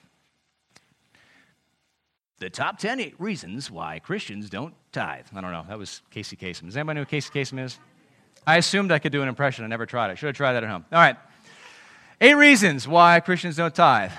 the 2.39 2.49
top 2.49 2.77
10 2.77 2.99
eight 2.99 3.19
reasons 3.19 3.71
why 3.71 3.99
Christians 3.99 4.49
don't 4.49 4.75
tithe. 4.91 5.25
I 5.35 5.41
don't 5.41 5.51
know, 5.51 5.65
that 5.67 5.77
was 5.77 6.01
Casey 6.11 6.35
Kasem. 6.35 6.65
Does 6.65 6.77
anybody 6.77 6.97
know 6.97 7.01
who 7.01 7.05
Casey 7.05 7.31
Kasem 7.31 7.63
is? 7.63 7.79
I 8.45 8.57
assumed 8.57 8.91
I 8.91 8.99
could 8.99 9.11
do 9.11 9.21
an 9.23 9.27
impression, 9.27 9.65
I 9.65 9.67
never 9.67 9.85
tried 9.85 10.11
it. 10.11 10.17
Should 10.17 10.27
have 10.27 10.35
tried 10.35 10.53
that 10.53 10.63
at 10.63 10.69
home. 10.69 10.85
All 10.91 10.99
right. 10.99 11.17
Eight 12.19 12.35
reasons 12.35 12.87
why 12.87 13.19
Christians 13.19 13.57
don't 13.57 13.75
tithe. 13.75 14.11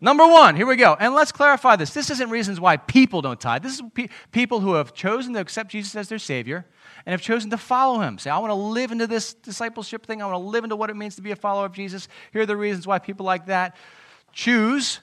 Number 0.00 0.26
one, 0.26 0.56
here 0.56 0.66
we 0.66 0.74
go. 0.74 0.96
And 0.98 1.14
let's 1.14 1.30
clarify 1.30 1.76
this. 1.76 1.94
This 1.94 2.10
isn't 2.10 2.28
reasons 2.28 2.58
why 2.58 2.76
people 2.76 3.22
don't 3.22 3.40
tithe. 3.40 3.62
This 3.62 3.74
is 3.74 3.82
pe- 3.94 4.08
people 4.32 4.58
who 4.58 4.74
have 4.74 4.92
chosen 4.92 5.32
to 5.34 5.40
accept 5.40 5.70
Jesus 5.70 5.94
as 5.94 6.08
their 6.08 6.18
Savior 6.18 6.66
and 7.06 7.12
have 7.12 7.22
chosen 7.22 7.50
to 7.50 7.56
follow 7.56 8.00
Him. 8.00 8.18
Say, 8.18 8.28
I 8.28 8.38
want 8.38 8.50
to 8.50 8.54
live 8.54 8.90
into 8.90 9.06
this 9.06 9.34
discipleship 9.34 10.04
thing. 10.04 10.20
I 10.20 10.26
want 10.26 10.34
to 10.34 10.48
live 10.48 10.64
into 10.64 10.74
what 10.74 10.90
it 10.90 10.96
means 10.96 11.14
to 11.16 11.22
be 11.22 11.30
a 11.30 11.36
follower 11.36 11.66
of 11.66 11.72
Jesus. 11.72 12.08
Here 12.32 12.42
are 12.42 12.46
the 12.46 12.56
reasons 12.56 12.86
why 12.86 12.98
people 12.98 13.24
like 13.24 13.46
that 13.46 13.76
choose 14.32 15.00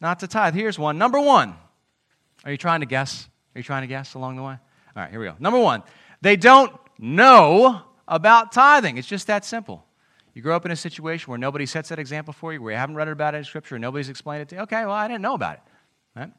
not 0.00 0.18
to 0.20 0.26
tithe. 0.26 0.54
Here's 0.54 0.78
one. 0.78 0.98
Number 0.98 1.20
one. 1.20 1.54
Are 2.44 2.50
you 2.50 2.58
trying 2.58 2.80
to 2.80 2.86
guess? 2.86 3.28
Are 3.54 3.58
you 3.58 3.62
trying 3.62 3.82
to 3.82 3.86
guess 3.86 4.14
along 4.14 4.36
the 4.36 4.42
way? 4.42 4.56
All 4.96 5.02
right, 5.02 5.10
here 5.10 5.20
we 5.20 5.26
go. 5.26 5.36
Number 5.38 5.60
one, 5.60 5.82
they 6.20 6.36
don't 6.36 6.72
know 6.98 7.80
about 8.06 8.52
tithing. 8.52 8.98
It's 8.98 9.08
just 9.08 9.28
that 9.28 9.44
simple. 9.44 9.86
You 10.34 10.42
grow 10.42 10.56
up 10.56 10.64
in 10.64 10.70
a 10.70 10.76
situation 10.76 11.30
where 11.30 11.38
nobody 11.38 11.66
sets 11.66 11.90
that 11.90 11.98
example 11.98 12.32
for 12.32 12.52
you, 12.52 12.62
where 12.62 12.72
you 12.72 12.78
haven't 12.78 12.96
read 12.96 13.08
about 13.08 13.34
it 13.34 13.38
in 13.38 13.44
Scripture, 13.44 13.78
nobody's 13.78 14.08
explained 14.08 14.42
it 14.42 14.48
to 14.48 14.54
you. 14.56 14.60
Okay, 14.62 14.84
well, 14.84 14.94
I 14.94 15.06
didn't 15.06 15.22
know 15.22 15.34
about 15.34 15.54
it. 15.54 15.60
Right? 16.16 16.30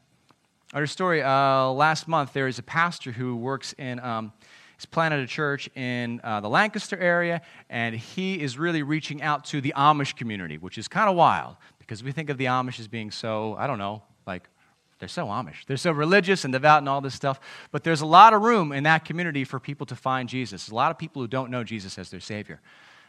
Our 0.74 0.88
story 0.88 1.22
uh, 1.22 1.68
last 1.68 2.08
month, 2.08 2.34
there 2.34 2.48
is 2.48 2.58
a 2.58 2.64
pastor 2.64 3.12
who 3.12 3.36
works 3.36 3.74
in, 3.74 4.00
um, 4.00 4.34
he's 4.76 4.88
planted 4.88 5.20
a 5.20 5.28
church 5.28 5.70
in 5.76 6.20
uh, 6.24 6.40
the 6.42 6.50
Lancaster 6.50 6.98
area, 6.98 7.42
and 7.70 7.96
he 7.96 8.42
is 8.42 8.58
really 8.58 8.82
reaching 8.82 9.22
out 9.22 9.46
to 9.46 9.62
the 9.62 9.74
Amish 9.78 10.16
community, 10.16 10.58
which 10.58 10.80
is 10.80 10.88
kind 10.88 11.10
of 11.10 11.16
wild 11.16 11.58
because 11.78 12.04
we 12.04 12.12
think 12.12 12.32
of 12.32 12.40
the 12.40 12.46
Amish 12.46 12.80
as 12.80 12.88
being 12.88 13.12
so, 13.12 13.56
I 13.60 13.68
don't 13.68 13.78
know, 13.78 14.02
like 14.26 14.50
they're 14.98 15.08
so 15.10 15.28
Amish. 15.28 15.66
They're 15.68 15.78
so 15.78 15.92
religious 15.92 16.44
and 16.46 16.54
devout 16.54 16.80
and 16.80 16.90
all 16.90 17.02
this 17.02 17.14
stuff. 17.14 17.40
But 17.72 17.84
there's 17.84 18.02
a 18.02 18.06
lot 18.06 18.34
of 18.34 18.42
room 18.42 18.72
in 18.72 18.84
that 18.84 19.06
community 19.06 19.44
for 19.44 19.60
people 19.60 19.86
to 19.88 19.96
find 19.96 20.30
Jesus. 20.30 20.64
There's 20.64 20.72
a 20.72 20.76
lot 20.76 20.92
of 20.92 20.98
people 20.98 21.22
who 21.22 21.28
don't 21.28 21.52
know 21.52 21.64
Jesus 21.64 22.00
as 22.00 22.10
their 22.10 22.22
Savior. 22.22 22.62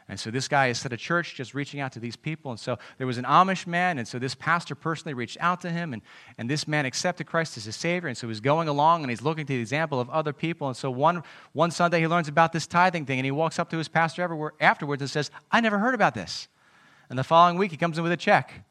And 0.07 0.21
so 0.21 0.31
this 0.31 0.49
guy 0.49 0.67
is 0.67 0.85
at 0.85 0.93
a 0.93 0.99
church 0.99 1.35
just 1.35 1.55
reaching 1.55 1.81
out 1.81 1.93
to 1.93 2.01
these 2.01 2.15
people. 2.15 2.51
And 2.51 2.61
so 2.61 2.77
there 2.99 3.07
was 3.07 3.17
an 3.17 3.25
Amish 3.25 3.67
man, 3.67 3.97
and 3.97 4.07
so 4.07 4.19
this 4.19 4.35
pastor 4.35 4.75
personally 4.75 5.15
reached 5.15 5.39
out 5.41 5.63
to 5.63 5.71
him, 5.71 5.95
and, 5.95 6.03
and 6.37 6.49
this 6.49 6.69
man 6.69 6.85
accepted 6.85 7.27
Christ 7.27 7.57
as 7.57 7.65
his 7.65 7.77
Savior. 7.77 8.09
And 8.09 8.17
so 8.17 8.29
he's 8.29 8.41
going 8.41 8.69
along 8.69 9.03
and 9.03 9.11
he's 9.11 9.23
looking 9.23 9.47
to 9.47 9.53
the 9.53 9.61
example 9.61 10.01
of 10.01 10.11
other 10.11 10.35
people. 10.35 10.69
And 10.69 10.77
so 10.77 10.91
one, 10.91 11.23
one 11.53 11.71
Sunday 11.71 12.01
he 12.01 12.07
learns 12.07 12.29
about 12.29 12.53
this 12.53 12.67
tithing 12.67 13.07
thing, 13.07 13.19
and 13.19 13.25
he 13.25 13.31
walks 13.31 13.59
up 13.59 13.71
to 13.71 13.79
his 13.79 13.89
pastor 13.89 14.53
afterwards 14.61 15.01
and 15.01 15.11
says, 15.11 15.31
I 15.51 15.61
never 15.63 15.79
heard 15.79 15.95
about 15.95 16.15
this. 16.15 16.49
And 17.09 17.19
the 17.19 17.25
following 17.25 17.57
week 17.57 17.71
he 17.71 17.77
comes 17.79 17.97
in 17.97 18.05
with 18.05 18.13
a 18.13 18.17
check 18.17 18.65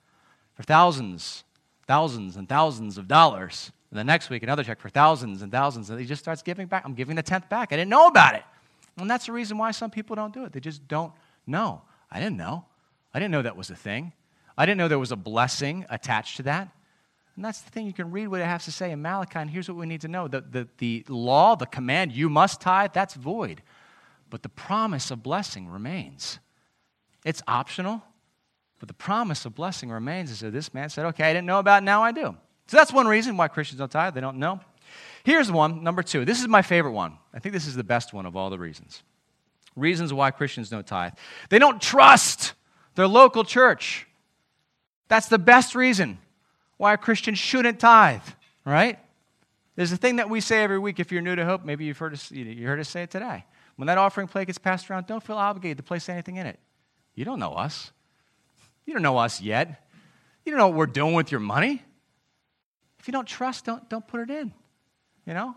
for 0.54 0.63
thousands, 0.63 1.43
thousands, 1.88 2.36
and 2.36 2.48
thousands 2.48 3.00
of 3.00 3.08
dollars. 3.08 3.72
And 3.89 4.00
the 4.00 4.04
next 4.04 4.30
week 4.30 4.43
another 4.43 4.63
check 4.63 4.80
for 4.80 4.89
thousands 4.89 5.41
and 5.41 5.52
thousands. 5.52 5.89
And 5.89 6.00
he 6.00 6.06
just 6.06 6.22
starts 6.22 6.43
giving 6.43 6.67
back. 6.67 6.84
I'm 6.86 6.93
giving 6.93 7.15
the 7.15 7.24
tenth 7.24 7.50
back. 7.50 7.74
I 7.74 7.76
didn't 7.76 7.89
know 7.89 8.08
about 8.08 8.36
it. 8.36 8.43
And 8.98 9.10
that's 9.10 9.26
the 9.26 9.32
reason 9.32 9.58
why 9.58 9.72
some 9.72 9.89
people 9.89 10.15
don't 10.15 10.34
do 10.34 10.46
it. 10.46 10.52
They 10.52 10.60
just 10.60 10.88
don't 10.88 11.12
no, 11.45 11.82
I 12.12 12.19
didn't 12.19 12.38
know. 12.38 12.65
I 13.13 13.19
didn't 13.19 13.32
know 13.32 13.41
that 13.41 13.56
was 13.56 13.69
a 13.69 13.75
thing. 13.75 14.13
I 14.58 14.65
didn't 14.65 14.77
know 14.77 14.88
there 14.88 14.99
was 14.99 15.12
a 15.12 15.17
blessing 15.17 15.86
attached 15.89 16.38
to 16.38 16.43
that. 16.43 16.69
And 17.36 17.43
that's 17.43 17.62
the 17.62 17.71
thing. 17.71 17.88
You 17.88 17.93
can 17.93 18.12
read 18.12 18.27
what 18.27 18.41
it 18.41 18.45
has 18.45 18.65
to 18.65 18.71
say 18.71 18.91
in 18.91 19.01
Malachi, 19.01 19.39
and 19.39 19.49
here's 19.49 19.67
what 19.67 19.77
we 19.77 19.88
need 19.88 20.01
to 20.01 20.08
know 20.08 20.27
the, 20.27 20.41
the, 20.41 20.67
the 20.77 21.06
law, 21.08 21.56
the 21.56 21.65
command, 21.65 22.12
you 22.12 22.29
must 22.29 22.62
tithe, 22.62 22.91
that's 22.93 23.15
void. 23.15 23.63
But 24.29 24.43
the 24.43 24.49
promise 24.49 25.12
of 25.12 25.23
blessing 25.23 25.67
remains. 25.67 26.39
It's 27.25 27.41
optional, 27.47 28.03
but 28.79 28.88
the 28.88 28.93
promise 28.93 29.45
of 29.45 29.56
blessing 29.56 29.89
remains. 29.89 30.29
And 30.29 30.38
so 30.38 30.51
this 30.51 30.73
man 30.73 30.89
said, 30.89 31.06
Okay, 31.06 31.23
I 31.23 31.34
didn't 31.34 31.47
know 31.47 31.60
about 31.60 31.82
it, 31.82 31.86
now 31.86 32.03
I 32.03 32.12
do. 32.12 32.36
So 32.67 32.77
that's 32.77 32.93
one 32.93 33.08
reason 33.08 33.38
why 33.38 33.47
Christians 33.47 33.79
don't 33.79 33.91
tithe. 33.91 34.13
They 34.13 34.21
don't 34.21 34.38
know. 34.38 34.60
Here's 35.23 35.51
one, 35.51 35.84
number 35.84 36.03
two. 36.03 36.25
This 36.25 36.41
is 36.41 36.47
my 36.47 36.62
favorite 36.62 36.91
one. 36.91 37.17
I 37.34 37.39
think 37.39 37.53
this 37.53 37.67
is 37.67 37.75
the 37.75 37.84
best 37.84 38.13
one 38.13 38.25
of 38.25 38.36
all 38.36 38.49
the 38.49 38.60
reasons. 38.60 39.03
Reasons 39.76 40.14
why 40.14 40.32
Christians 40.32 40.70
don't 40.70 40.86
tithe. 40.86 41.14
They 41.50 41.60
don't 41.60 41.82
trust 41.82 42.54
their 42.96 43.08
local 43.08 43.44
church. 43.44 44.08
That's 45.08 45.28
the 45.28 45.40
best 45.40 45.76
reason 45.76 46.20
why 46.78 46.94
a 46.94 46.98
Christian 46.98 47.36
shouldn't 47.36 47.80
tithe, 47.80 48.22
right? 48.66 49.00
There's 49.76 49.92
a 49.92 49.98
thing 49.98 50.18
that 50.18 50.30
we 50.30 50.42
say 50.42 50.64
every 50.64 50.80
week. 50.80 51.00
If 51.00 51.12
you're 51.12 51.22
new 51.22 51.36
to 51.36 51.46
Hope, 51.46 51.66
maybe 51.66 51.86
you've 51.86 51.98
heard 51.98 52.14
us, 52.14 52.32
you 52.32 52.68
heard 52.68 52.80
us 52.80 52.90
say 52.90 53.04
it 53.04 53.12
today. 53.12 53.46
When 53.76 53.88
that 53.88 53.98
offering 53.98 54.28
plate 54.28 54.48
gets 54.48 54.60
passed 54.60 54.90
around, 54.90 55.08
don't 55.08 55.24
feel 55.24 55.38
obligated 55.38 55.78
to 55.78 55.84
place 55.84 56.10
anything 56.10 56.36
in 56.36 56.46
it. 56.46 56.60
You 57.16 57.26
don't 57.26 57.40
know 57.40 57.54
us. 57.54 57.92
You 58.86 58.94
don't 58.94 59.02
know 59.02 59.18
us 59.18 59.42
yet. 59.42 59.88
You 60.46 60.52
don't 60.52 60.60
know 60.60 60.68
what 60.68 60.78
we're 60.78 60.86
doing 60.86 61.14
with 61.14 61.32
your 61.32 61.40
money. 61.40 61.82
If 63.00 63.08
you 63.08 63.12
don't 63.12 63.28
trust, 63.28 63.66
don't, 63.66 63.90
don't 63.90 64.06
put 64.08 64.22
it 64.22 64.30
in. 64.30 64.54
You 65.26 65.34
know? 65.34 65.56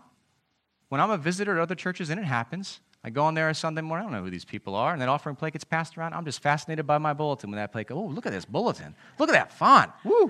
When 0.89 1.01
I'm 1.01 1.11
a 1.11 1.17
visitor 1.17 1.57
at 1.57 1.61
other 1.61 1.75
churches, 1.75 2.09
and 2.09 2.19
it 2.19 2.23
happens, 2.23 2.79
I 3.07 3.09
go 3.09 3.29
in 3.29 3.35
there 3.35 3.47
a 3.47 3.55
Sunday 3.55 3.79
morning, 3.79 4.05
I 4.05 4.11
don't 4.11 4.19
know 4.19 4.25
who 4.25 4.29
these 4.29 4.43
people 4.43 4.75
are, 4.75 4.91
and 4.91 5.01
that 5.01 5.07
offering 5.07 5.37
plate 5.37 5.53
gets 5.53 5.63
passed 5.63 5.97
around. 5.97 6.13
I'm 6.13 6.25
just 6.25 6.41
fascinated 6.41 6.85
by 6.85 6.97
my 6.97 7.13
bulletin 7.13 7.49
when 7.49 7.57
that 7.57 7.71
plate 7.71 7.87
goes, 7.87 7.97
oh, 7.97 8.07
look 8.07 8.25
at 8.25 8.33
this 8.33 8.43
bulletin. 8.43 8.93
Look 9.17 9.29
at 9.29 9.31
that 9.31 9.53
font. 9.53 9.93
Woo. 10.03 10.29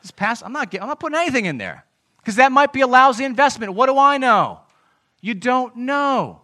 Just 0.00 0.14
pass, 0.14 0.40
I'm 0.40 0.52
not, 0.52 0.72
I'm 0.80 0.86
not 0.86 1.00
putting 1.00 1.18
anything 1.18 1.46
in 1.46 1.58
there 1.58 1.84
because 2.18 2.36
that 2.36 2.52
might 2.52 2.72
be 2.72 2.82
a 2.82 2.86
lousy 2.86 3.24
investment. 3.24 3.74
What 3.74 3.86
do 3.86 3.98
I 3.98 4.16
know? 4.16 4.60
You 5.20 5.34
don't 5.34 5.74
know. 5.74 6.42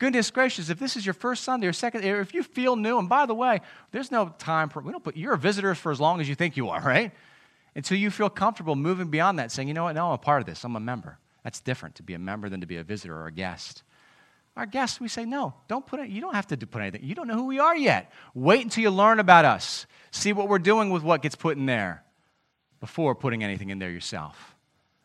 Goodness 0.00 0.28
gracious, 0.32 0.70
if 0.70 0.80
this 0.80 0.96
is 0.96 1.06
your 1.06 1.14
first 1.14 1.44
Sunday 1.44 1.68
or 1.68 1.72
second, 1.72 2.02
if 2.02 2.34
you 2.34 2.42
feel 2.42 2.74
new, 2.74 2.98
and 2.98 3.08
by 3.08 3.26
the 3.26 3.34
way, 3.34 3.60
there's 3.92 4.10
no 4.10 4.34
time 4.38 4.68
for, 4.70 4.82
we 4.82 4.90
don't 4.90 5.04
put, 5.04 5.16
you're 5.16 5.34
a 5.34 5.38
visitor 5.38 5.76
for 5.76 5.92
as 5.92 6.00
long 6.00 6.20
as 6.20 6.28
you 6.28 6.34
think 6.34 6.56
you 6.56 6.68
are, 6.68 6.80
right? 6.80 7.12
Until 7.76 7.96
you 7.96 8.10
feel 8.10 8.28
comfortable 8.28 8.74
moving 8.74 9.06
beyond 9.06 9.38
that, 9.38 9.52
saying, 9.52 9.68
you 9.68 9.74
know 9.74 9.84
what, 9.84 9.94
no, 9.94 10.08
I'm 10.08 10.14
a 10.14 10.18
part 10.18 10.42
of 10.42 10.46
this, 10.46 10.64
I'm 10.64 10.74
a 10.74 10.80
member. 10.80 11.20
That's 11.44 11.60
different 11.60 11.94
to 11.94 12.02
be 12.02 12.14
a 12.14 12.18
member 12.18 12.48
than 12.48 12.60
to 12.60 12.66
be 12.66 12.78
a 12.78 12.82
visitor 12.82 13.16
or 13.16 13.28
a 13.28 13.32
guest. 13.32 13.84
Our 14.56 14.66
guests, 14.66 15.00
we 15.00 15.08
say, 15.08 15.26
no, 15.26 15.54
don't 15.68 15.86
put 15.86 16.00
it, 16.00 16.08
you 16.08 16.22
don't 16.22 16.34
have 16.34 16.46
to 16.46 16.56
put 16.56 16.80
anything. 16.80 17.04
You 17.04 17.14
don't 17.14 17.28
know 17.28 17.34
who 17.34 17.44
we 17.44 17.58
are 17.58 17.76
yet. 17.76 18.10
Wait 18.34 18.62
until 18.62 18.82
you 18.82 18.90
learn 18.90 19.20
about 19.20 19.44
us. 19.44 19.86
See 20.10 20.32
what 20.32 20.48
we're 20.48 20.58
doing 20.58 20.88
with 20.88 21.02
what 21.02 21.20
gets 21.20 21.34
put 21.34 21.58
in 21.58 21.66
there 21.66 22.02
before 22.80 23.14
putting 23.14 23.44
anything 23.44 23.68
in 23.68 23.78
there 23.78 23.90
yourself. 23.90 24.56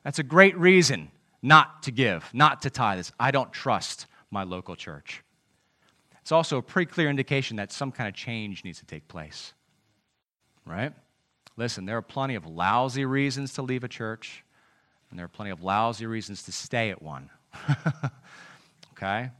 That's 0.03 0.19
a 0.19 0.23
great 0.23 0.57
reason 0.57 1.11
not 1.41 1.83
to 1.83 1.91
give, 1.91 2.29
not 2.33 2.61
to 2.61 2.69
tithe. 2.69 2.99
This. 2.99 3.11
I 3.19 3.31
don't 3.31 3.51
trust 3.51 4.05
my 4.29 4.43
local 4.43 4.75
church. 4.75 5.21
It's 6.21 6.31
also 6.31 6.57
a 6.57 6.61
pretty 6.61 6.89
clear 6.89 7.09
indication 7.09 7.57
that 7.57 7.71
some 7.71 7.91
kind 7.91 8.07
of 8.07 8.13
change 8.13 8.63
needs 8.63 8.79
to 8.79 8.85
take 8.85 9.07
place. 9.07 9.53
Right? 10.65 10.93
Listen, 11.57 11.85
there 11.85 11.97
are 11.97 12.01
plenty 12.01 12.35
of 12.35 12.45
lousy 12.45 13.03
reasons 13.03 13.53
to 13.53 13.63
leave 13.63 13.83
a 13.83 13.87
church, 13.87 14.45
and 15.09 15.19
there 15.19 15.25
are 15.25 15.29
plenty 15.29 15.51
of 15.51 15.61
lousy 15.61 16.05
reasons 16.05 16.43
to 16.43 16.51
stay 16.51 16.89
at 16.91 17.01
one. 17.01 17.29
okay? 18.93 19.31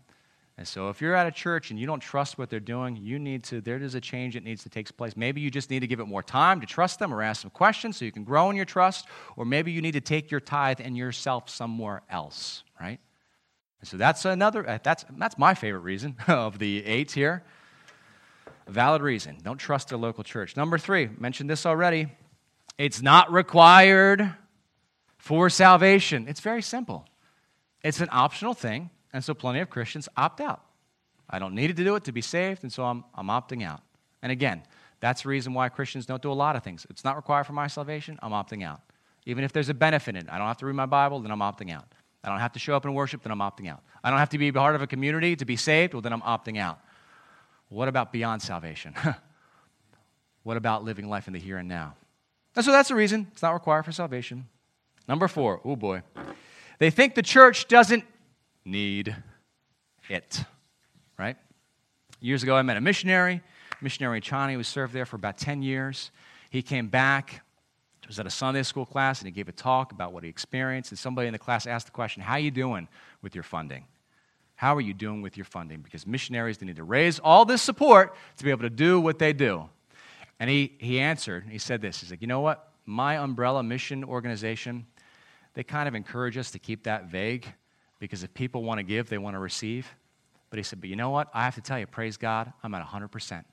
And 0.61 0.67
so 0.67 0.89
if 0.89 1.01
you're 1.01 1.15
at 1.15 1.25
a 1.25 1.31
church 1.31 1.71
and 1.71 1.79
you 1.79 1.87
don't 1.87 1.99
trust 1.99 2.37
what 2.37 2.51
they're 2.51 2.59
doing, 2.59 2.95
you 2.95 3.17
need 3.17 3.43
to, 3.45 3.61
there 3.61 3.81
is 3.81 3.95
a 3.95 3.99
change 3.99 4.35
that 4.35 4.43
needs 4.43 4.61
to 4.61 4.69
take 4.69 4.95
place. 4.95 5.17
Maybe 5.17 5.41
you 5.41 5.49
just 5.49 5.71
need 5.71 5.79
to 5.79 5.87
give 5.87 5.99
it 5.99 6.05
more 6.05 6.21
time 6.21 6.61
to 6.61 6.67
trust 6.67 6.99
them 6.99 7.11
or 7.11 7.23
ask 7.23 7.41
some 7.41 7.49
questions 7.49 7.97
so 7.97 8.05
you 8.05 8.11
can 8.11 8.23
grow 8.23 8.47
in 8.51 8.55
your 8.55 8.65
trust, 8.65 9.07
or 9.37 9.43
maybe 9.43 9.71
you 9.71 9.81
need 9.81 9.93
to 9.93 10.01
take 10.01 10.29
your 10.29 10.39
tithe 10.39 10.79
and 10.79 10.95
yourself 10.95 11.49
somewhere 11.49 12.03
else, 12.11 12.61
right? 12.79 12.99
And 13.79 13.89
so 13.89 13.97
that's 13.97 14.23
another, 14.23 14.69
uh, 14.69 14.77
that's, 14.83 15.03
that's 15.17 15.35
my 15.35 15.55
favorite 15.55 15.79
reason 15.79 16.15
of 16.27 16.59
the 16.59 16.85
eight 16.85 17.11
here. 17.11 17.43
A 18.67 18.71
valid 18.71 19.01
reason. 19.01 19.39
Don't 19.41 19.57
trust 19.57 19.89
their 19.89 19.97
local 19.97 20.23
church. 20.23 20.55
Number 20.55 20.77
three, 20.77 21.09
mentioned 21.17 21.49
this 21.49 21.65
already. 21.65 22.05
It's 22.77 23.01
not 23.01 23.33
required 23.33 24.31
for 25.17 25.49
salvation. 25.49 26.27
It's 26.27 26.39
very 26.39 26.61
simple. 26.61 27.07
It's 27.83 27.99
an 27.99 28.09
optional 28.11 28.53
thing, 28.53 28.91
and 29.13 29.23
so 29.23 29.33
plenty 29.33 29.59
of 29.59 29.69
Christians 29.69 30.07
opt 30.17 30.41
out. 30.41 30.61
I 31.29 31.39
don't 31.39 31.55
need 31.55 31.67
to 31.67 31.73
do 31.73 31.95
it 31.95 32.03
to 32.05 32.11
be 32.11 32.21
saved, 32.21 32.63
and 32.63 32.71
so 32.71 32.83
I'm, 32.83 33.03
I'm 33.15 33.27
opting 33.27 33.63
out. 33.63 33.81
And 34.21 34.31
again, 34.31 34.63
that's 34.99 35.23
the 35.23 35.29
reason 35.29 35.53
why 35.53 35.69
Christians 35.69 36.05
don't 36.05 36.21
do 36.21 36.31
a 36.31 36.33
lot 36.33 36.55
of 36.55 36.63
things. 36.63 36.85
It's 36.89 37.03
not 37.03 37.15
required 37.15 37.45
for 37.45 37.53
my 37.53 37.67
salvation, 37.67 38.19
I'm 38.21 38.31
opting 38.31 38.63
out. 38.63 38.81
Even 39.25 39.43
if 39.43 39.53
there's 39.53 39.69
a 39.69 39.73
benefit 39.73 40.15
in 40.15 40.25
it, 40.25 40.27
I 40.29 40.37
don't 40.37 40.47
have 40.47 40.57
to 40.57 40.65
read 40.65 40.75
my 40.75 40.85
Bible, 40.85 41.19
then 41.19 41.31
I'm 41.31 41.39
opting 41.39 41.71
out. 41.71 41.85
I 42.23 42.29
don't 42.29 42.39
have 42.39 42.53
to 42.53 42.59
show 42.59 42.75
up 42.75 42.85
and 42.85 42.93
worship, 42.93 43.23
then 43.23 43.31
I'm 43.31 43.39
opting 43.39 43.69
out. 43.69 43.81
I 44.03 44.09
don't 44.09 44.19
have 44.19 44.29
to 44.29 44.37
be 44.37 44.51
part 44.51 44.75
of 44.75 44.81
a 44.81 44.87
community 44.87 45.35
to 45.35 45.45
be 45.45 45.55
saved, 45.55 45.93
well, 45.93 46.01
then 46.01 46.13
I'm 46.13 46.21
opting 46.21 46.57
out. 46.57 46.79
What 47.69 47.87
about 47.87 48.11
beyond 48.11 48.41
salvation? 48.41 48.93
what 50.43 50.57
about 50.57 50.83
living 50.83 51.09
life 51.09 51.27
in 51.27 51.33
the 51.33 51.39
here 51.39 51.57
and 51.57 51.69
now? 51.69 51.95
And 52.55 52.65
so 52.65 52.71
that's 52.71 52.89
the 52.89 52.95
reason 52.95 53.27
it's 53.31 53.41
not 53.41 53.53
required 53.53 53.85
for 53.85 53.91
salvation. 53.91 54.47
Number 55.07 55.27
four, 55.27 55.61
oh 55.63 55.75
boy. 55.75 56.01
They 56.79 56.89
think 56.89 57.15
the 57.15 57.23
church 57.23 57.67
doesn't 57.67 58.03
need 58.65 59.15
it, 60.09 60.43
right? 61.17 61.37
Years 62.19 62.43
ago, 62.43 62.55
I 62.55 62.61
met 62.61 62.77
a 62.77 62.81
missionary, 62.81 63.41
missionary. 63.81 64.21
He 64.21 64.57
was 64.57 64.67
served 64.67 64.93
there 64.93 65.05
for 65.05 65.15
about 65.15 65.37
10 65.37 65.61
years. 65.61 66.11
He 66.49 66.61
came 66.61 66.87
back, 66.87 67.41
was 68.11 68.19
at 68.19 68.27
a 68.27 68.29
Sunday 68.29 68.63
school 68.63 68.85
class, 68.85 69.21
and 69.21 69.27
he 69.27 69.31
gave 69.31 69.47
a 69.47 69.53
talk 69.53 69.93
about 69.93 70.11
what 70.11 70.23
he 70.23 70.29
experienced. 70.29 70.91
And 70.91 70.99
somebody 70.99 71.27
in 71.27 71.31
the 71.31 71.39
class 71.39 71.65
asked 71.65 71.85
the 71.85 71.93
question, 71.93 72.21
How 72.21 72.33
are 72.33 72.39
you 72.39 72.51
doing 72.51 72.89
with 73.21 73.33
your 73.33 73.43
funding? 73.43 73.85
How 74.55 74.75
are 74.75 74.81
you 74.81 74.93
doing 74.93 75.21
with 75.21 75.37
your 75.37 75.45
funding? 75.45 75.79
Because 75.79 76.05
missionaries, 76.05 76.57
they 76.57 76.65
need 76.65 76.75
to 76.75 76.83
raise 76.83 77.19
all 77.19 77.45
this 77.45 77.61
support 77.61 78.13
to 78.35 78.43
be 78.43 78.49
able 78.51 78.63
to 78.63 78.69
do 78.69 78.99
what 78.99 79.17
they 79.17 79.31
do. 79.31 79.69
And 80.41 80.49
he, 80.49 80.75
he 80.79 80.99
answered, 80.99 81.45
he 81.49 81.57
said 81.57 81.81
this. 81.81 82.01
He's 82.01 82.11
like, 82.11 82.21
You 82.21 82.27
know 82.27 82.41
what? 82.41 82.73
My 82.85 83.17
umbrella 83.17 83.63
mission 83.63 84.03
organization, 84.03 84.85
they 85.53 85.63
kind 85.63 85.87
of 85.87 85.95
encourage 85.95 86.37
us 86.37 86.51
to 86.51 86.59
keep 86.59 86.83
that 86.83 87.05
vague 87.05 87.47
because 88.01 88.23
if 88.23 88.33
people 88.33 88.63
want 88.63 88.79
to 88.79 88.83
give, 88.83 89.09
they 89.09 89.19
want 89.19 89.35
to 89.35 89.39
receive. 89.39 89.87
But 90.49 90.57
he 90.57 90.63
said, 90.63 90.81
But 90.81 90.89
you 90.89 90.95
know 90.97 91.11
what? 91.11 91.29
I 91.33 91.45
have 91.45 91.55
to 91.55 91.61
tell 91.61 91.79
you, 91.79 91.85
praise 91.85 92.17
God, 92.17 92.51
I'm 92.63 92.73
at 92.73 92.85
100%. 92.85 93.43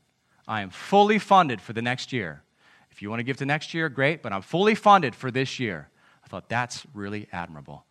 I 0.48 0.62
am 0.62 0.70
fully 0.70 1.18
funded 1.18 1.60
for 1.60 1.74
the 1.74 1.82
next 1.82 2.12
year. 2.14 2.42
If 2.90 3.02
you 3.02 3.10
want 3.10 3.20
to 3.20 3.24
give 3.24 3.36
to 3.36 3.46
next 3.46 3.74
year, 3.74 3.90
great, 3.90 4.22
but 4.22 4.32
I'm 4.32 4.40
fully 4.40 4.74
funded 4.74 5.14
for 5.14 5.30
this 5.30 5.60
year. 5.60 5.90
I 6.24 6.28
thought 6.28 6.48
that's 6.48 6.86
really 6.94 7.28
admirable 7.30 7.84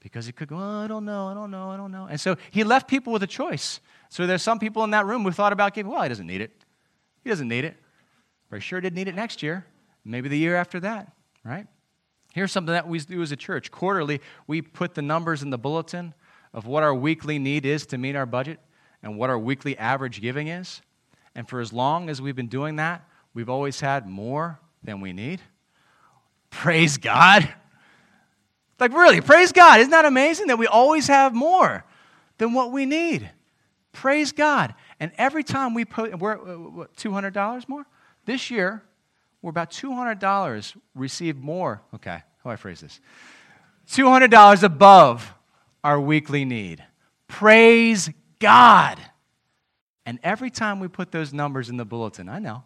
because 0.00 0.24
he 0.24 0.32
could 0.32 0.48
go, 0.48 0.56
oh, 0.56 0.84
I 0.84 0.86
don't 0.86 1.04
know, 1.04 1.28
I 1.28 1.34
don't 1.34 1.50
know, 1.50 1.70
I 1.70 1.76
don't 1.76 1.92
know. 1.92 2.06
And 2.10 2.18
so 2.18 2.36
he 2.50 2.64
left 2.64 2.88
people 2.88 3.12
with 3.12 3.22
a 3.22 3.26
choice. 3.26 3.78
So 4.08 4.26
there's 4.26 4.42
some 4.42 4.58
people 4.58 4.82
in 4.84 4.90
that 4.92 5.04
room 5.04 5.24
who 5.24 5.30
thought 5.30 5.52
about 5.52 5.74
giving. 5.74 5.92
Well, 5.92 6.02
he 6.02 6.08
doesn't 6.08 6.26
need 6.26 6.40
it. 6.40 6.64
He 7.22 7.28
doesn't 7.28 7.48
need 7.48 7.66
it. 7.66 7.76
But 8.48 8.56
he 8.56 8.60
sure 8.62 8.80
did 8.80 8.94
need 8.94 9.08
it 9.08 9.14
next 9.14 9.42
year, 9.42 9.66
maybe 10.06 10.30
the 10.30 10.38
year 10.38 10.56
after 10.56 10.80
that, 10.80 11.12
right? 11.44 11.66
Here's 12.34 12.52
something 12.52 12.72
that 12.72 12.86
we 12.86 12.98
do 13.00 13.22
as 13.22 13.32
a 13.32 13.36
church. 13.36 13.70
Quarterly, 13.70 14.20
we 14.46 14.62
put 14.62 14.94
the 14.94 15.02
numbers 15.02 15.42
in 15.42 15.50
the 15.50 15.58
bulletin 15.58 16.14
of 16.52 16.66
what 16.66 16.82
our 16.82 16.94
weekly 16.94 17.38
need 17.38 17.64
is 17.64 17.86
to 17.86 17.98
meet 17.98 18.16
our 18.16 18.26
budget 18.26 18.60
and 19.02 19.16
what 19.16 19.30
our 19.30 19.38
weekly 19.38 19.76
average 19.78 20.20
giving 20.20 20.48
is. 20.48 20.82
And 21.34 21.48
for 21.48 21.60
as 21.60 21.72
long 21.72 22.10
as 22.10 22.20
we've 22.20 22.36
been 22.36 22.48
doing 22.48 22.76
that, 22.76 23.06
we've 23.34 23.48
always 23.48 23.80
had 23.80 24.06
more 24.06 24.60
than 24.82 25.00
we 25.00 25.12
need. 25.12 25.40
Praise 26.50 26.96
God. 26.96 27.48
Like, 28.80 28.92
really, 28.92 29.20
praise 29.20 29.52
God. 29.52 29.80
Isn't 29.80 29.90
that 29.90 30.04
amazing 30.04 30.48
that 30.48 30.58
we 30.58 30.66
always 30.66 31.08
have 31.08 31.34
more 31.34 31.84
than 32.38 32.52
what 32.52 32.72
we 32.72 32.86
need? 32.86 33.30
Praise 33.92 34.32
God. 34.32 34.74
And 35.00 35.12
every 35.18 35.42
time 35.42 35.74
we 35.74 35.84
put, 35.84 36.16
we're 36.18 36.38
uh, 36.38 36.58
what, 36.58 36.96
$200 36.96 37.68
more? 37.68 37.86
This 38.24 38.50
year, 38.50 38.82
we're 39.42 39.50
about 39.50 39.70
$200 39.70 40.76
received 40.94 41.38
more. 41.38 41.82
Okay, 41.94 42.10
how 42.10 42.44
do 42.44 42.50
I 42.50 42.56
phrase 42.56 42.80
this? 42.80 43.00
$200 43.88 44.62
above 44.62 45.34
our 45.82 46.00
weekly 46.00 46.44
need. 46.44 46.84
Praise 47.26 48.10
God. 48.38 48.98
And 50.04 50.18
every 50.22 50.50
time 50.50 50.80
we 50.80 50.88
put 50.88 51.12
those 51.12 51.32
numbers 51.32 51.68
in 51.68 51.76
the 51.76 51.84
bulletin, 51.84 52.28
I 52.28 52.38
know, 52.38 52.64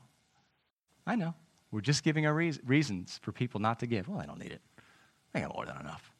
I 1.06 1.16
know, 1.16 1.34
we're 1.70 1.80
just 1.80 2.04
giving 2.04 2.26
our 2.26 2.34
reasons 2.34 3.18
for 3.22 3.32
people 3.32 3.60
not 3.60 3.80
to 3.80 3.86
give. 3.86 4.08
Well, 4.08 4.20
I 4.20 4.26
don't 4.26 4.38
need 4.38 4.52
it. 4.52 4.60
I 5.34 5.40
got 5.40 5.54
more 5.54 5.66
than 5.66 5.78
enough. 5.78 6.12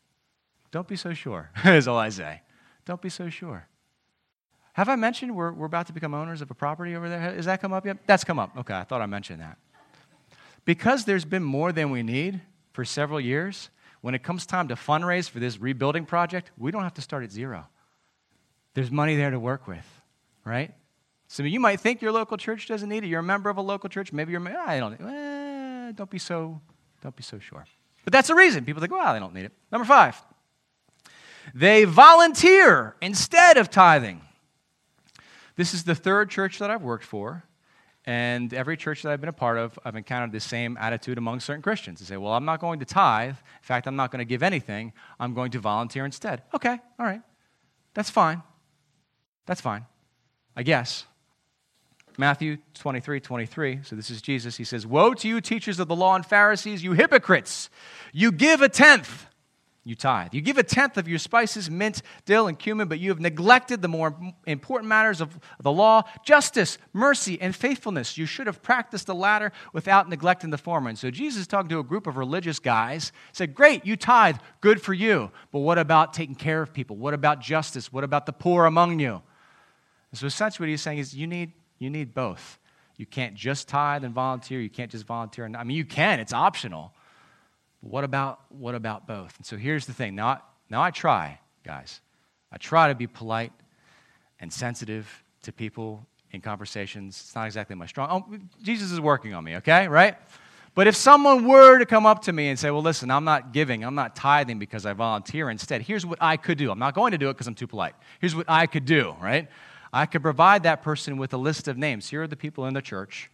Don't 0.70 0.88
be 0.88 0.96
so 0.96 1.12
sure, 1.12 1.50
is 1.64 1.86
all 1.86 1.98
I 1.98 2.08
say. 2.08 2.40
Don't 2.84 3.00
be 3.00 3.10
so 3.10 3.28
sure. 3.28 3.68
Have 4.72 4.88
I 4.88 4.96
mentioned 4.96 5.36
we're, 5.36 5.52
we're 5.52 5.66
about 5.66 5.86
to 5.88 5.92
become 5.92 6.14
owners 6.14 6.40
of 6.40 6.50
a 6.50 6.54
property 6.54 6.96
over 6.96 7.08
there? 7.08 7.20
Has 7.20 7.44
that 7.44 7.60
come 7.60 7.72
up 7.72 7.84
yet? 7.84 7.98
That's 8.06 8.24
come 8.24 8.38
up. 8.38 8.56
Okay, 8.56 8.74
I 8.74 8.84
thought 8.84 9.02
I 9.02 9.06
mentioned 9.06 9.42
that. 9.42 9.58
Because 10.64 11.04
there's 11.04 11.24
been 11.24 11.42
more 11.42 11.72
than 11.72 11.90
we 11.90 12.02
need 12.02 12.40
for 12.72 12.84
several 12.84 13.20
years, 13.20 13.70
when 14.00 14.14
it 14.14 14.22
comes 14.22 14.46
time 14.46 14.68
to 14.68 14.74
fundraise 14.74 15.28
for 15.28 15.38
this 15.38 15.58
rebuilding 15.58 16.06
project, 16.06 16.50
we 16.56 16.70
don't 16.70 16.82
have 16.82 16.94
to 16.94 17.02
start 17.02 17.24
at 17.24 17.30
zero. 17.30 17.66
There's 18.74 18.90
money 18.90 19.16
there 19.16 19.30
to 19.30 19.38
work 19.38 19.66
with, 19.66 19.86
right? 20.44 20.74
So 21.28 21.42
you 21.42 21.60
might 21.60 21.80
think 21.80 22.02
your 22.02 22.12
local 22.12 22.36
church 22.36 22.66
doesn't 22.66 22.88
need 22.88 23.04
it. 23.04 23.06
You're 23.06 23.20
a 23.20 23.24
member 23.24 23.48
of 23.48 23.56
a 23.56 23.62
local 23.62 23.88
church. 23.88 24.12
Maybe 24.12 24.32
you're, 24.32 24.58
I 24.58 24.78
don't, 24.80 25.00
eh, 25.00 25.92
don't 25.92 26.10
be 26.10 26.18
so, 26.18 26.60
don't 27.02 27.16
be 27.16 27.22
so 27.22 27.38
sure. 27.38 27.64
But 28.04 28.12
that's 28.12 28.28
the 28.28 28.34
reason. 28.34 28.64
People 28.64 28.80
think, 28.80 28.92
well, 28.92 29.12
they 29.12 29.20
don't 29.20 29.34
need 29.34 29.44
it. 29.44 29.52
Number 29.70 29.84
five, 29.84 30.20
they 31.54 31.84
volunteer 31.84 32.96
instead 33.00 33.56
of 33.56 33.70
tithing. 33.70 34.20
This 35.56 35.74
is 35.74 35.84
the 35.84 35.94
third 35.94 36.30
church 36.30 36.58
that 36.58 36.70
I've 36.70 36.82
worked 36.82 37.04
for. 37.04 37.44
And 38.04 38.52
every 38.52 38.76
church 38.76 39.02
that 39.02 39.12
I've 39.12 39.20
been 39.20 39.28
a 39.28 39.32
part 39.32 39.58
of, 39.58 39.78
I've 39.84 39.94
encountered 39.94 40.32
the 40.32 40.40
same 40.40 40.76
attitude 40.80 41.18
among 41.18 41.38
certain 41.40 41.62
Christians. 41.62 42.00
They 42.00 42.06
say, 42.06 42.16
Well, 42.16 42.32
I'm 42.32 42.44
not 42.44 42.60
going 42.60 42.80
to 42.80 42.84
tithe. 42.84 43.30
In 43.30 43.62
fact, 43.62 43.86
I'm 43.86 43.96
not 43.96 44.10
going 44.10 44.18
to 44.18 44.24
give 44.24 44.42
anything. 44.42 44.92
I'm 45.20 45.34
going 45.34 45.52
to 45.52 45.60
volunteer 45.60 46.04
instead. 46.04 46.42
Okay, 46.52 46.80
all 46.98 47.06
right. 47.06 47.22
That's 47.94 48.10
fine. 48.10 48.42
That's 49.46 49.60
fine. 49.60 49.86
I 50.56 50.62
guess. 50.62 51.04
Matthew 52.18 52.58
23, 52.74 53.20
23. 53.20 53.80
So 53.84 53.96
this 53.96 54.10
is 54.10 54.20
Jesus. 54.20 54.56
He 54.56 54.64
says, 54.64 54.86
Woe 54.86 55.14
to 55.14 55.28
you, 55.28 55.40
teachers 55.40 55.78
of 55.78 55.88
the 55.88 55.96
law 55.96 56.14
and 56.14 56.26
Pharisees, 56.26 56.84
you 56.84 56.92
hypocrites! 56.92 57.70
You 58.12 58.32
give 58.32 58.60
a 58.60 58.68
tenth, 58.68 59.26
you 59.84 59.96
tithe. 59.96 60.32
You 60.32 60.40
give 60.40 60.58
a 60.58 60.62
tenth 60.62 60.96
of 60.96 61.08
your 61.08 61.18
spices, 61.18 61.68
mint, 61.68 62.02
dill, 62.24 62.46
and 62.46 62.56
cumin, 62.56 62.86
but 62.86 63.00
you 63.00 63.10
have 63.10 63.18
neglected 63.18 63.82
the 63.82 63.88
more 63.88 64.14
important 64.46 64.88
matters 64.88 65.20
of 65.20 65.36
the 65.60 65.72
law 65.72 66.02
justice, 66.24 66.78
mercy, 66.92 67.40
and 67.40 67.54
faithfulness. 67.54 68.16
You 68.16 68.24
should 68.24 68.46
have 68.46 68.62
practiced 68.62 69.08
the 69.08 69.14
latter 69.14 69.50
without 69.72 70.08
neglecting 70.08 70.50
the 70.50 70.58
former. 70.58 70.88
And 70.88 70.98
so 70.98 71.10
Jesus 71.10 71.48
talking 71.48 71.68
to 71.70 71.80
a 71.80 71.84
group 71.84 72.06
of 72.06 72.16
religious 72.16 72.60
guys, 72.60 73.10
said, 73.32 73.56
Great, 73.56 73.84
you 73.84 73.96
tithe, 73.96 74.36
good 74.60 74.80
for 74.80 74.94
you. 74.94 75.32
But 75.50 75.60
what 75.60 75.78
about 75.78 76.12
taking 76.12 76.36
care 76.36 76.62
of 76.62 76.72
people? 76.72 76.96
What 76.96 77.12
about 77.12 77.40
justice? 77.40 77.92
What 77.92 78.04
about 78.04 78.26
the 78.26 78.32
poor 78.32 78.66
among 78.66 79.00
you? 79.00 79.20
And 80.12 80.18
so 80.18 80.26
essentially 80.26 80.66
what 80.66 80.70
he's 80.70 80.82
saying 80.82 80.98
is 80.98 81.14
you 81.14 81.26
need 81.26 81.52
you 81.80 81.90
need 81.90 82.14
both. 82.14 82.60
You 82.96 83.06
can't 83.06 83.34
just 83.34 83.66
tithe 83.66 84.04
and 84.04 84.14
volunteer. 84.14 84.60
You 84.60 84.70
can't 84.70 84.92
just 84.92 85.06
volunteer. 85.06 85.44
And, 85.44 85.56
I 85.56 85.64
mean, 85.64 85.76
you 85.76 85.84
can, 85.84 86.20
it's 86.20 86.32
optional. 86.32 86.92
What 87.82 88.04
about, 88.04 88.40
what 88.48 88.74
about 88.74 89.06
both? 89.06 89.36
And 89.36 89.44
so 89.44 89.56
here's 89.56 89.86
the 89.86 89.92
thing. 89.92 90.14
Now, 90.14 90.42
now 90.70 90.82
I 90.82 90.90
try, 90.90 91.38
guys. 91.64 92.00
I 92.50 92.56
try 92.56 92.88
to 92.88 92.94
be 92.94 93.06
polite 93.06 93.52
and 94.40 94.52
sensitive 94.52 95.22
to 95.42 95.52
people 95.52 96.06
in 96.30 96.40
conversations. 96.40 97.20
It's 97.20 97.34
not 97.34 97.46
exactly 97.46 97.76
my 97.76 97.86
strong. 97.86 98.08
Oh, 98.10 98.38
Jesus 98.62 98.92
is 98.92 99.00
working 99.00 99.34
on 99.34 99.44
me, 99.44 99.56
okay? 99.56 99.88
Right? 99.88 100.16
But 100.74 100.86
if 100.86 100.96
someone 100.96 101.46
were 101.46 101.78
to 101.78 101.84
come 101.84 102.06
up 102.06 102.22
to 102.22 102.32
me 102.32 102.48
and 102.48 102.58
say, 102.58 102.70
well, 102.70 102.82
listen, 102.82 103.10
I'm 103.10 103.24
not 103.24 103.52
giving, 103.52 103.84
I'm 103.84 103.94
not 103.94 104.16
tithing 104.16 104.58
because 104.58 104.86
I 104.86 104.94
volunteer 104.94 105.50
instead, 105.50 105.82
here's 105.82 106.06
what 106.06 106.18
I 106.20 106.38
could 106.38 106.56
do. 106.56 106.70
I'm 106.70 106.78
not 106.78 106.94
going 106.94 107.12
to 107.12 107.18
do 107.18 107.28
it 107.28 107.34
because 107.34 107.46
I'm 107.46 107.54
too 107.54 107.66
polite. 107.66 107.94
Here's 108.20 108.34
what 108.34 108.46
I 108.48 108.66
could 108.66 108.86
do, 108.86 109.14
right? 109.20 109.48
I 109.92 110.06
could 110.06 110.22
provide 110.22 110.62
that 110.62 110.82
person 110.82 111.18
with 111.18 111.34
a 111.34 111.36
list 111.36 111.68
of 111.68 111.76
names. 111.76 112.08
Here 112.08 112.22
are 112.22 112.26
the 112.26 112.36
people 112.36 112.64
in 112.64 112.72
the 112.72 112.80
church 112.80 113.30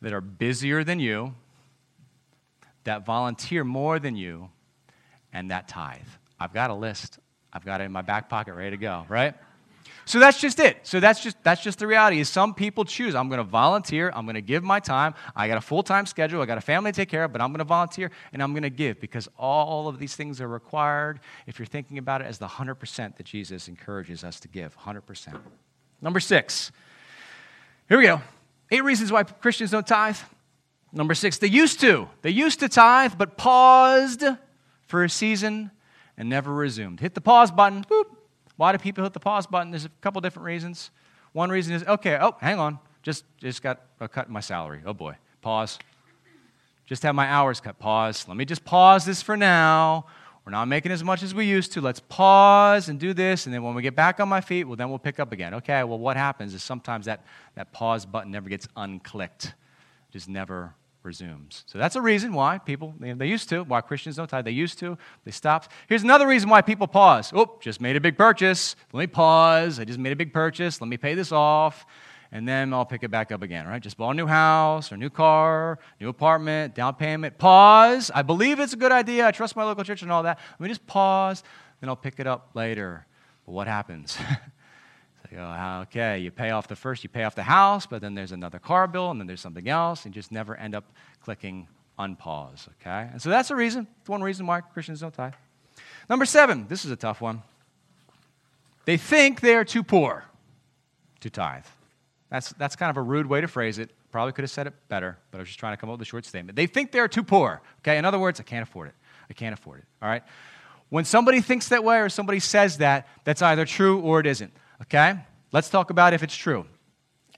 that 0.00 0.14
are 0.14 0.22
busier 0.22 0.82
than 0.82 1.00
you, 1.00 1.34
that 2.84 3.04
volunteer 3.04 3.64
more 3.64 3.98
than 3.98 4.16
you, 4.16 4.50
and 5.32 5.50
that 5.50 5.68
tithe. 5.68 6.00
I've 6.38 6.52
got 6.52 6.70
a 6.70 6.74
list. 6.74 7.18
I've 7.52 7.64
got 7.64 7.80
it 7.80 7.84
in 7.84 7.92
my 7.92 8.02
back 8.02 8.28
pocket 8.28 8.54
ready 8.54 8.70
to 8.70 8.76
go, 8.76 9.04
right? 9.08 9.34
So 10.06 10.18
that's 10.18 10.40
just 10.40 10.58
it. 10.58 10.78
So 10.82 10.98
that's 10.98 11.22
just 11.22 11.36
that's 11.44 11.62
just 11.62 11.78
the 11.78 11.86
reality. 11.86 12.18
Is 12.18 12.28
some 12.28 12.54
people 12.54 12.84
choose. 12.84 13.14
I'm 13.14 13.28
going 13.28 13.38
to 13.38 13.44
volunteer. 13.44 14.10
I'm 14.12 14.24
going 14.24 14.34
to 14.34 14.40
give 14.40 14.64
my 14.64 14.80
time. 14.80 15.14
I 15.36 15.46
got 15.46 15.56
a 15.56 15.60
full 15.60 15.82
time 15.82 16.06
schedule. 16.06 16.42
I 16.42 16.46
got 16.46 16.58
a 16.58 16.62
family 16.62 16.90
to 16.90 16.96
take 16.96 17.08
care 17.08 17.24
of, 17.24 17.32
but 17.32 17.40
I'm 17.40 17.50
going 17.50 17.58
to 17.58 17.64
volunteer 17.64 18.10
and 18.32 18.42
I'm 18.42 18.52
going 18.52 18.64
to 18.64 18.70
give 18.70 18.98
because 18.98 19.28
all 19.38 19.86
of 19.86 19.98
these 19.98 20.16
things 20.16 20.40
are 20.40 20.48
required. 20.48 21.20
If 21.46 21.58
you're 21.58 21.66
thinking 21.66 21.98
about 21.98 22.22
it 22.22 22.24
as 22.24 22.38
the 22.38 22.48
hundred 22.48 22.76
percent 22.76 23.18
that 23.18 23.26
Jesus 23.26 23.68
encourages 23.68 24.24
us 24.24 24.40
to 24.40 24.48
give, 24.48 24.74
hundred 24.74 25.02
percent. 25.02 25.36
Number 26.00 26.18
six. 26.18 26.72
Here 27.88 27.98
we 27.98 28.04
go. 28.04 28.20
Eight 28.70 28.84
reasons 28.84 29.12
why 29.12 29.22
Christians 29.24 29.70
don't 29.70 29.86
tithe. 29.86 30.16
Number 30.92 31.14
six, 31.14 31.38
they 31.38 31.46
used 31.46 31.80
to. 31.80 32.08
They 32.22 32.30
used 32.30 32.60
to 32.60 32.68
tithe, 32.68 33.14
but 33.16 33.36
paused 33.36 34.24
for 34.86 35.04
a 35.04 35.10
season 35.10 35.70
and 36.16 36.28
never 36.28 36.52
resumed. 36.52 37.00
Hit 37.00 37.14
the 37.14 37.20
pause 37.20 37.50
button. 37.50 37.84
Boop. 37.84 38.16
Why 38.56 38.72
do 38.72 38.78
people 38.78 39.04
hit 39.04 39.12
the 39.12 39.20
pause 39.20 39.46
button? 39.46 39.70
There's 39.70 39.84
a 39.84 39.90
couple 40.00 40.20
different 40.20 40.46
reasons. 40.46 40.90
One 41.32 41.48
reason 41.48 41.74
is, 41.74 41.84
okay, 41.84 42.18
oh, 42.20 42.36
hang 42.40 42.58
on. 42.58 42.78
Just, 43.02 43.24
just 43.38 43.62
got 43.62 43.80
a 44.00 44.08
cut 44.08 44.26
in 44.26 44.32
my 44.32 44.40
salary. 44.40 44.82
Oh 44.84 44.92
boy. 44.92 45.16
Pause. 45.40 45.78
Just 46.86 47.02
have 47.04 47.14
my 47.14 47.26
hours 47.26 47.60
cut. 47.60 47.78
Pause. 47.78 48.26
Let 48.28 48.36
me 48.36 48.44
just 48.44 48.64
pause 48.64 49.04
this 49.04 49.22
for 49.22 49.36
now. 49.36 50.06
We're 50.44 50.52
not 50.52 50.66
making 50.66 50.90
as 50.90 51.04
much 51.04 51.22
as 51.22 51.34
we 51.34 51.46
used 51.46 51.72
to. 51.72 51.80
Let's 51.80 52.00
pause 52.00 52.88
and 52.88 52.98
do 52.98 53.14
this. 53.14 53.46
And 53.46 53.54
then 53.54 53.62
when 53.62 53.74
we 53.74 53.82
get 53.82 53.94
back 53.94 54.18
on 54.18 54.28
my 54.28 54.40
feet, 54.40 54.64
well, 54.64 54.76
then 54.76 54.88
we'll 54.88 54.98
pick 54.98 55.20
up 55.20 55.32
again. 55.32 55.54
Okay, 55.54 55.84
well, 55.84 55.98
what 55.98 56.16
happens 56.16 56.52
is 56.52 56.62
sometimes 56.62 57.06
that, 57.06 57.24
that 57.54 57.72
pause 57.72 58.04
button 58.04 58.32
never 58.32 58.48
gets 58.48 58.66
unclicked, 58.76 59.46
it 59.46 59.54
just 60.10 60.28
never 60.28 60.74
resumes. 61.02 61.64
So 61.66 61.78
that's 61.78 61.96
a 61.96 62.02
reason 62.02 62.32
why 62.32 62.58
people, 62.58 62.94
they 62.98 63.26
used 63.26 63.48
to, 63.50 63.64
why 63.64 63.80
Christians 63.80 64.16
don't 64.16 64.28
tithe. 64.28 64.44
They 64.44 64.50
used 64.50 64.78
to, 64.80 64.98
they 65.24 65.30
stopped. 65.30 65.70
Here's 65.88 66.02
another 66.02 66.26
reason 66.26 66.48
why 66.48 66.62
people 66.62 66.86
pause. 66.86 67.32
Oh, 67.34 67.58
just 67.60 67.80
made 67.80 67.96
a 67.96 68.00
big 68.00 68.18
purchase. 68.18 68.76
Let 68.92 69.00
me 69.00 69.06
pause. 69.06 69.80
I 69.80 69.84
just 69.84 69.98
made 69.98 70.12
a 70.12 70.16
big 70.16 70.32
purchase. 70.32 70.80
Let 70.80 70.88
me 70.88 70.96
pay 70.96 71.14
this 71.14 71.32
off 71.32 71.86
and 72.32 72.46
then 72.46 72.72
I'll 72.72 72.84
pick 72.84 73.02
it 73.02 73.10
back 73.10 73.32
up 73.32 73.42
again, 73.42 73.66
right? 73.66 73.82
Just 73.82 73.96
bought 73.96 74.10
a 74.10 74.14
new 74.14 74.26
house 74.26 74.92
or 74.92 74.96
new 74.96 75.10
car, 75.10 75.78
new 76.00 76.08
apartment, 76.08 76.74
down 76.74 76.94
payment. 76.94 77.38
Pause. 77.38 78.10
I 78.14 78.22
believe 78.22 78.60
it's 78.60 78.72
a 78.72 78.76
good 78.76 78.92
idea. 78.92 79.26
I 79.26 79.32
trust 79.32 79.56
my 79.56 79.64
local 79.64 79.82
church 79.82 80.02
and 80.02 80.12
all 80.12 80.22
that. 80.22 80.38
Let 80.52 80.60
me 80.60 80.68
just 80.68 80.86
pause, 80.86 81.42
then 81.80 81.88
I'll 81.88 81.96
pick 81.96 82.20
it 82.20 82.26
up 82.26 82.50
later. 82.54 83.06
But 83.46 83.52
what 83.52 83.66
happens? 83.66 84.16
go, 85.36 85.82
okay, 85.82 86.18
you 86.18 86.30
pay 86.30 86.50
off 86.50 86.68
the 86.68 86.76
first, 86.76 87.02
you 87.02 87.08
pay 87.08 87.24
off 87.24 87.34
the 87.34 87.42
house, 87.42 87.86
but 87.86 88.00
then 88.00 88.14
there's 88.14 88.32
another 88.32 88.58
car 88.58 88.86
bill, 88.86 89.10
and 89.10 89.20
then 89.20 89.26
there's 89.26 89.40
something 89.40 89.68
else, 89.68 90.04
and 90.04 90.14
you 90.14 90.20
just 90.20 90.32
never 90.32 90.56
end 90.56 90.74
up 90.74 90.84
clicking 91.22 91.68
unpause, 91.98 92.68
okay? 92.80 93.08
And 93.12 93.20
so 93.20 93.30
that's 93.30 93.48
the 93.48 93.56
reason, 93.56 93.86
one 94.06 94.22
reason 94.22 94.46
why 94.46 94.60
Christians 94.60 95.00
don't 95.00 95.14
tithe. 95.14 95.34
Number 96.08 96.24
seven, 96.24 96.66
this 96.68 96.84
is 96.84 96.90
a 96.90 96.96
tough 96.96 97.20
one. 97.20 97.42
They 98.84 98.96
think 98.96 99.40
they 99.40 99.54
are 99.54 99.64
too 99.64 99.82
poor 99.82 100.24
to 101.20 101.30
tithe. 101.30 101.66
That's, 102.30 102.50
that's 102.54 102.76
kind 102.76 102.90
of 102.90 102.96
a 102.96 103.02
rude 103.02 103.26
way 103.26 103.40
to 103.40 103.48
phrase 103.48 103.78
it. 103.78 103.90
Probably 104.10 104.32
could 104.32 104.42
have 104.42 104.50
said 104.50 104.66
it 104.66 104.72
better, 104.88 105.18
but 105.30 105.38
I 105.38 105.40
was 105.40 105.48
just 105.48 105.60
trying 105.60 105.74
to 105.74 105.76
come 105.76 105.90
up 105.90 105.98
with 105.98 106.08
a 106.08 106.10
short 106.10 106.24
statement. 106.24 106.56
They 106.56 106.66
think 106.66 106.90
they're 106.90 107.06
too 107.06 107.22
poor. 107.22 107.60
Okay, 107.80 107.98
in 107.98 108.04
other 108.04 108.18
words, 108.18 108.40
I 108.40 108.42
can't 108.42 108.62
afford 108.62 108.88
it. 108.88 108.94
I 109.28 109.34
can't 109.34 109.52
afford 109.52 109.80
it. 109.80 109.84
All 110.02 110.08
right? 110.08 110.24
When 110.88 111.04
somebody 111.04 111.40
thinks 111.40 111.68
that 111.68 111.84
way 111.84 112.00
or 112.00 112.08
somebody 112.08 112.40
says 112.40 112.78
that, 112.78 113.06
that's 113.22 113.42
either 113.42 113.64
true 113.64 114.00
or 114.00 114.18
it 114.18 114.26
isn't. 114.26 114.52
Okay? 114.82 115.14
Let's 115.52 115.68
talk 115.68 115.90
about 115.90 116.14
if 116.14 116.22
it's 116.22 116.36
true. 116.36 116.66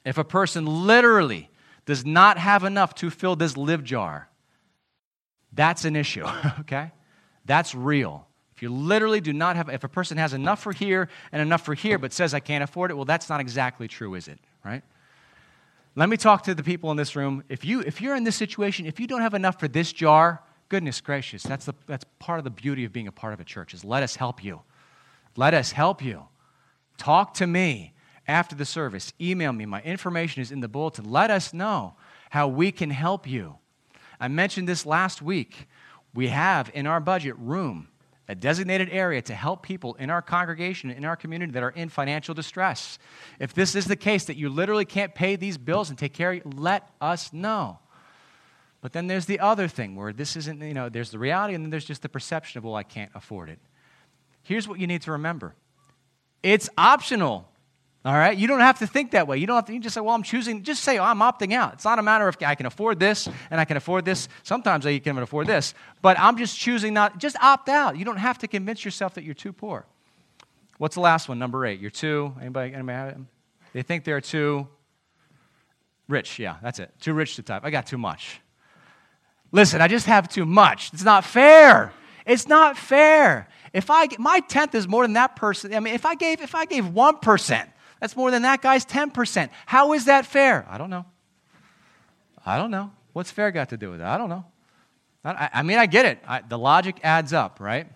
If 0.05 0.19
a 0.19 0.25
person 0.25 0.67
literally 0.67 1.49
does 1.87 2.05
not 2.05 2.39
have 2.39 2.65
enough 2.65 2.95
to 2.97 3.11
fill 3.11 3.37
this 3.37 3.57
live 3.57 3.85
jar, 3.85 4.29
that's 5.53 5.85
an 5.85 5.97
issue. 5.97 6.25
okay? 6.61 6.93
That's 7.45 7.75
real. 7.75 8.27
If 8.55 8.63
you 8.63 8.69
literally 8.71 9.21
do 9.21 9.33
not 9.33 9.57
have, 9.57 9.69
if 9.69 9.85
a 9.85 9.89
person 9.89 10.19
has 10.19 10.33
enough 10.33 10.63
for 10.63 10.73
here 10.73 11.09
and 11.33 11.43
enough 11.43 11.65
for 11.65 11.75
here, 11.75 11.99
but 11.99 12.13
says 12.13 12.35
I 12.35 12.41
can't 12.41 12.63
afford 12.63 12.91
it, 12.91 12.95
well, 12.95 13.05
that's 13.05 13.29
not 13.29 13.41
exactly 13.41 13.89
true, 13.89 14.15
is 14.15 14.29
it? 14.29 14.39
right? 14.65 14.83
Let 15.95 16.09
me 16.09 16.17
talk 16.17 16.45
to 16.45 16.55
the 16.55 16.63
people 16.63 16.91
in 16.91 16.97
this 16.97 17.17
room. 17.17 17.45
If, 17.49 17.65
you, 17.65 17.81
if 17.81 18.01
you're 18.01 18.17
in 18.17 18.25
this 18.25 18.37
situation, 18.37 18.87
if 18.87 18.99
you 18.99 19.07
don't 19.07 19.21
have 19.21 19.35
enough 19.35 19.61
for 19.61 19.69
this 19.69 19.93
jar, 19.93 20.43
goodness 20.69 21.01
gracious, 21.01 21.43
that's, 21.43 21.67
the, 21.67 21.75
that's 21.87 22.05
part 22.19 22.39
of 22.39 22.45
the 22.45 22.51
beauty 22.51 22.85
of 22.85 22.93
being 22.93 23.09
a 23.09 23.13
part 23.13 23.35
of 23.35 23.41
a 23.41 23.45
church 23.45 23.75
is 23.75 23.85
let 23.85 24.03
us 24.03 24.17
help 24.17 24.43
you. 24.43 24.63
Let 25.37 25.55
us 25.55 25.73
help 25.73 26.03
you. 26.03 26.25
Talk 26.99 27.35
to 27.35 27.47
me 27.47 27.95
after 28.27 28.55
the 28.55 28.65
service. 28.65 29.13
Email 29.21 29.53
me. 29.53 29.67
My 29.67 29.83
information 29.83 30.43
is 30.43 30.53
in 30.53 30.61
the 30.61 30.69
bulletin. 30.69 31.11
Let 31.11 31.31
us 31.31 31.53
know 31.53 31.95
how 32.31 32.49
we 32.49 32.73
can 32.73 32.91
help 32.91 33.27
you. 33.27 33.57
I 34.21 34.29
mentioned 34.29 34.69
this 34.69 34.87
last 34.87 35.21
week. 35.21 35.69
We 36.15 36.29
have 36.29 36.71
in 36.75 36.87
our 36.87 37.01
budget 37.01 37.37
room 37.39 37.89
a 38.29 38.35
designated 38.35 38.89
area 38.91 39.21
to 39.21 39.35
help 39.35 39.63
people 39.63 39.95
in 39.95 40.09
our 40.09 40.23
congregation, 40.23 40.91
in 40.91 41.05
our 41.05 41.17
community 41.17 41.53
that 41.53 41.63
are 41.63 41.71
in 41.71 41.89
financial 41.89 42.35
distress. 42.35 42.99
If 43.41 43.53
this 43.53 43.75
is 43.75 43.87
the 43.87 43.97
case, 43.97 44.25
that 44.27 44.37
you 44.37 44.49
literally 44.49 44.85
can't 44.85 45.15
pay 45.15 45.37
these 45.37 45.59
bills 45.59 45.91
and 45.91 45.99
take 45.99 46.13
care 46.13 46.33
of 46.33 46.39
it, 46.39 46.55
let 46.55 46.89
us 47.01 47.33
know. 47.33 47.79
But 48.81 48.93
then 48.93 49.07
there's 49.07 49.27
the 49.27 49.41
other 49.41 49.69
thing 49.69 49.97
where 49.97 50.13
this 50.13 50.37
isn't, 50.37 50.61
you 50.61 50.75
know, 50.75 50.89
there's 50.89 51.11
the 51.11 51.19
reality 51.19 51.55
and 51.55 51.65
then 51.65 51.71
there's 51.71 51.85
just 51.85 52.03
the 52.03 52.09
perception 52.09 52.59
of, 52.59 52.65
well, 52.65 52.75
I 52.75 52.83
can't 52.83 53.11
afford 53.15 53.49
it. 53.51 53.59
Here's 54.43 54.67
what 54.67 54.81
you 54.81 54.87
need 54.87 55.03
to 55.03 55.13
remember 55.13 55.55
it's 56.43 56.69
optional. 56.77 57.49
All 58.05 58.15
right? 58.15 58.37
You 58.37 58.49
don't 58.49 58.61
have 58.61 58.81
to 58.81 58.87
think 58.87 59.13
that 59.13 59.29
way. 59.29 59.39
You 59.39 59.47
don't 59.47 59.55
have 59.55 59.67
to 59.67 59.73
you 59.73 59.79
just 59.79 59.95
say, 59.95 60.01
well, 60.01 60.15
I'm 60.15 60.25
choosing, 60.25 60.65
just 60.65 60.83
say, 60.83 60.99
oh, 60.99 61.05
I'm 61.05 61.21
opting 61.21 61.53
out. 61.53 61.75
It's 61.75 61.85
not 61.85 62.01
a 62.01 62.03
matter 62.03 62.27
of 62.27 62.37
I 62.45 62.57
can 62.57 62.67
afford 62.67 62.99
this 62.99 63.29
and 63.51 63.61
I 63.61 63.65
can 63.65 63.77
afford 63.77 64.05
this. 64.05 64.29
Sometimes 64.43 64.85
I 64.87 64.99
can 64.99 65.19
afford 65.19 65.47
this, 65.47 65.73
but 66.01 66.19
I'm 66.19 66.37
just 66.37 66.59
choosing 66.59 66.95
not, 66.95 67.19
just 67.19 67.37
opt 67.41 67.69
out. 67.69 67.97
You 67.97 68.05
don't 68.05 68.17
have 68.17 68.39
to 68.39 68.49
convince 68.49 68.85
yourself 68.85 69.15
that 69.15 69.23
you're 69.23 69.35
too 69.35 69.53
poor. 69.53 69.87
What's 70.79 70.97
the 70.97 71.01
last 71.01 71.29
one? 71.29 71.39
Number 71.39 71.65
eight. 71.65 71.79
You're 71.79 71.93
too, 71.93 72.35
anybody, 72.41 72.75
anybody 72.75 72.97
have 72.97 73.09
it? 73.11 73.19
They 73.73 73.83
think 73.83 74.03
they're 74.03 74.21
too 74.21 74.67
rich. 76.09 76.41
Yeah, 76.41 76.57
that's 76.61 76.81
it. 76.81 76.93
Too 77.01 77.15
rich 77.15 77.37
to 77.37 77.43
tithe. 77.43 77.63
I 77.65 77.71
got 77.71 77.87
too 77.87 77.99
much. 77.99 78.41
Listen, 79.53 79.81
I 79.81 79.87
just 79.87 80.07
have 80.07 80.29
too 80.29 80.45
much. 80.45 80.91
It's 80.93 81.05
not 81.05 81.25
fair. 81.25 81.93
It's 82.27 82.49
not 82.49 82.77
fair. 82.77 83.49
If 83.73 83.91
I 83.91 84.09
my 84.19 84.41
tenth 84.41 84.75
is 84.75 84.87
more 84.87 85.05
than 85.05 85.15
that 85.15 85.37
person, 85.37 85.75
I 85.75 85.81
mean, 85.81 85.95
if 85.95 86.05
I 86.05 86.15
gave 86.15 86.41
if 86.41 86.55
I 86.55 86.65
gave 86.65 86.89
one 86.89 87.19
percent, 87.19 87.71
that's 88.03 88.17
more 88.17 88.33
than 88.33 88.43
that 88.43 88.61
guy's 88.61 88.85
10%. 88.85 89.49
How 89.65 89.93
is 89.93 90.07
that 90.07 90.27
fair? 90.27 90.67
I 90.69 90.77
don't 90.77 90.91
know. 90.91 91.05
I 92.45 92.59
don't 92.59 92.73
know. 92.73 92.91
What's 93.13 93.31
fair 93.31 93.53
got 93.53 93.69
to 93.69 93.77
do 93.77 93.93
with 93.93 94.01
it? 94.01 94.05
I 94.05 94.19
don't 94.19 94.29
know. 94.29 94.45
I, 95.25 95.51
I 95.55 95.63
mean, 95.63 95.79
I 95.79 95.87
get 95.87 96.07
it. 96.07 96.19
I, 96.27 96.41
the 96.41 96.59
logic 96.59 96.97
adds 97.05 97.33
up, 97.33 97.61
right? 97.61 97.87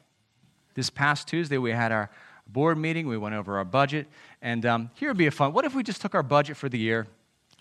This 0.74 0.90
past 0.90 1.26
Tuesday, 1.26 1.58
we 1.58 1.72
had 1.72 1.90
our 1.90 2.08
board 2.46 2.78
meeting. 2.78 3.08
We 3.08 3.18
went 3.18 3.34
over 3.34 3.58
our 3.58 3.64
budget. 3.64 4.06
And 4.40 4.64
um, 4.64 4.90
here 4.94 5.10
would 5.10 5.16
be 5.16 5.26
a 5.26 5.32
fun 5.32 5.52
what 5.52 5.64
if 5.64 5.74
we 5.74 5.82
just 5.82 6.00
took 6.00 6.14
our 6.14 6.22
budget 6.22 6.56
for 6.56 6.68
the 6.68 6.78
year? 6.78 7.08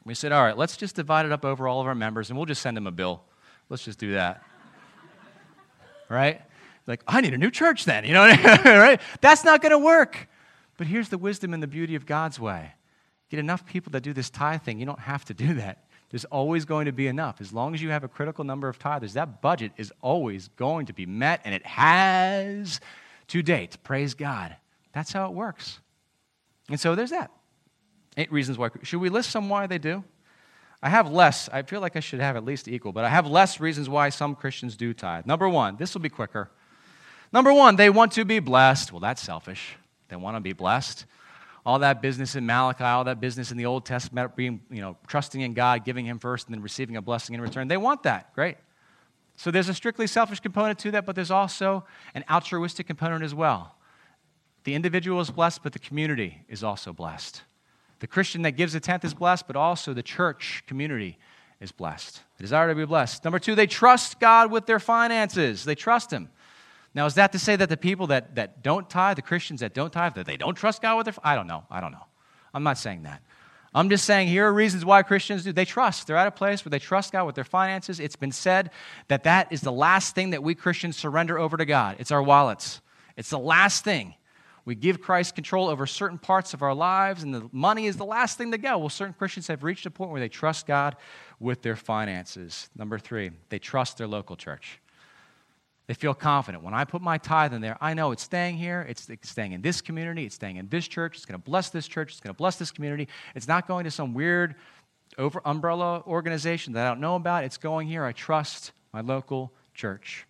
We 0.05 0.13
said, 0.13 0.31
all 0.31 0.43
right, 0.43 0.55
let's 0.55 0.77
just 0.77 0.95
divide 0.95 1.25
it 1.25 1.31
up 1.31 1.45
over 1.45 1.67
all 1.67 1.81
of 1.81 1.87
our 1.87 1.95
members 1.95 2.29
and 2.29 2.37
we'll 2.37 2.45
just 2.45 2.61
send 2.61 2.77
them 2.77 2.85
a 2.85 2.91
bill. 2.91 3.23
Let's 3.69 3.83
just 3.83 3.97
do 3.97 4.13
that. 4.13 4.43
right? 6.09 6.43
Like, 6.87 7.01
I 7.07 7.21
need 7.21 7.33
a 7.33 7.37
new 7.37 7.51
church 7.51 7.85
then, 7.85 8.05
you 8.05 8.13
know, 8.13 8.25
right? 8.65 9.01
That's 9.21 9.43
not 9.43 9.61
going 9.61 9.71
to 9.71 9.79
work. 9.79 10.27
But 10.77 10.87
here's 10.87 11.09
the 11.09 11.17
wisdom 11.17 11.53
and 11.53 11.63
the 11.63 11.67
beauty 11.67 11.95
of 11.95 12.05
God's 12.05 12.39
way 12.39 12.73
get 13.29 13.39
enough 13.39 13.65
people 13.65 13.91
that 13.91 14.01
do 14.01 14.13
this 14.13 14.29
tithe 14.29 14.61
thing, 14.61 14.79
you 14.79 14.85
don't 14.85 14.99
have 14.99 15.25
to 15.25 15.33
do 15.33 15.55
that. 15.55 15.85
There's 16.11 16.25
always 16.25 16.63
going 16.63 16.85
to 16.85 16.91
be 16.91 17.07
enough. 17.07 17.41
As 17.41 17.51
long 17.51 17.73
as 17.73 17.81
you 17.81 17.89
have 17.89 18.03
a 18.03 18.07
critical 18.07 18.43
number 18.43 18.69
of 18.69 18.77
tithers, 18.77 19.13
that 19.13 19.41
budget 19.41 19.71
is 19.77 19.91
always 20.01 20.47
going 20.49 20.85
to 20.85 20.93
be 20.93 21.05
met, 21.05 21.41
and 21.43 21.55
it 21.55 21.65
has 21.65 22.79
to 23.27 23.41
date. 23.41 23.77
Praise 23.83 24.13
God. 24.13 24.55
That's 24.93 25.11
how 25.11 25.25
it 25.25 25.33
works. 25.33 25.79
And 26.69 26.79
so 26.79 26.95
there's 26.95 27.09
that. 27.09 27.31
Eight 28.17 28.31
reasons 28.31 28.57
why. 28.57 28.69
Should 28.83 29.01
we 29.01 29.09
list 29.09 29.31
some 29.31 29.49
why 29.49 29.67
they 29.67 29.79
do? 29.79 30.03
I 30.81 30.89
have 30.89 31.11
less. 31.11 31.49
I 31.51 31.63
feel 31.63 31.81
like 31.81 31.95
I 31.95 31.99
should 31.99 32.19
have 32.19 32.35
at 32.35 32.45
least 32.45 32.67
equal, 32.67 32.91
but 32.91 33.03
I 33.03 33.09
have 33.09 33.25
less 33.27 33.59
reasons 33.59 33.89
why 33.89 34.09
some 34.09 34.35
Christians 34.35 34.77
do 34.77 34.93
tithe. 34.93 35.25
Number 35.25 35.49
one, 35.49 35.77
this 35.77 35.93
will 35.93 36.01
be 36.01 36.09
quicker. 36.09 36.51
Number 37.35 37.51
one, 37.51 37.75
they 37.75 37.89
want 37.89 38.13
to 38.13 38.23
be 38.23 38.39
blessed. 38.39 38.93
Well, 38.93 39.01
that's 39.01 39.21
selfish. 39.21 39.75
They 40.07 40.15
want 40.15 40.37
to 40.37 40.39
be 40.39 40.53
blessed. 40.53 41.05
All 41.65 41.79
that 41.79 42.01
business 42.01 42.37
in 42.37 42.45
Malachi, 42.45 42.85
all 42.85 43.03
that 43.03 43.19
business 43.19 43.51
in 43.51 43.57
the 43.57 43.65
Old 43.65 43.85
Testament, 43.85 44.37
being, 44.37 44.61
you 44.71 44.79
know, 44.79 44.95
trusting 45.05 45.41
in 45.41 45.53
God, 45.53 45.83
giving 45.83 46.05
Him 46.05 46.17
first, 46.17 46.47
and 46.47 46.55
then 46.55 46.63
receiving 46.63 46.95
a 46.95 47.01
blessing 47.01 47.35
in 47.35 47.41
return. 47.41 47.67
They 47.67 47.75
want 47.75 48.03
that. 48.03 48.33
Great. 48.35 48.55
So 49.35 49.51
there's 49.51 49.67
a 49.67 49.73
strictly 49.73 50.07
selfish 50.07 50.39
component 50.39 50.79
to 50.79 50.91
that, 50.91 51.05
but 51.05 51.13
there's 51.13 51.29
also 51.29 51.83
an 52.13 52.23
altruistic 52.31 52.87
component 52.87 53.21
as 53.21 53.35
well. 53.35 53.75
The 54.63 54.73
individual 54.73 55.19
is 55.19 55.29
blessed, 55.29 55.61
but 55.61 55.73
the 55.73 55.79
community 55.79 56.45
is 56.47 56.63
also 56.63 56.93
blessed. 56.93 57.43
The 57.99 58.07
Christian 58.07 58.43
that 58.43 58.53
gives 58.53 58.75
a 58.75 58.79
tenth 58.79 59.03
is 59.03 59.13
blessed, 59.13 59.45
but 59.45 59.57
also 59.57 59.93
the 59.93 60.03
church 60.03 60.63
community 60.67 61.17
is 61.59 61.73
blessed. 61.73 62.21
They 62.37 62.43
desire 62.43 62.69
to 62.69 62.75
be 62.75 62.85
blessed. 62.85 63.25
Number 63.25 63.39
two, 63.39 63.55
they 63.55 63.67
trust 63.67 64.21
God 64.21 64.51
with 64.51 64.67
their 64.67 64.79
finances. 64.79 65.65
They 65.65 65.75
trust 65.75 66.11
Him. 66.11 66.29
Now, 66.95 67.05
is 67.05 67.15
that 67.15 67.33
to 67.33 67.39
say 67.39 67.57
that 67.57 67.67
the 67.67 67.77
people 67.77 68.07
that, 68.07 68.35
that 68.35 68.63
don't 68.63 68.89
tithe, 68.89 69.17
the 69.17 69.21
Christians 69.21 69.59
that 69.59 69.73
don't 69.73 69.91
tithe, 69.91 70.15
that 70.15 70.25
they 70.25 70.37
don't 70.37 70.55
trust 70.55 70.81
God 70.81 70.95
with 70.95 71.05
their 71.05 71.13
I 71.23 71.35
don't 71.35 71.45
know. 71.45 71.65
I 71.69 71.81
don't 71.81 71.91
know. 71.91 72.05
I'm 72.53 72.63
not 72.63 72.77
saying 72.77 73.03
that. 73.03 73.21
I'm 73.73 73.89
just 73.89 74.05
saying 74.05 74.29
here 74.29 74.47
are 74.47 74.53
reasons 74.53 74.85
why 74.85 75.03
Christians 75.03 75.43
do. 75.43 75.51
They 75.51 75.65
trust. 75.65 76.07
They're 76.07 76.15
at 76.15 76.27
a 76.27 76.31
place 76.31 76.63
where 76.63 76.69
they 76.69 76.79
trust 76.79 77.11
God 77.11 77.25
with 77.25 77.35
their 77.35 77.43
finances. 77.43 77.99
It's 77.99 78.15
been 78.15 78.31
said 78.31 78.71
that 79.09 79.25
that 79.25 79.51
is 79.51 79.59
the 79.59 79.73
last 79.73 80.15
thing 80.15 80.29
that 80.29 80.41
we 80.41 80.55
Christians 80.55 80.95
surrender 80.95 81.37
over 81.37 81.57
to 81.57 81.65
God. 81.65 81.97
It's 81.99 82.11
our 82.11 82.23
wallets. 82.23 82.79
It's 83.17 83.29
the 83.29 83.39
last 83.39 83.83
thing. 83.83 84.15
We 84.63 84.73
give 84.73 85.01
Christ 85.01 85.35
control 85.35 85.67
over 85.67 85.85
certain 85.85 86.17
parts 86.17 86.53
of 86.53 86.63
our 86.63 86.73
lives, 86.73 87.21
and 87.21 87.35
the 87.35 87.49
money 87.51 87.85
is 87.85 87.97
the 87.97 88.05
last 88.05 88.37
thing 88.37 88.51
to 88.51 88.57
go. 88.57 88.77
Well, 88.77 88.89
certain 88.89 89.13
Christians 89.13 89.47
have 89.47 89.63
reached 89.63 89.85
a 89.85 89.91
point 89.91 90.11
where 90.11 90.21
they 90.21 90.29
trust 90.29 90.65
God 90.65 90.95
with 91.39 91.61
their 91.61 91.75
finances. 91.75 92.69
Number 92.75 92.97
three, 92.97 93.31
they 93.49 93.59
trust 93.59 93.97
their 93.97 94.07
local 94.07 94.37
church. 94.37 94.79
They 95.87 95.93
feel 95.93 96.15
confident. 96.15 96.63
When 96.63 96.73
I 96.73 96.83
put 96.83 97.01
my 97.01 97.17
tithe 97.17 97.53
in 97.53 97.61
there, 97.61 97.77
I 97.79 97.93
know 97.93 98.11
it's 98.11 98.23
staying 98.23 98.57
here, 98.57 98.85
it's, 98.89 99.07
staying 99.21 99.51
in 99.51 99.61
this 99.61 99.81
community, 99.81 100.25
it's 100.25 100.35
staying 100.35 100.57
in 100.57 100.67
this 100.69 100.87
church, 100.87 101.15
it's 101.15 101.25
going 101.25 101.39
to 101.39 101.43
bless 101.45 101.69
this 101.69 101.87
church, 101.87 102.11
it's 102.11 102.19
going 102.19 102.33
to 102.33 102.37
bless 102.37 102.55
this 102.55 102.71
community. 102.71 103.07
It's 103.35 103.47
not 103.47 103.67
going 103.67 103.83
to 103.83 103.91
some 103.91 104.13
weird 104.13 104.55
over 105.17 105.41
umbrella 105.45 106.03
organization 106.07 106.73
that 106.73 106.85
I 106.85 106.89
don't 106.89 106.99
know 106.99 107.15
about. 107.15 107.43
It's 107.43 107.57
going 107.57 107.87
here. 107.87 108.03
I 108.03 108.13
trust 108.13 108.71
my 108.93 109.01
local 109.01 109.51
church. 109.75 110.25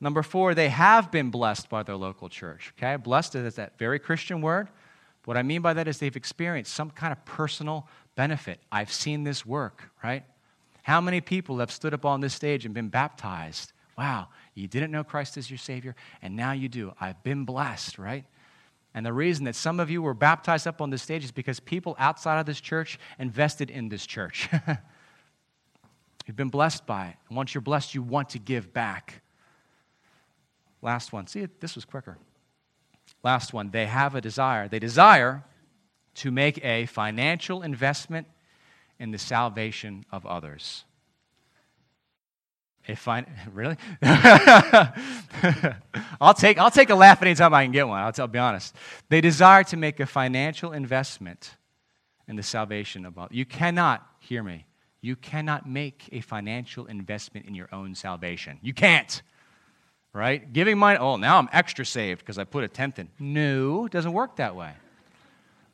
Number 0.00 0.22
four, 0.22 0.54
they 0.54 0.70
have 0.70 1.12
been 1.12 1.30
blessed 1.30 1.68
by 1.68 1.84
their 1.84 1.96
local 1.96 2.28
church. 2.28 2.72
Okay? 2.76 2.96
Blessed 2.96 3.36
is 3.36 3.54
that 3.56 3.78
very 3.78 3.98
Christian 3.98 4.40
word. 4.40 4.68
What 5.24 5.36
I 5.36 5.42
mean 5.42 5.62
by 5.62 5.74
that 5.74 5.86
is 5.86 5.98
they've 5.98 6.16
experienced 6.16 6.72
some 6.72 6.90
kind 6.90 7.12
of 7.12 7.24
personal 7.24 7.86
benefit. 8.16 8.58
I've 8.72 8.92
seen 8.92 9.22
this 9.22 9.46
work, 9.46 9.92
right? 10.02 10.24
How 10.82 11.00
many 11.00 11.20
people 11.20 11.58
have 11.58 11.70
stood 11.70 11.94
up 11.94 12.04
on 12.04 12.20
this 12.20 12.34
stage 12.34 12.64
and 12.64 12.74
been 12.74 12.88
baptized 12.88 13.72
Wow, 14.00 14.28
you 14.54 14.68
didn't 14.68 14.90
know 14.90 15.04
Christ 15.04 15.36
as 15.36 15.50
your 15.50 15.58
Savior, 15.58 15.94
and 16.22 16.36
now 16.36 16.52
you 16.52 16.68
do. 16.68 16.92
I've 17.00 17.22
been 17.22 17.44
blessed, 17.44 17.98
right? 17.98 18.24
And 18.94 19.06
the 19.06 19.12
reason 19.12 19.44
that 19.44 19.54
some 19.54 19.78
of 19.78 19.90
you 19.90 20.02
were 20.02 20.14
baptized 20.14 20.66
up 20.66 20.80
on 20.80 20.90
this 20.90 21.02
stage 21.02 21.24
is 21.24 21.30
because 21.30 21.60
people 21.60 21.94
outside 21.98 22.40
of 22.40 22.46
this 22.46 22.60
church 22.60 22.98
invested 23.18 23.70
in 23.70 23.88
this 23.88 24.04
church. 24.04 24.48
You've 26.26 26.36
been 26.36 26.48
blessed 26.48 26.86
by 26.86 27.08
it. 27.08 27.16
And 27.28 27.36
once 27.36 27.54
you're 27.54 27.62
blessed, 27.62 27.94
you 27.94 28.02
want 28.02 28.30
to 28.30 28.38
give 28.38 28.72
back. 28.72 29.22
Last 30.82 31.12
one. 31.12 31.26
See, 31.26 31.46
this 31.60 31.74
was 31.74 31.84
quicker. 31.84 32.18
Last 33.22 33.52
one. 33.52 33.70
They 33.70 33.86
have 33.86 34.14
a 34.14 34.20
desire. 34.20 34.68
They 34.68 34.78
desire 34.78 35.44
to 36.16 36.30
make 36.30 36.64
a 36.64 36.86
financial 36.86 37.62
investment 37.62 38.26
in 38.98 39.12
the 39.12 39.18
salvation 39.18 40.04
of 40.10 40.26
others. 40.26 40.84
A 42.88 42.94
fine, 42.96 43.26
really? 43.52 43.76
I'll 46.20 46.34
take, 46.34 46.58
I'll 46.58 46.70
take 46.70 46.90
a 46.90 46.94
laugh 46.94 47.22
anytime 47.22 47.54
I 47.54 47.64
can 47.64 47.72
get 47.72 47.86
one. 47.86 48.00
I'll, 48.00 48.12
I'll 48.18 48.26
be 48.26 48.38
honest. 48.38 48.74
They 49.08 49.20
desire 49.20 49.64
to 49.64 49.76
make 49.76 50.00
a 50.00 50.06
financial 50.06 50.72
investment 50.72 51.56
in 52.26 52.36
the 52.36 52.42
salvation 52.42 53.04
of 53.04 53.18
others. 53.18 53.36
You 53.36 53.44
cannot, 53.44 54.06
hear 54.20 54.42
me, 54.42 54.66
you 55.00 55.16
cannot 55.16 55.68
make 55.68 56.08
a 56.12 56.20
financial 56.20 56.86
investment 56.86 57.46
in 57.46 57.54
your 57.54 57.68
own 57.72 57.94
salvation. 57.94 58.58
You 58.62 58.74
can't. 58.74 59.22
Right? 60.12 60.52
Giving 60.52 60.76
money, 60.76 60.98
oh, 60.98 61.16
now 61.16 61.38
I'm 61.38 61.48
extra 61.52 61.86
saved 61.86 62.20
because 62.20 62.38
I 62.38 62.44
put 62.44 62.64
a 62.64 62.68
tenth 62.68 62.98
in. 62.98 63.08
No, 63.18 63.86
it 63.86 63.92
doesn't 63.92 64.12
work 64.12 64.36
that 64.36 64.56
way. 64.56 64.72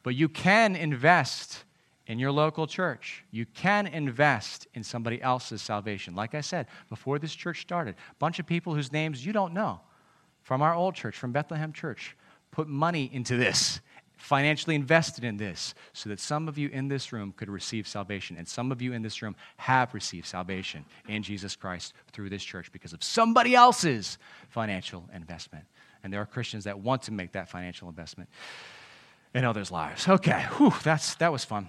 But 0.02 0.14
you 0.14 0.28
can 0.28 0.76
invest 0.76 1.64
in 2.06 2.18
your 2.18 2.30
local 2.32 2.66
church. 2.66 3.24
You 3.30 3.46
can 3.46 3.86
invest 3.86 4.66
in 4.74 4.82
somebody 4.82 5.20
else's 5.20 5.62
salvation. 5.62 6.14
Like 6.14 6.34
I 6.34 6.40
said, 6.40 6.66
before 6.88 7.18
this 7.18 7.34
church 7.34 7.62
started, 7.62 7.96
a 8.10 8.14
bunch 8.18 8.38
of 8.38 8.46
people 8.46 8.74
whose 8.74 8.92
names 8.92 9.24
you 9.24 9.32
don't 9.32 9.52
know 9.52 9.80
from 10.42 10.62
our 10.62 10.74
old 10.74 10.94
church, 10.94 11.16
from 11.16 11.32
Bethlehem 11.32 11.72
Church, 11.72 12.16
put 12.52 12.68
money 12.68 13.10
into 13.12 13.36
this 13.36 13.80
financially 14.16 14.74
invested 14.74 15.24
in 15.24 15.36
this 15.36 15.74
so 15.92 16.08
that 16.08 16.18
some 16.18 16.48
of 16.48 16.56
you 16.56 16.68
in 16.70 16.88
this 16.88 17.12
room 17.12 17.32
could 17.36 17.48
receive 17.48 17.86
salvation. 17.86 18.36
And 18.36 18.48
some 18.48 18.72
of 18.72 18.80
you 18.80 18.92
in 18.92 19.02
this 19.02 19.20
room 19.22 19.36
have 19.58 19.92
received 19.94 20.26
salvation 20.26 20.84
in 21.08 21.22
Jesus 21.22 21.54
Christ 21.54 21.92
through 22.12 22.30
this 22.30 22.42
church 22.42 22.72
because 22.72 22.92
of 22.92 23.04
somebody 23.04 23.54
else's 23.54 24.18
financial 24.48 25.08
investment. 25.14 25.64
And 26.02 26.12
there 26.12 26.20
are 26.20 26.26
Christians 26.26 26.64
that 26.64 26.78
want 26.78 27.02
to 27.02 27.12
make 27.12 27.32
that 27.32 27.48
financial 27.48 27.88
investment 27.88 28.30
in 29.34 29.44
others' 29.44 29.70
lives. 29.70 30.08
Okay, 30.08 30.46
whew, 30.56 30.72
that's, 30.82 31.14
that 31.16 31.30
was 31.30 31.44
fun. 31.44 31.68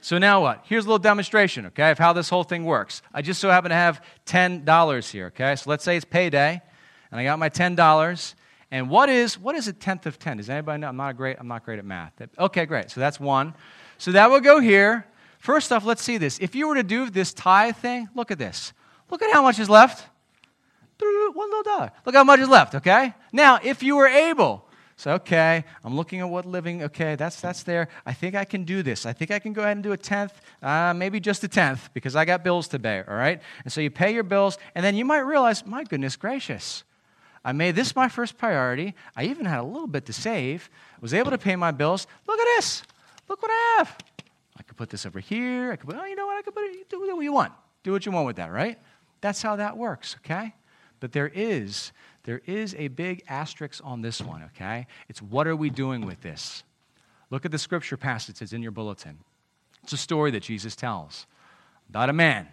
So 0.00 0.18
now 0.18 0.42
what? 0.42 0.64
Here's 0.64 0.84
a 0.84 0.88
little 0.88 0.98
demonstration, 0.98 1.66
okay, 1.66 1.90
of 1.90 1.98
how 1.98 2.12
this 2.12 2.28
whole 2.28 2.44
thing 2.44 2.64
works. 2.64 3.02
I 3.12 3.22
just 3.22 3.40
so 3.40 3.50
happen 3.50 3.70
to 3.70 3.74
have 3.74 4.04
$10 4.26 5.10
here, 5.10 5.26
okay? 5.26 5.56
So 5.56 5.70
let's 5.70 5.84
say 5.84 5.96
it's 5.96 6.04
payday, 6.04 6.62
and 7.10 7.20
I 7.20 7.24
got 7.24 7.38
my 7.38 7.48
$10 7.48 8.34
and 8.70 8.90
what 8.90 9.08
is 9.08 9.38
what 9.38 9.54
is 9.54 9.66
a 9.66 9.72
tenth 9.72 10.06
of 10.06 10.18
ten? 10.18 10.36
Does 10.36 10.50
anybody 10.50 10.80
know? 10.80 10.88
I'm 10.88 10.96
not 10.96 11.16
great. 11.16 11.36
I'm 11.40 11.48
not 11.48 11.64
great 11.64 11.78
at 11.78 11.84
math. 11.84 12.12
Okay, 12.38 12.66
great. 12.66 12.90
So 12.90 13.00
that's 13.00 13.18
one. 13.18 13.54
So 13.96 14.12
that 14.12 14.30
will 14.30 14.40
go 14.40 14.60
here. 14.60 15.06
First 15.38 15.72
off, 15.72 15.84
let's 15.84 16.02
see 16.02 16.18
this. 16.18 16.38
If 16.38 16.54
you 16.54 16.68
were 16.68 16.74
to 16.74 16.82
do 16.82 17.08
this 17.08 17.32
tithe 17.32 17.76
thing, 17.76 18.08
look 18.14 18.30
at 18.30 18.38
this. 18.38 18.72
Look 19.10 19.22
at 19.22 19.32
how 19.32 19.42
much 19.42 19.58
is 19.58 19.70
left. 19.70 20.06
One 21.00 21.48
little 21.48 21.62
dollar. 21.62 21.92
Look 22.04 22.14
how 22.14 22.24
much 22.24 22.40
is 22.40 22.48
left. 22.48 22.74
Okay. 22.74 23.14
Now, 23.32 23.58
if 23.62 23.82
you 23.82 23.96
were 23.96 24.08
able, 24.08 24.67
so 24.98 25.12
okay, 25.12 25.64
I'm 25.84 25.94
looking 25.94 26.18
at 26.18 26.28
what 26.28 26.44
living. 26.44 26.82
Okay, 26.82 27.14
that's 27.14 27.40
that's 27.40 27.62
there. 27.62 27.86
I 28.04 28.12
think 28.12 28.34
I 28.34 28.44
can 28.44 28.64
do 28.64 28.82
this. 28.82 29.06
I 29.06 29.12
think 29.12 29.30
I 29.30 29.38
can 29.38 29.52
go 29.52 29.62
ahead 29.62 29.76
and 29.76 29.82
do 29.84 29.92
a 29.92 29.96
tenth, 29.96 30.32
uh, 30.60 30.92
maybe 30.92 31.20
just 31.20 31.44
a 31.44 31.48
tenth, 31.48 31.88
because 31.94 32.16
I 32.16 32.24
got 32.24 32.42
bills 32.42 32.66
to 32.68 32.80
pay. 32.80 33.04
All 33.06 33.14
right. 33.14 33.40
And 33.62 33.72
so 33.72 33.80
you 33.80 33.92
pay 33.92 34.12
your 34.12 34.24
bills, 34.24 34.58
and 34.74 34.84
then 34.84 34.96
you 34.96 35.04
might 35.04 35.20
realize, 35.20 35.64
my 35.64 35.84
goodness 35.84 36.16
gracious. 36.16 36.82
I 37.44 37.52
made 37.52 37.76
this 37.76 37.94
my 37.94 38.08
first 38.08 38.36
priority. 38.36 38.92
I 39.14 39.26
even 39.26 39.46
had 39.46 39.60
a 39.60 39.62
little 39.62 39.86
bit 39.86 40.04
to 40.06 40.12
save. 40.12 40.68
was 41.00 41.14
able 41.14 41.30
to 41.30 41.38
pay 41.38 41.54
my 41.54 41.70
bills. 41.70 42.08
Look 42.26 42.40
at 42.40 42.44
this. 42.56 42.82
Look 43.28 43.40
what 43.40 43.52
I 43.52 43.76
have. 43.78 43.96
I 44.56 44.64
could 44.64 44.76
put 44.76 44.90
this 44.90 45.06
over 45.06 45.20
here. 45.20 45.70
I 45.70 45.76
could 45.76 45.88
put, 45.88 45.96
oh, 45.96 46.04
you 46.06 46.16
know 46.16 46.26
what? 46.26 46.38
I 46.38 46.42
could 46.42 46.54
put 46.54 46.64
it, 46.64 46.88
do 46.90 46.98
what 46.98 47.22
you 47.22 47.32
want. 47.32 47.52
Do 47.84 47.92
what 47.92 48.04
you 48.04 48.10
want 48.10 48.26
with 48.26 48.36
that, 48.36 48.50
right? 48.50 48.80
That's 49.20 49.42
how 49.42 49.54
that 49.54 49.76
works, 49.76 50.16
okay? 50.24 50.54
But 50.98 51.12
there 51.12 51.30
is, 51.32 51.92
there 52.24 52.42
is 52.46 52.74
a 52.78 52.88
big 52.88 53.22
asterisk 53.28 53.80
on 53.84 54.02
this 54.02 54.20
one, 54.20 54.42
okay? 54.54 54.86
It's 55.08 55.22
what 55.22 55.46
are 55.46 55.56
we 55.56 55.70
doing 55.70 56.04
with 56.04 56.20
this? 56.20 56.62
Look 57.30 57.44
at 57.44 57.50
the 57.50 57.58
scripture 57.58 57.96
passage 57.96 58.38
that's 58.38 58.52
in 58.52 58.62
your 58.62 58.72
bulletin. 58.72 59.18
It's 59.82 59.92
a 59.92 59.98
story 59.98 60.30
that 60.32 60.42
Jesus 60.42 60.76
tells 60.76 61.26
about 61.88 62.10
a 62.10 62.12
man 62.12 62.48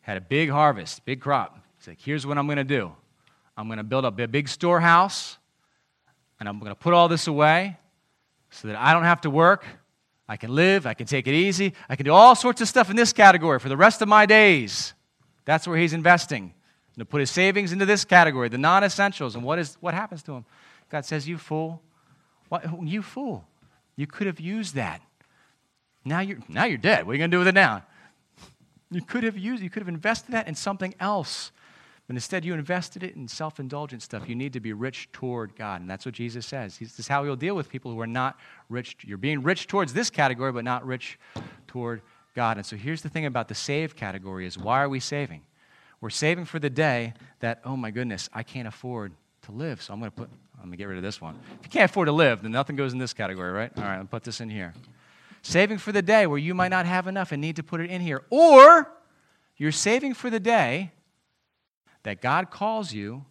had 0.00 0.16
a 0.16 0.20
big 0.20 0.50
harvest, 0.50 1.04
big 1.04 1.20
crop. 1.20 1.58
He's 1.78 1.88
like, 1.88 2.00
here's 2.00 2.26
what 2.26 2.38
I'm 2.38 2.46
going 2.46 2.56
to 2.56 2.64
do. 2.64 2.92
I'm 3.56 3.68
going 3.68 3.78
to 3.78 3.84
build 3.84 4.04
up 4.04 4.18
a 4.18 4.26
big 4.26 4.48
storehouse 4.48 5.38
and 6.38 6.48
I'm 6.48 6.58
going 6.58 6.70
to 6.70 6.74
put 6.74 6.94
all 6.94 7.08
this 7.08 7.26
away 7.26 7.76
so 8.50 8.68
that 8.68 8.76
I 8.76 8.92
don't 8.92 9.04
have 9.04 9.20
to 9.22 9.30
work. 9.30 9.64
I 10.28 10.36
can 10.36 10.54
live, 10.54 10.86
I 10.86 10.94
can 10.94 11.06
take 11.06 11.26
it 11.26 11.34
easy, 11.34 11.74
I 11.88 11.96
can 11.96 12.06
do 12.06 12.12
all 12.12 12.34
sorts 12.34 12.60
of 12.60 12.68
stuff 12.68 12.88
in 12.88 12.96
this 12.96 13.12
category 13.12 13.58
for 13.58 13.68
the 13.68 13.76
rest 13.76 14.00
of 14.00 14.08
my 14.08 14.26
days. 14.26 14.94
That's 15.44 15.66
where 15.66 15.76
he's 15.76 15.92
investing. 15.92 16.54
To 17.00 17.06
put 17.06 17.20
his 17.20 17.30
savings 17.30 17.72
into 17.72 17.86
this 17.86 18.04
category, 18.04 18.50
the 18.50 18.58
non 18.58 18.84
essentials. 18.84 19.34
And 19.34 19.42
what, 19.42 19.58
is, 19.58 19.78
what 19.80 19.94
happens 19.94 20.22
to 20.24 20.32
him? 20.32 20.44
God 20.90 21.06
says, 21.06 21.26
You 21.26 21.38
fool. 21.38 21.80
What, 22.50 22.64
you 22.82 23.00
fool. 23.00 23.46
You 23.96 24.06
could 24.06 24.26
have 24.26 24.38
used 24.38 24.74
that. 24.74 25.00
Now 26.04 26.20
you're, 26.20 26.38
now 26.46 26.64
you're 26.64 26.76
dead. 26.76 27.06
What 27.06 27.12
are 27.12 27.14
you 27.14 27.18
going 27.18 27.30
to 27.30 27.34
do 27.34 27.38
with 27.38 27.48
it 27.48 27.54
now? 27.54 27.84
You 28.90 29.00
could 29.00 29.24
have 29.24 29.38
used, 29.38 29.62
you 29.62 29.70
could 29.70 29.80
have 29.80 29.88
invested 29.88 30.32
that 30.32 30.46
in 30.46 30.54
something 30.54 30.94
else. 31.00 31.52
But 32.06 32.16
instead, 32.16 32.44
you 32.44 32.52
invested 32.52 33.02
it 33.02 33.16
in 33.16 33.28
self 33.28 33.58
indulgent 33.58 34.02
stuff. 34.02 34.28
You 34.28 34.34
need 34.34 34.52
to 34.52 34.60
be 34.60 34.74
rich 34.74 35.08
toward 35.10 35.56
God. 35.56 35.80
And 35.80 35.88
that's 35.88 36.04
what 36.04 36.14
Jesus 36.14 36.44
says. 36.44 36.76
This 36.76 36.98
is 36.98 37.08
how 37.08 37.24
he'll 37.24 37.34
deal 37.34 37.54
with 37.54 37.70
people 37.70 37.92
who 37.92 38.00
are 38.00 38.06
not 38.06 38.38
rich. 38.68 38.96
You're 39.06 39.16
being 39.16 39.42
rich 39.42 39.68
towards 39.68 39.94
this 39.94 40.10
category, 40.10 40.52
but 40.52 40.64
not 40.64 40.84
rich 40.84 41.18
toward 41.66 42.02
God. 42.34 42.58
And 42.58 42.66
so 42.66 42.76
here's 42.76 43.00
the 43.00 43.08
thing 43.08 43.24
about 43.24 43.48
the 43.48 43.54
save 43.54 43.96
category 43.96 44.44
is 44.44 44.58
why 44.58 44.82
are 44.82 44.88
we 44.88 45.00
saving? 45.00 45.42
We're 46.00 46.10
saving 46.10 46.46
for 46.46 46.58
the 46.58 46.70
day 46.70 47.14
that, 47.40 47.60
oh 47.64 47.76
my 47.76 47.90
goodness, 47.90 48.28
I 48.32 48.42
can't 48.42 48.66
afford 48.66 49.12
to 49.42 49.52
live. 49.52 49.82
So 49.82 49.92
I'm 49.92 50.00
going 50.00 50.10
to 50.10 50.16
put, 50.16 50.30
I'm 50.54 50.64
going 50.64 50.72
to 50.72 50.76
get 50.76 50.84
rid 50.84 50.96
of 50.96 51.02
this 51.02 51.20
one. 51.20 51.38
If 51.60 51.66
you 51.66 51.70
can't 51.70 51.90
afford 51.90 52.06
to 52.06 52.12
live, 52.12 52.42
then 52.42 52.52
nothing 52.52 52.76
goes 52.76 52.92
in 52.92 52.98
this 52.98 53.12
category, 53.12 53.50
right? 53.50 53.70
All 53.76 53.82
right, 53.82 53.96
I'll 53.96 54.04
put 54.04 54.24
this 54.24 54.40
in 54.40 54.48
here. 54.48 54.72
Saving 55.42 55.78
for 55.78 55.92
the 55.92 56.02
day 56.02 56.26
where 56.26 56.38
you 56.38 56.54
might 56.54 56.68
not 56.68 56.86
have 56.86 57.06
enough 57.06 57.32
and 57.32 57.40
need 57.40 57.56
to 57.56 57.62
put 57.62 57.80
it 57.80 57.90
in 57.90 58.00
here. 58.00 58.22
Or 58.30 58.90
you're 59.56 59.72
saving 59.72 60.14
for 60.14 60.30
the 60.30 60.40
day 60.40 60.92
that 62.02 62.20
God 62.20 62.50
calls 62.50 62.92
you 62.92 63.24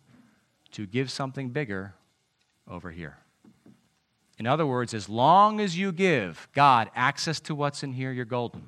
to 0.71 0.85
give 0.85 1.09
something 1.09 1.49
bigger 1.49 1.95
over 2.67 2.91
here. 2.91 3.17
In 4.37 4.47
other 4.47 4.65
words, 4.65 4.93
as 4.93 5.09
long 5.09 5.59
as 5.59 5.77
you 5.77 5.91
give 5.91 6.47
God 6.53 6.89
access 6.95 7.39
to 7.41 7.55
what's 7.55 7.83
in 7.83 7.93
here, 7.93 8.11
you're 8.11 8.25
golden. 8.25 8.63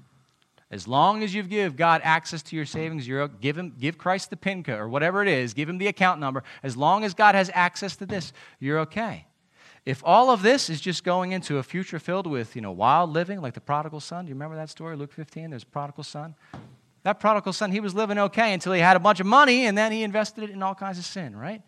As 0.72 0.88
long 0.88 1.22
as 1.22 1.36
you 1.36 1.44
give 1.44 1.76
God 1.76 2.00
access 2.04 2.42
to 2.44 2.56
your 2.56 2.66
savings, 2.66 3.06
you're, 3.06 3.28
give, 3.28 3.58
him, 3.58 3.76
give 3.78 3.98
Christ 3.98 4.30
the 4.30 4.38
PIN 4.38 4.64
code 4.64 4.80
or 4.80 4.88
whatever 4.88 5.22
it 5.22 5.28
is, 5.28 5.54
give 5.54 5.68
him 5.68 5.78
the 5.78 5.88
account 5.88 6.22
number. 6.22 6.44
As 6.64 6.78
long 6.78 7.04
as 7.04 7.14
God 7.14 7.36
has 7.36 7.52
access 7.54 7.98
to 7.98 8.06
this, 8.06 8.32
you're 8.60 8.80
okay. 8.80 9.26
If 9.86 10.02
all 10.06 10.30
of 10.30 10.44
this 10.44 10.70
is 10.70 10.80
just 10.80 11.04
going 11.04 11.34
into 11.34 11.58
a 11.58 11.64
future 11.64 12.00
filled 12.00 12.26
with, 12.26 12.56
you 12.56 12.62
know, 12.62 12.72
wild 12.72 13.10
living, 13.10 13.42
like 13.42 13.54
the 13.54 13.62
prodigal 13.62 14.00
son, 14.00 14.26
do 14.26 14.30
you 14.30 14.36
remember 14.36 14.56
that 14.56 14.70
story, 14.70 14.96
Luke 14.96 15.12
15? 15.12 15.50
There's 15.50 15.66
prodigal 15.66 16.06
son. 16.06 16.36
That 17.04 17.20
prodigal 17.20 17.52
son, 17.52 17.72
he 17.72 17.80
was 17.82 17.94
living 17.94 18.18
okay 18.18 18.54
until 18.54 18.72
he 18.72 18.80
had 18.80 18.96
a 18.96 19.00
bunch 19.00 19.20
of 19.20 19.26
money 19.26 19.66
and 19.66 19.78
then 19.78 19.92
he 19.92 20.04
invested 20.04 20.46
it 20.46 20.52
in 20.52 20.64
all 20.64 20.76
kinds 20.76 21.00
of 21.00 21.06
sin, 21.06 21.36
right? 21.36 21.62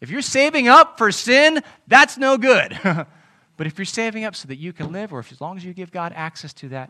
If 0.00 0.10
you're 0.10 0.22
saving 0.22 0.68
up 0.68 0.96
for 0.96 1.12
sin, 1.12 1.62
that's 1.88 2.16
no 2.16 2.38
good. 2.38 2.78
but 3.56 3.66
if 3.66 3.76
you're 3.76 3.84
saving 3.84 4.24
up 4.24 4.34
so 4.34 4.48
that 4.48 4.56
you 4.56 4.72
can 4.72 4.92
live, 4.92 5.12
or 5.12 5.18
if, 5.18 5.32
as 5.32 5.40
long 5.40 5.56
as 5.56 5.64
you 5.64 5.74
give 5.74 5.90
God 5.90 6.12
access 6.14 6.52
to 6.54 6.68
that, 6.70 6.88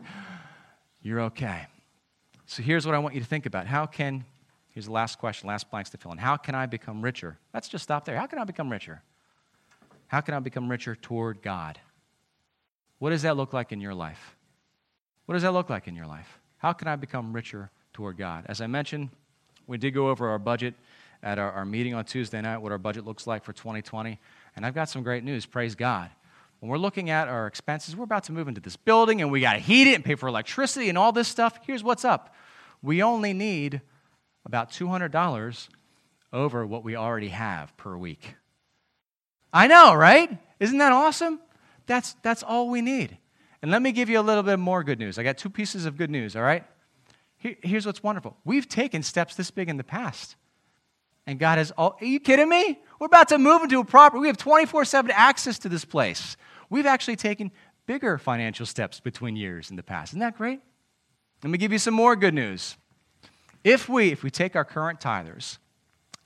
you're 1.01 1.21
okay. 1.21 1.67
So 2.45 2.63
here's 2.63 2.85
what 2.85 2.95
I 2.95 2.99
want 2.99 3.15
you 3.15 3.21
to 3.21 3.27
think 3.27 3.45
about. 3.45 3.67
How 3.67 3.85
can, 3.85 4.25
here's 4.69 4.85
the 4.85 4.91
last 4.91 5.19
question, 5.19 5.47
last 5.47 5.69
blanks 5.69 5.89
to 5.91 5.97
fill 5.97 6.11
in. 6.11 6.17
How 6.17 6.37
can 6.37 6.55
I 6.55 6.65
become 6.65 7.01
richer? 7.01 7.37
Let's 7.53 7.67
just 7.67 7.83
stop 7.83 8.05
there. 8.05 8.17
How 8.17 8.25
can 8.25 8.39
I 8.39 8.43
become 8.43 8.71
richer? 8.71 9.01
How 10.07 10.21
can 10.21 10.33
I 10.33 10.39
become 10.39 10.69
richer 10.69 10.95
toward 10.95 11.41
God? 11.41 11.79
What 12.99 13.09
does 13.09 13.21
that 13.23 13.37
look 13.37 13.53
like 13.53 13.71
in 13.71 13.81
your 13.81 13.93
life? 13.93 14.35
What 15.25 15.33
does 15.33 15.43
that 15.43 15.51
look 15.51 15.69
like 15.69 15.87
in 15.87 15.95
your 15.95 16.07
life? 16.07 16.39
How 16.57 16.73
can 16.73 16.87
I 16.87 16.95
become 16.95 17.33
richer 17.33 17.69
toward 17.97 18.15
God. 18.15 18.45
As 18.47 18.61
I 18.61 18.67
mentioned, 18.67 19.09
we 19.65 19.79
did 19.79 19.91
go 19.91 20.09
over 20.09 20.29
our 20.29 20.37
budget 20.37 20.75
at 21.23 21.39
our, 21.39 21.51
our 21.51 21.65
meeting 21.65 21.95
on 21.95 22.05
Tuesday 22.05 22.39
night, 22.39 22.59
what 22.59 22.71
our 22.71 22.77
budget 22.77 23.05
looks 23.07 23.25
like 23.25 23.43
for 23.43 23.51
2020. 23.51 24.19
And 24.55 24.63
I've 24.63 24.75
got 24.75 24.87
some 24.87 25.01
great 25.01 25.23
news. 25.23 25.47
Praise 25.47 25.73
God. 25.73 26.11
When 26.59 26.69
we're 26.69 26.77
looking 26.77 27.09
at 27.09 27.27
our 27.27 27.47
expenses, 27.47 27.95
we're 27.95 28.03
about 28.03 28.23
to 28.25 28.31
move 28.31 28.47
into 28.47 28.61
this 28.61 28.75
building 28.75 29.21
and 29.21 29.31
we 29.31 29.41
got 29.41 29.53
to 29.53 29.59
heat 29.59 29.87
it 29.87 29.95
and 29.95 30.03
pay 30.03 30.15
for 30.15 30.27
electricity 30.27 30.89
and 30.89 30.97
all 30.97 31.11
this 31.11 31.27
stuff. 31.27 31.59
Here's 31.65 31.83
what's 31.83 32.05
up 32.05 32.33
we 32.81 33.01
only 33.01 33.33
need 33.33 33.81
about 34.45 34.71
$200 34.71 35.67
over 36.31 36.65
what 36.65 36.83
we 36.83 36.95
already 36.95 37.29
have 37.29 37.75
per 37.77 37.97
week. 37.97 38.35
I 39.51 39.67
know, 39.67 39.93
right? 39.93 40.37
Isn't 40.59 40.77
that 40.77 40.91
awesome? 40.91 41.39
That's, 41.85 42.15
that's 42.21 42.43
all 42.43 42.69
we 42.69 42.81
need. 42.81 43.17
And 43.61 43.71
let 43.71 43.81
me 43.81 43.91
give 43.91 44.09
you 44.09 44.19
a 44.19 44.21
little 44.21 44.43
bit 44.43 44.59
more 44.59 44.83
good 44.83 44.99
news. 44.99 45.17
I 45.17 45.23
got 45.23 45.37
two 45.37 45.49
pieces 45.49 45.85
of 45.85 45.97
good 45.97 46.11
news, 46.11 46.35
all 46.35 46.43
right? 46.43 46.63
here's 47.39 47.85
what's 47.85 48.01
wonderful 48.01 48.35
we've 48.45 48.67
taken 48.67 49.03
steps 49.03 49.35
this 49.35 49.51
big 49.51 49.69
in 49.69 49.77
the 49.77 49.83
past. 49.83 50.35
And 51.25 51.37
God 51.39 51.57
has 51.57 51.71
all, 51.71 51.97
are 51.99 52.05
you 52.05 52.21
kidding 52.21 52.47
me? 52.47 52.79
We're 52.99 53.07
about 53.07 53.27
to 53.29 53.37
move 53.37 53.61
into 53.61 53.79
a 53.79 53.85
property. 53.85 54.21
We 54.21 54.27
have 54.27 54.37
24 54.37 54.85
7 54.85 55.11
access 55.11 55.59
to 55.59 55.69
this 55.69 55.83
place. 55.83 56.37
We've 56.69 56.85
actually 56.85 57.15
taken 57.15 57.51
bigger 57.85 58.17
financial 58.17 58.65
steps 58.65 58.99
between 58.99 59.35
years 59.35 59.69
in 59.69 59.75
the 59.75 59.83
past. 59.83 60.11
Isn't 60.11 60.19
that 60.19 60.37
great? 60.37 60.61
Let 61.43 61.49
me 61.49 61.57
give 61.57 61.71
you 61.71 61.79
some 61.79 61.93
more 61.93 62.15
good 62.15 62.33
news. 62.33 62.75
If 63.63 63.87
we, 63.89 64.11
if 64.11 64.23
we 64.23 64.29
take 64.29 64.55
our 64.55 64.65
current 64.65 64.99
tithers, 64.99 65.57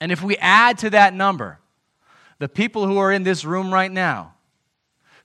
and 0.00 0.10
if 0.10 0.22
we 0.22 0.36
add 0.38 0.78
to 0.78 0.90
that 0.90 1.14
number 1.14 1.58
the 2.38 2.48
people 2.48 2.88
who 2.88 2.98
are 2.98 3.12
in 3.12 3.22
this 3.22 3.44
room 3.44 3.72
right 3.72 3.90
now, 3.90 4.34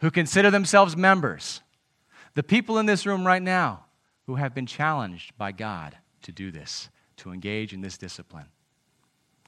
who 0.02 0.12
consider 0.12 0.52
themselves 0.52 0.96
members, 0.96 1.62
the 2.36 2.44
people 2.44 2.78
in 2.78 2.86
this 2.86 3.08
room 3.08 3.26
right 3.26 3.42
now 3.42 3.86
who 4.28 4.36
have 4.36 4.54
been 4.54 4.68
challenged 4.68 5.36
by 5.36 5.52
God 5.52 5.98
to 6.22 6.32
do 6.32 6.52
this, 6.52 6.90
to 7.16 7.32
engage 7.32 7.74
in 7.74 7.82
this 7.82 7.98
discipline, 7.98 8.46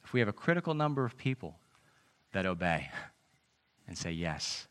if 0.04 0.14
we 0.14 0.20
have 0.20 0.30
a 0.30 0.34
critical 0.34 0.74
number 0.74 1.06
of 1.06 1.16
people 1.16 1.60
that 2.32 2.48
obey 2.48 2.90
and 3.88 3.96
say 3.96 4.12
yes, 4.12 4.68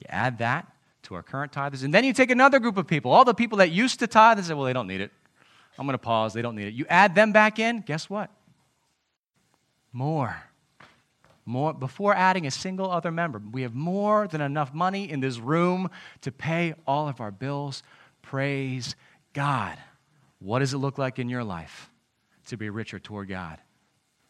you 0.00 0.06
add 0.08 0.38
that 0.38 0.70
to 1.04 1.14
our 1.14 1.22
current 1.22 1.52
tithers, 1.52 1.84
and 1.84 1.92
then 1.92 2.04
you 2.04 2.12
take 2.12 2.30
another 2.30 2.58
group 2.58 2.76
of 2.76 2.86
people, 2.86 3.10
all 3.10 3.24
the 3.24 3.34
people 3.34 3.58
that 3.58 3.70
used 3.70 3.98
to 4.00 4.06
tithe 4.06 4.38
and 4.38 4.46
say, 4.46 4.54
well, 4.54 4.64
they 4.64 4.72
don't 4.72 4.86
need 4.86 5.00
it. 5.00 5.10
I'm 5.78 5.86
going 5.86 5.94
to 5.94 5.98
pause. 5.98 6.32
They 6.32 6.42
don't 6.42 6.56
need 6.56 6.68
it. 6.68 6.74
You 6.74 6.86
add 6.88 7.14
them 7.14 7.32
back 7.32 7.58
in, 7.58 7.80
guess 7.80 8.10
what? 8.10 8.30
More. 9.92 10.36
More, 11.46 11.72
before 11.72 12.14
adding 12.14 12.46
a 12.46 12.50
single 12.50 12.90
other 12.90 13.10
member, 13.10 13.40
we 13.52 13.62
have 13.62 13.74
more 13.74 14.28
than 14.28 14.42
enough 14.42 14.74
money 14.74 15.10
in 15.10 15.20
this 15.20 15.38
room 15.38 15.88
to 16.20 16.30
pay 16.30 16.74
all 16.86 17.08
of 17.08 17.20
our 17.20 17.30
bills. 17.30 17.82
Praise 18.20 18.96
God. 19.32 19.78
What 20.40 20.58
does 20.58 20.74
it 20.74 20.78
look 20.78 20.98
like 20.98 21.18
in 21.18 21.28
your 21.30 21.44
life 21.44 21.90
to 22.48 22.56
be 22.56 22.68
richer 22.68 22.98
toward 22.98 23.28
God? 23.28 23.58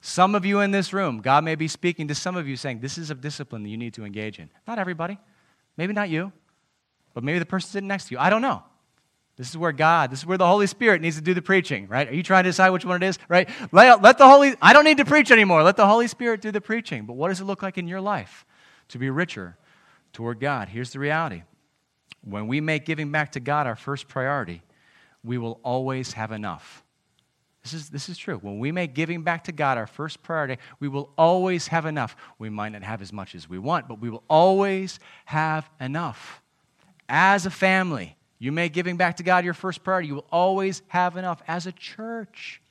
Some 0.01 0.37
of 0.37 0.47
you 0.47 0.61
in 0.61 0.71
this 0.71 0.93
room, 0.93 1.21
God 1.21 1.45
may 1.45 1.57
be 1.57 1.67
speaking 1.67 2.07
to 2.09 2.15
some 2.15 2.37
of 2.37 2.47
you 2.47 2.57
saying, 2.57 2.81
This 2.81 2.97
is 2.99 3.11
a 3.11 3.15
discipline 3.17 3.65
that 3.65 3.69
you 3.69 3.77
need 3.77 3.95
to 3.95 4.05
engage 4.05 4.39
in. 4.39 4.49
Not 4.67 4.79
everybody. 4.79 5.19
Maybe 5.79 5.95
not 5.95 6.11
you, 6.11 6.33
but 7.15 7.25
maybe 7.25 7.39
the 7.39 7.47
person 7.47 7.71
sitting 7.71 7.89
next 7.89 8.09
to 8.09 8.15
you. 8.15 8.19
I 8.19 8.29
don't 8.29 8.43
know. 8.43 8.63
This 9.37 9.49
is 9.49 9.57
where 9.57 9.71
God, 9.71 10.11
this 10.11 10.19
is 10.19 10.27
where 10.27 10.37
the 10.37 10.47
Holy 10.47 10.67
Spirit 10.67 11.01
needs 11.01 11.15
to 11.15 11.23
do 11.23 11.33
the 11.33 11.41
preaching, 11.41 11.87
right? 11.87 12.09
Are 12.09 12.15
you 12.15 12.25
trying 12.25 12.43
to 12.43 12.51
decide 12.51 12.71
which 12.71 12.85
one 12.85 13.01
it 13.01 13.07
is, 13.07 13.21
right? 13.29 13.49
Let, 13.71 14.03
let 14.03 14.19
the 14.19 14.29
Holy, 14.29 14.57
I 14.61 14.73
don't 14.73 14.85
need 14.85 14.97
to 14.97 15.05
preach 15.05 15.31
anymore. 15.31 15.63
Let 15.63 15.77
the 15.77 15.87
Holy 15.87 16.09
Spirit 16.09 16.43
do 16.43 16.51
the 16.51 16.61
preaching. 16.61 17.07
But 17.07 17.13
what 17.13 17.29
does 17.29 17.41
it 17.41 17.45
look 17.45 17.63
like 17.63 17.79
in 17.79 17.87
your 17.87 18.01
life 18.01 18.45
to 18.89 18.99
be 18.99 19.09
richer 19.09 19.57
toward 20.13 20.41
God? 20.41 20.69
Here's 20.69 20.91
the 20.91 20.99
reality. 20.99 21.45
When 22.25 22.49
we 22.49 22.61
make 22.61 22.85
giving 22.85 23.13
back 23.13 23.33
to 23.33 23.41
God 23.41 23.69
our 23.69 23.77
first 23.77 24.09
priority, 24.09 24.63
we 25.23 25.39
will 25.39 25.61
always 25.63 26.15
have 26.15 26.33
enough. 26.33 26.83
This 27.63 27.75
is, 27.75 27.91
this 27.91 28.09
is 28.09 28.17
true. 28.17 28.39
When 28.39 28.59
we 28.59 28.73
make 28.73 28.95
giving 28.95 29.23
back 29.23 29.45
to 29.45 29.53
God 29.53 29.79
our 29.79 29.87
first 29.87 30.23
priority, 30.23 30.59
we 30.81 30.89
will 30.89 31.11
always 31.19 31.69
have 31.69 31.87
enough. 31.87 32.17
We 32.39 32.51
might 32.51 32.71
not 32.71 32.83
have 32.83 33.03
as 33.03 33.13
much 33.13 33.35
as 33.35 33.49
we 33.49 33.59
want, 33.59 33.89
but 33.89 34.01
we 34.01 34.11
will 34.11 34.23
always 34.29 35.01
have 35.27 35.69
enough. 35.81 36.41
As 37.09 37.47
a 37.47 37.51
family, 37.51 38.17
you 38.39 38.53
make 38.53 38.73
giving 38.73 38.97
back 38.97 39.17
to 39.17 39.23
God 39.23 39.45
your 39.45 39.55
first 39.55 39.83
priority. 39.83 40.09
You 40.09 40.15
will 40.17 40.27
always 40.31 40.83
have 40.89 41.17
enough. 41.17 41.43
As 41.49 41.67
a 41.67 41.73
church, 41.73 42.63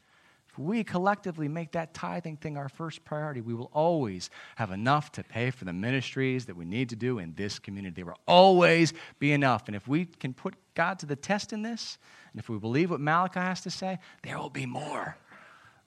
we 0.57 0.83
collectively 0.83 1.47
make 1.47 1.71
that 1.73 1.93
tithing 1.93 2.37
thing 2.37 2.57
our 2.57 2.69
first 2.69 3.03
priority, 3.05 3.41
we 3.41 3.53
will 3.53 3.69
always 3.73 4.29
have 4.55 4.71
enough 4.71 5.11
to 5.13 5.23
pay 5.23 5.51
for 5.51 5.65
the 5.65 5.73
ministries 5.73 6.45
that 6.45 6.55
we 6.55 6.65
need 6.65 6.89
to 6.89 6.95
do 6.95 7.19
in 7.19 7.33
this 7.35 7.59
community. 7.59 7.95
There 7.95 8.05
will 8.05 8.19
always 8.27 8.93
be 9.19 9.31
enough. 9.31 9.67
And 9.67 9.75
if 9.75 9.87
we 9.87 10.05
can 10.05 10.33
put 10.33 10.55
God 10.75 10.99
to 10.99 11.05
the 11.05 11.15
test 11.15 11.53
in 11.53 11.61
this, 11.61 11.97
and 12.31 12.39
if 12.39 12.49
we 12.49 12.57
believe 12.57 12.91
what 12.91 12.99
Malachi 12.99 13.39
has 13.39 13.61
to 13.61 13.69
say, 13.69 13.99
there 14.23 14.37
will 14.37 14.49
be 14.49 14.65
more 14.65 15.17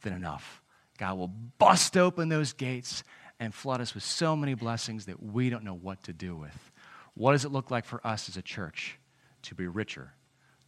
than 0.03 0.13
enough. 0.13 0.63
God 0.99 1.19
will 1.19 1.29
bust 1.59 1.97
open 1.97 2.29
those 2.29 2.53
gates 2.53 3.05
and 3.39 3.55
flood 3.55 3.81
us 3.81 3.95
with 3.95 4.05
so 4.05 4.37
many 4.37 4.55
blessings 4.55 5.07
that 5.07 5.23
we 5.23 5.51
don't 5.51 5.65
know 5.65 5.75
what 5.75 6.03
to 6.05 6.13
do 6.13 6.37
with. 6.37 6.71
What 7.15 7.33
does 7.33 7.45
it 7.45 7.53
look 7.53 7.71
like 7.71 7.85
for 7.85 8.07
us 8.07 8.29
as 8.29 8.37
a 8.37 8.43
church? 8.43 8.99
to 9.43 9.55
be 9.55 9.67
richer 9.67 10.13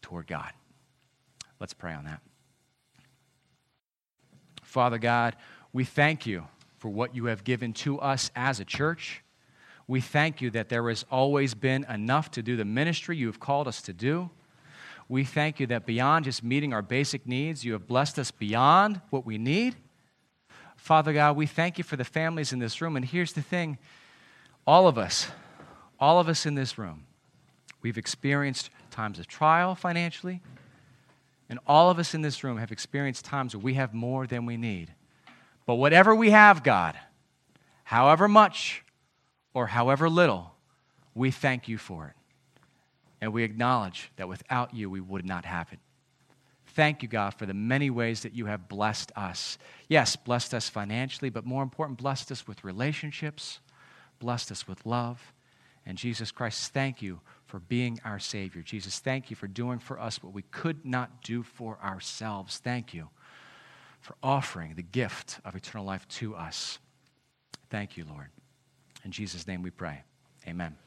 toward 0.00 0.26
God. 0.26 0.52
Let's 1.60 1.74
pray 1.74 1.94
on 1.94 2.04
that. 2.04 2.20
Father 4.72 4.96
God, 4.96 5.36
we 5.74 5.84
thank 5.84 6.26
you 6.26 6.46
for 6.78 6.88
what 6.88 7.14
you 7.14 7.26
have 7.26 7.44
given 7.44 7.74
to 7.74 7.98
us 8.00 8.30
as 8.34 8.58
a 8.58 8.64
church. 8.64 9.22
We 9.86 10.00
thank 10.00 10.40
you 10.40 10.48
that 10.52 10.70
there 10.70 10.88
has 10.88 11.04
always 11.10 11.52
been 11.52 11.84
enough 11.90 12.30
to 12.30 12.42
do 12.42 12.56
the 12.56 12.64
ministry 12.64 13.18
you 13.18 13.26
have 13.26 13.38
called 13.38 13.68
us 13.68 13.82
to 13.82 13.92
do. 13.92 14.30
We 15.10 15.24
thank 15.24 15.60
you 15.60 15.66
that 15.66 15.84
beyond 15.84 16.24
just 16.24 16.42
meeting 16.42 16.72
our 16.72 16.80
basic 16.80 17.26
needs, 17.26 17.66
you 17.66 17.74
have 17.74 17.86
blessed 17.86 18.18
us 18.18 18.30
beyond 18.30 19.02
what 19.10 19.26
we 19.26 19.36
need. 19.36 19.76
Father 20.76 21.12
God, 21.12 21.36
we 21.36 21.46
thank 21.46 21.76
you 21.76 21.84
for 21.84 21.96
the 21.96 22.04
families 22.04 22.54
in 22.54 22.58
this 22.58 22.80
room. 22.80 22.96
And 22.96 23.04
here's 23.04 23.34
the 23.34 23.42
thing 23.42 23.76
all 24.66 24.88
of 24.88 24.96
us, 24.96 25.28
all 26.00 26.18
of 26.18 26.30
us 26.30 26.46
in 26.46 26.54
this 26.54 26.78
room, 26.78 27.04
We've 27.82 27.98
experienced 27.98 28.70
times 28.90 29.18
of 29.18 29.26
trial 29.26 29.74
financially, 29.74 30.40
and 31.52 31.60
all 31.66 31.90
of 31.90 31.98
us 31.98 32.14
in 32.14 32.22
this 32.22 32.42
room 32.42 32.56
have 32.56 32.72
experienced 32.72 33.26
times 33.26 33.54
where 33.54 33.62
we 33.62 33.74
have 33.74 33.92
more 33.92 34.26
than 34.26 34.46
we 34.46 34.56
need. 34.56 34.90
But 35.66 35.74
whatever 35.74 36.14
we 36.14 36.30
have, 36.30 36.64
God, 36.64 36.98
however 37.84 38.26
much 38.26 38.82
or 39.52 39.66
however 39.66 40.08
little, 40.08 40.54
we 41.14 41.30
thank 41.30 41.68
you 41.68 41.76
for 41.76 42.06
it. 42.06 42.14
And 43.20 43.34
we 43.34 43.42
acknowledge 43.42 44.10
that 44.16 44.30
without 44.30 44.72
you, 44.72 44.88
we 44.88 45.02
would 45.02 45.26
not 45.26 45.44
have 45.44 45.70
it. 45.72 45.78
Thank 46.68 47.02
you, 47.02 47.08
God, 47.08 47.34
for 47.34 47.44
the 47.44 47.52
many 47.52 47.90
ways 47.90 48.22
that 48.22 48.34
you 48.34 48.46
have 48.46 48.66
blessed 48.66 49.12
us. 49.14 49.58
Yes, 49.90 50.16
blessed 50.16 50.54
us 50.54 50.70
financially, 50.70 51.28
but 51.28 51.44
more 51.44 51.62
important, 51.62 51.98
blessed 51.98 52.32
us 52.32 52.48
with 52.48 52.64
relationships, 52.64 53.60
blessed 54.20 54.50
us 54.50 54.66
with 54.66 54.86
love. 54.86 55.34
And 55.84 55.98
Jesus 55.98 56.32
Christ, 56.32 56.72
thank 56.72 57.02
you 57.02 57.20
for 57.52 57.60
being 57.60 58.00
our 58.02 58.18
Savior. 58.18 58.62
Jesus, 58.62 58.98
thank 58.98 59.28
you 59.28 59.36
for 59.36 59.46
doing 59.46 59.78
for 59.78 60.00
us 60.00 60.22
what 60.22 60.32
we 60.32 60.40
could 60.40 60.86
not 60.86 61.22
do 61.22 61.42
for 61.42 61.78
ourselves. 61.84 62.56
Thank 62.56 62.94
you 62.94 63.10
for 64.00 64.16
offering 64.22 64.72
the 64.74 64.82
gift 64.82 65.38
of 65.44 65.54
eternal 65.54 65.84
life 65.84 66.08
to 66.08 66.34
us. 66.34 66.78
Thank 67.68 67.98
you, 67.98 68.06
Lord. 68.08 68.28
In 69.04 69.10
Jesus' 69.10 69.46
name 69.46 69.60
we 69.60 69.68
pray. 69.68 70.00
Amen. 70.48 70.78